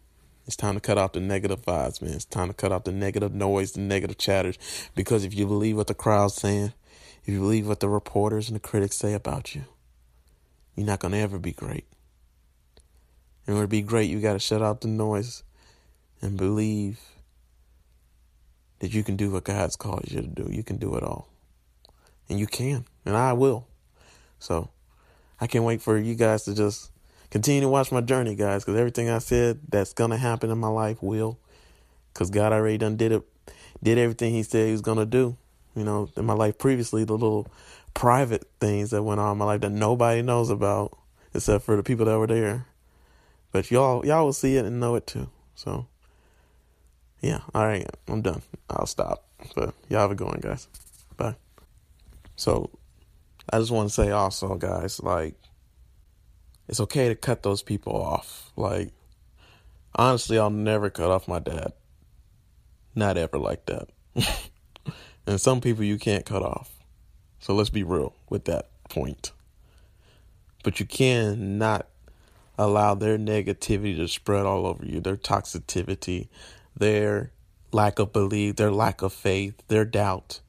It's 0.47 0.57
time 0.57 0.75
to 0.75 0.81
cut 0.81 0.97
off 0.97 1.13
the 1.13 1.21
negative 1.21 1.65
vibes, 1.65 2.01
man. 2.01 2.15
It's 2.15 2.25
time 2.25 2.49
to 2.49 2.55
cut 2.55 2.71
off 2.71 2.85
the 2.85 2.93
negative 2.93 3.35
noise, 3.35 3.73
the 3.73 3.81
negative 3.81 4.17
chatters. 4.17 4.59
Because 4.95 5.25
if 5.25 5.35
you 5.35 5.47
believe 5.47 5.77
what 5.77 5.89
the 5.89 5.95
crowd's 5.95 6.35
saying, 6.35 6.73
if 7.27 7.33
you 7.33 7.41
believe 7.41 7.67
what 7.67 7.81
the 7.81 7.89
reporters 7.89 8.49
and 8.49 8.55
the 8.55 8.61
critics 8.61 8.97
say 8.97 9.13
about 9.13 9.53
you, 9.53 9.65
you're 10.77 10.87
not 10.87 11.01
going 11.01 11.11
to 11.11 11.19
ever 11.19 11.41
be 11.41 11.51
great. 11.51 11.85
In 13.47 13.55
order 13.55 13.65
to 13.65 13.69
be 13.69 13.83
great, 13.83 14.09
you 14.09 14.21
got 14.21 14.35
to 14.35 14.39
shut 14.39 14.63
out 14.63 14.81
the 14.81 14.87
noise 14.87 15.43
and 16.23 16.37
believe 16.37 17.01
that 18.79 18.95
you 18.95 19.03
can 19.03 19.17
do 19.17 19.33
what 19.33 19.43
God's 19.43 19.75
called 19.75 20.05
you 20.07 20.21
to 20.21 20.27
do. 20.29 20.49
You 20.53 20.63
can 20.63 20.77
do 20.77 20.95
it 20.95 21.03
all. 21.03 21.29
And 22.29 22.39
you 22.39 22.47
can. 22.47 22.85
And 23.05 23.17
I 23.17 23.33
will. 23.33 23.67
So 24.39 24.71
I 25.41 25.49
can't 25.49 25.65
wait 25.65 25.83
for 25.83 25.99
you 25.99 26.15
guys 26.15 26.45
to 26.45 26.55
just 26.55 26.93
continue 27.31 27.63
to 27.63 27.69
watch 27.69 27.91
my 27.91 28.03
journey, 28.03 28.37
guys, 28.37 28.65
because 28.65 28.79
everything 28.79 29.11
I 29.11 29.19
said 29.19 29.59
that's 29.69 29.93
going 29.93 30.11
to 30.11 30.17
happen 30.17 30.49
in 30.49 30.59
my 30.59 30.69
life 30.69 31.03
will. 31.03 31.41
Because 32.13 32.31
God 32.31 32.53
already 32.53 32.79
done 32.79 32.97
did 32.97 33.11
it, 33.11 33.23
did 33.83 33.99
everything 33.99 34.33
He 34.33 34.45
said 34.45 34.67
He 34.67 34.73
was 34.73 34.81
going 34.81 34.99
to 34.99 35.07
do 35.07 35.37
you 35.77 35.85
know, 35.85 36.09
in 36.17 36.25
my 36.25 36.33
life 36.33 36.59
previously, 36.59 37.05
the 37.05 37.13
little 37.13 37.47
private 37.95 38.49
things 38.61 38.91
that 38.91 39.03
went 39.03 39.21
on 39.21 39.33
in 39.33 39.39
my 39.39 39.45
life 39.45 39.61
that 39.61 39.71
nobody 39.71 40.23
knows 40.23 40.51
about 40.51 40.99
except 41.35 41.65
for 41.65 41.77
the 41.77 41.83
people 41.83 42.07
that 42.07 42.19
were 42.19 42.27
there. 42.27 42.67
But 43.53 43.71
y'all 43.71 44.05
y'all 44.05 44.25
will 44.25 44.33
see 44.33 44.57
it 44.57 44.65
and 44.65 44.81
know 44.81 44.97
it 44.97 45.07
too. 45.07 45.29
So 45.55 45.87
yeah, 47.21 47.41
all 47.55 47.67
right, 47.67 47.87
I'm 48.09 48.23
done. 48.23 48.43
I'll 48.71 48.87
stop. 48.87 49.25
But 49.55 49.75
y'all 49.89 50.01
have 50.01 50.11
a 50.11 50.15
good 50.15 50.27
one, 50.27 50.41
guys. 50.41 50.69
Bye. 51.17 51.37
So 52.37 52.71
I 53.51 53.59
just 53.59 53.71
want 53.71 53.89
to 53.89 53.95
say 53.95 54.11
also, 54.11 54.55
guys, 54.57 55.01
like 55.03 55.35
it's 56.69 56.81
okay 56.81 57.09
to 57.09 57.15
cut 57.15 57.43
those 57.43 57.63
people 57.63 57.95
off. 57.95 58.51
Like 58.57 58.93
honestly, 59.95 60.39
I'll 60.39 60.51
never 60.51 60.91
cut 60.91 61.11
off 61.11 61.29
my 61.29 61.39
dad. 61.39 61.73
Not 62.95 63.19
ever 63.19 63.39
like 63.39 63.67
that. 63.67 63.89
And 65.27 65.41
some 65.41 65.61
people 65.61 65.85
you 65.85 65.99
can't 65.99 66.25
cut 66.25 66.43
off. 66.43 66.71
So 67.41 67.55
let's 67.55 67.71
be 67.71 67.83
real 67.83 68.15
with 68.31 68.45
that 68.45 68.69
point. 68.89 69.33
But 70.63 70.81
you 70.81 70.87
cannot 70.87 71.87
allow 72.59 72.95
their 72.95 73.19
negativity 73.19 73.97
to 73.97 74.09
spread 74.09 74.47
all 74.47 74.67
over 74.67 74.85
you, 74.85 75.01
their 75.01 75.17
toxicity, 75.17 76.29
their 76.77 77.33
lack 77.73 77.99
of 77.99 78.13
belief, 78.13 78.57
their 78.57 78.71
lack 78.71 79.03
of 79.03 79.13
faith, 79.13 79.55
their 79.69 79.85
doubt. 79.85 80.41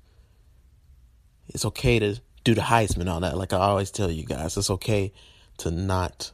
It's 1.48 1.66
okay 1.66 2.00
to 2.00 2.20
do 2.44 2.54
the 2.56 2.62
Heisman 2.62 3.12
on 3.12 3.24
that. 3.24 3.38
Like 3.38 3.54
I 3.54 3.58
always 3.58 3.92
tell 3.92 4.10
you 4.10 4.26
guys, 4.26 4.58
it's 4.58 4.70
okay 4.70 5.12
to 5.58 5.72
not 5.72 6.32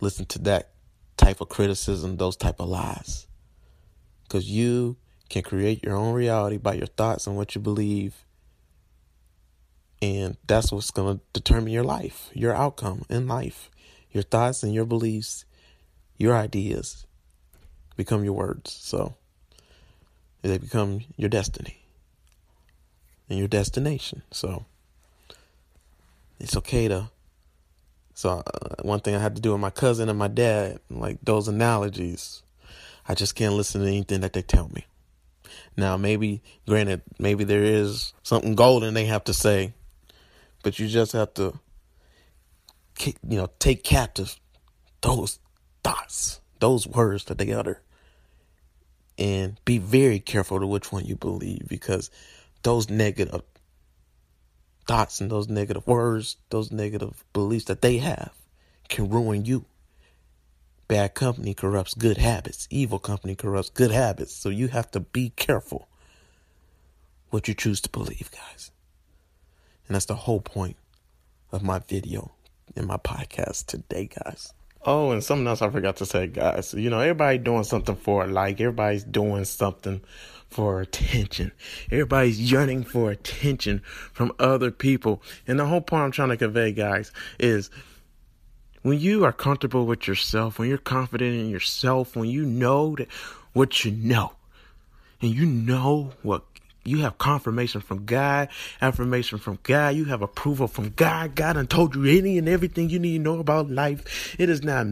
listen 0.00 0.24
to 0.26 0.38
that 0.40 0.70
type 1.16 1.40
of 1.40 1.48
criticism, 1.48 2.16
those 2.16 2.36
type 2.36 2.60
of 2.60 2.68
lies. 2.68 3.26
Because 4.22 4.48
you 4.48 4.96
can 5.30 5.42
create 5.42 5.82
your 5.82 5.96
own 5.96 6.12
reality 6.12 6.58
by 6.58 6.74
your 6.74 6.86
thoughts 6.86 7.26
and 7.26 7.36
what 7.36 7.54
you 7.54 7.60
believe. 7.60 8.24
And 10.02 10.36
that's 10.46 10.72
what's 10.72 10.90
going 10.90 11.18
to 11.18 11.24
determine 11.32 11.72
your 11.72 11.84
life, 11.84 12.30
your 12.34 12.54
outcome 12.54 13.04
in 13.08 13.28
life. 13.28 13.70
Your 14.12 14.24
thoughts 14.24 14.64
and 14.64 14.74
your 14.74 14.84
beliefs, 14.86 15.44
your 16.18 16.36
ideas 16.36 17.06
become 17.96 18.24
your 18.24 18.32
words. 18.32 18.72
So 18.72 19.14
they 20.42 20.58
become 20.58 21.02
your 21.16 21.28
destiny 21.28 21.78
and 23.28 23.38
your 23.38 23.46
destination. 23.46 24.22
So 24.32 24.64
it's 26.40 26.56
okay 26.56 26.88
to. 26.88 27.10
So 28.14 28.42
uh, 28.44 28.82
one 28.82 29.00
thing 29.00 29.14
I 29.14 29.20
had 29.20 29.36
to 29.36 29.42
do 29.42 29.52
with 29.52 29.60
my 29.60 29.70
cousin 29.70 30.08
and 30.08 30.18
my 30.18 30.28
dad, 30.28 30.80
like 30.90 31.18
those 31.22 31.46
analogies, 31.46 32.42
I 33.08 33.14
just 33.14 33.34
can't 33.34 33.54
listen 33.54 33.82
to 33.82 33.86
anything 33.86 34.20
that 34.22 34.32
they 34.32 34.42
tell 34.42 34.68
me. 34.68 34.86
Now, 35.80 35.96
maybe, 35.96 36.42
granted, 36.68 37.00
maybe 37.18 37.42
there 37.44 37.64
is 37.64 38.12
something 38.22 38.54
golden 38.54 38.92
they 38.92 39.06
have 39.06 39.24
to 39.24 39.34
say, 39.34 39.72
but 40.62 40.78
you 40.78 40.86
just 40.88 41.12
have 41.12 41.32
to, 41.34 41.58
you 43.02 43.38
know, 43.38 43.48
take 43.58 43.82
captive 43.82 44.38
those 45.00 45.38
thoughts, 45.82 46.42
those 46.58 46.86
words 46.86 47.24
that 47.24 47.38
they 47.38 47.50
utter, 47.52 47.80
and 49.18 49.58
be 49.64 49.78
very 49.78 50.20
careful 50.20 50.60
to 50.60 50.66
which 50.66 50.92
one 50.92 51.06
you 51.06 51.16
believe 51.16 51.66
because 51.66 52.10
those 52.62 52.90
negative 52.90 53.40
thoughts 54.86 55.18
and 55.22 55.30
those 55.30 55.48
negative 55.48 55.86
words, 55.86 56.36
those 56.50 56.70
negative 56.70 57.24
beliefs 57.32 57.64
that 57.64 57.80
they 57.80 57.96
have 57.96 58.32
can 58.90 59.08
ruin 59.08 59.46
you. 59.46 59.64
Bad 60.90 61.14
company 61.14 61.54
corrupts 61.54 61.94
good 61.94 62.16
habits. 62.16 62.66
Evil 62.68 62.98
company 62.98 63.36
corrupts 63.36 63.70
good 63.70 63.92
habits. 63.92 64.34
So 64.34 64.48
you 64.48 64.66
have 64.66 64.90
to 64.90 64.98
be 64.98 65.30
careful 65.36 65.86
what 67.28 67.46
you 67.46 67.54
choose 67.54 67.80
to 67.82 67.88
believe, 67.90 68.28
guys. 68.32 68.72
And 69.86 69.94
that's 69.94 70.06
the 70.06 70.16
whole 70.16 70.40
point 70.40 70.74
of 71.52 71.62
my 71.62 71.78
video 71.78 72.32
and 72.74 72.88
my 72.88 72.96
podcast 72.96 73.66
today, 73.66 74.10
guys. 74.12 74.52
Oh, 74.84 75.12
and 75.12 75.22
something 75.22 75.46
else 75.46 75.62
I 75.62 75.70
forgot 75.70 75.98
to 75.98 76.06
say, 76.06 76.26
guys. 76.26 76.74
You 76.74 76.90
know, 76.90 76.98
everybody 76.98 77.38
doing 77.38 77.62
something 77.62 77.94
for 77.94 78.24
a 78.24 78.26
like. 78.26 78.60
Everybody's 78.60 79.04
doing 79.04 79.44
something 79.44 80.00
for 80.48 80.80
attention. 80.80 81.52
Everybody's 81.92 82.50
yearning 82.50 82.82
for 82.82 83.12
attention 83.12 83.82
from 84.12 84.32
other 84.40 84.72
people. 84.72 85.22
And 85.46 85.60
the 85.60 85.66
whole 85.66 85.82
point 85.82 86.02
I'm 86.02 86.10
trying 86.10 86.30
to 86.30 86.36
convey, 86.36 86.72
guys, 86.72 87.12
is 87.38 87.70
when 88.82 88.98
you 88.98 89.24
are 89.24 89.32
comfortable 89.32 89.86
with 89.86 90.06
yourself, 90.08 90.58
when 90.58 90.68
you're 90.68 90.78
confident 90.78 91.34
in 91.34 91.50
yourself, 91.50 92.16
when 92.16 92.28
you 92.28 92.44
know 92.44 92.96
that 92.96 93.08
what 93.52 93.84
you 93.84 93.90
know, 93.90 94.32
and 95.20 95.34
you 95.34 95.44
know 95.44 96.12
what 96.22 96.42
you 96.84 96.98
have 96.98 97.18
confirmation 97.18 97.80
from 97.80 98.06
God, 98.06 98.48
affirmation 98.80 99.38
from 99.38 99.58
God, 99.62 99.94
you 99.94 100.06
have 100.06 100.22
approval 100.22 100.66
from 100.66 100.90
God. 100.90 101.34
God 101.34 101.54
done 101.54 101.66
told 101.66 101.94
you 101.94 102.04
any 102.06 102.38
and 102.38 102.48
everything 102.48 102.88
you 102.88 102.98
need 102.98 103.18
to 103.18 103.22
know 103.22 103.38
about 103.38 103.70
life. 103.70 104.34
It 104.38 104.48
is 104.48 104.62
not, 104.62 104.86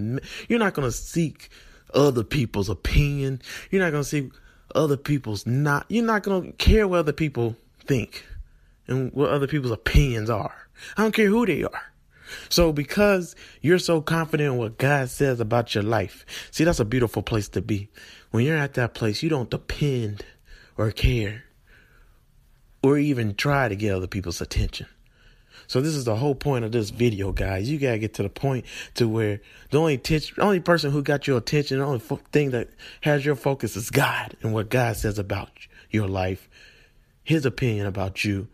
you're 0.48 0.58
not 0.58 0.74
going 0.74 0.86
to 0.86 0.92
seek 0.92 1.48
other 1.94 2.24
people's 2.24 2.68
opinion. 2.68 3.40
You're 3.70 3.82
not 3.82 3.92
going 3.92 4.02
to 4.02 4.08
seek 4.08 4.30
other 4.74 4.98
people's 4.98 5.46
not, 5.46 5.86
you're 5.88 6.04
not 6.04 6.22
going 6.22 6.42
to 6.42 6.52
care 6.52 6.86
what 6.86 6.98
other 6.98 7.12
people 7.12 7.56
think 7.86 8.26
and 8.86 9.12
what 9.12 9.30
other 9.30 9.46
people's 9.46 9.72
opinions 9.72 10.28
are. 10.28 10.54
I 10.96 11.02
don't 11.02 11.14
care 11.14 11.28
who 11.28 11.46
they 11.46 11.64
are. 11.64 11.87
So 12.48 12.72
because 12.72 13.36
you're 13.60 13.78
so 13.78 14.00
confident 14.00 14.52
in 14.52 14.58
what 14.58 14.78
God 14.78 15.08
says 15.08 15.40
about 15.40 15.74
your 15.74 15.84
life, 15.84 16.24
see, 16.50 16.64
that's 16.64 16.80
a 16.80 16.84
beautiful 16.84 17.22
place 17.22 17.48
to 17.50 17.62
be. 17.62 17.88
When 18.30 18.44
you're 18.44 18.56
at 18.56 18.74
that 18.74 18.94
place, 18.94 19.22
you 19.22 19.28
don't 19.28 19.50
depend 19.50 20.24
or 20.76 20.90
care 20.90 21.44
or 22.82 22.98
even 22.98 23.34
try 23.34 23.68
to 23.68 23.76
get 23.76 23.94
other 23.94 24.06
people's 24.06 24.40
attention. 24.40 24.86
So 25.66 25.82
this 25.82 25.94
is 25.94 26.06
the 26.06 26.16
whole 26.16 26.34
point 26.34 26.64
of 26.64 26.72
this 26.72 26.88
video, 26.88 27.30
guys. 27.30 27.68
You 27.68 27.78
gotta 27.78 27.98
get 27.98 28.14
to 28.14 28.22
the 28.22 28.30
point 28.30 28.64
to 28.94 29.06
where 29.06 29.40
the 29.70 29.78
only 29.78 29.94
attention, 29.94 30.36
only 30.40 30.60
person 30.60 30.90
who 30.90 31.02
got 31.02 31.26
your 31.26 31.36
attention, 31.36 31.78
the 31.78 31.84
only 31.84 31.98
fo- 31.98 32.20
thing 32.32 32.50
that 32.52 32.70
has 33.02 33.24
your 33.24 33.34
focus 33.34 33.76
is 33.76 33.90
God 33.90 34.34
and 34.40 34.54
what 34.54 34.70
God 34.70 34.96
says 34.96 35.18
about 35.18 35.50
your 35.90 36.08
life, 36.08 36.48
His 37.22 37.44
opinion 37.44 37.86
about 37.86 38.24
you, 38.24 38.48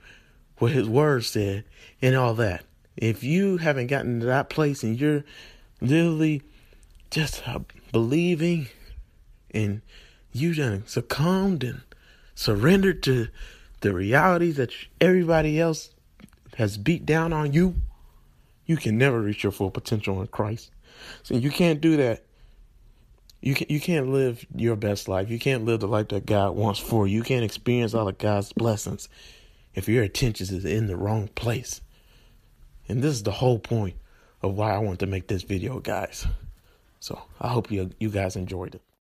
what 0.58 0.72
His 0.72 0.88
Word 0.88 1.24
said, 1.24 1.64
and 2.02 2.16
all 2.16 2.34
that. 2.34 2.64
If 2.97 3.24
you 3.24 3.59
haven't 3.59 3.88
gotten 3.88 4.20
to 4.20 4.26
that 4.26 4.51
place 4.51 4.82
and 4.82 4.99
you're 4.99 5.24
literally 5.80 6.42
just 7.11 7.47
uh, 7.49 7.61
believing 7.92 8.68
and 9.53 9.82
you 10.32 10.55
done 10.55 10.84
succumbed 10.86 11.64
and 11.64 11.82
surrendered 12.34 13.03
to 13.05 13.28
the 13.80 13.92
realities 13.92 14.57
that 14.57 14.70
everybody 15.01 15.61
else 15.61 15.90
has 16.57 16.76
beat 16.78 17.05
down 17.05 17.32
on 17.32 17.53
you, 17.53 17.76
you 18.66 18.76
can 18.76 18.97
never 18.97 19.20
reach 19.20 19.42
your 19.42 19.53
full 19.53 19.70
potential 19.70 20.20
in 20.20 20.26
Christ. 20.28 20.70
So 21.22 21.34
you 21.34 21.51
can't 21.51 21.80
do 21.80 21.97
that. 21.97 22.24
You 23.40 23.55
can 23.55 23.66
you 23.68 23.78
can't 23.78 24.09
live 24.09 24.47
your 24.55 24.74
best 24.74 25.07
life. 25.07 25.28
You 25.28 25.38
can't 25.38 25.66
live 25.66 25.80
the 25.80 25.88
life 25.88 26.09
that 26.09 26.24
God 26.24 26.57
wants 26.57 26.80
for 26.80 27.07
you. 27.07 27.18
You 27.18 27.22
can't 27.22 27.45
experience 27.45 27.92
all 27.92 28.09
of 28.09 28.16
God's 28.16 28.53
blessings 28.55 29.09
if 29.74 29.88
your 29.88 30.03
attention 30.03 30.57
is 30.57 30.64
in 30.64 30.86
the 30.86 30.97
wrong 30.97 31.28
place. 31.28 31.82
And 32.89 33.03
this 33.03 33.14
is 33.14 33.22
the 33.22 33.32
whole 33.32 33.59
point 33.59 33.97
of 34.43 34.55
why 34.55 34.74
I 34.74 34.78
want 34.78 35.01
to 35.01 35.07
make 35.07 35.26
this 35.26 35.43
video, 35.43 35.80
guys. 35.80 36.26
So 37.01 37.20
I 37.41 37.49
hope 37.49 37.70
you 37.70 37.91
you 37.99 38.11
guys 38.11 38.37
enjoyed 38.37 38.74
it. 38.74 38.82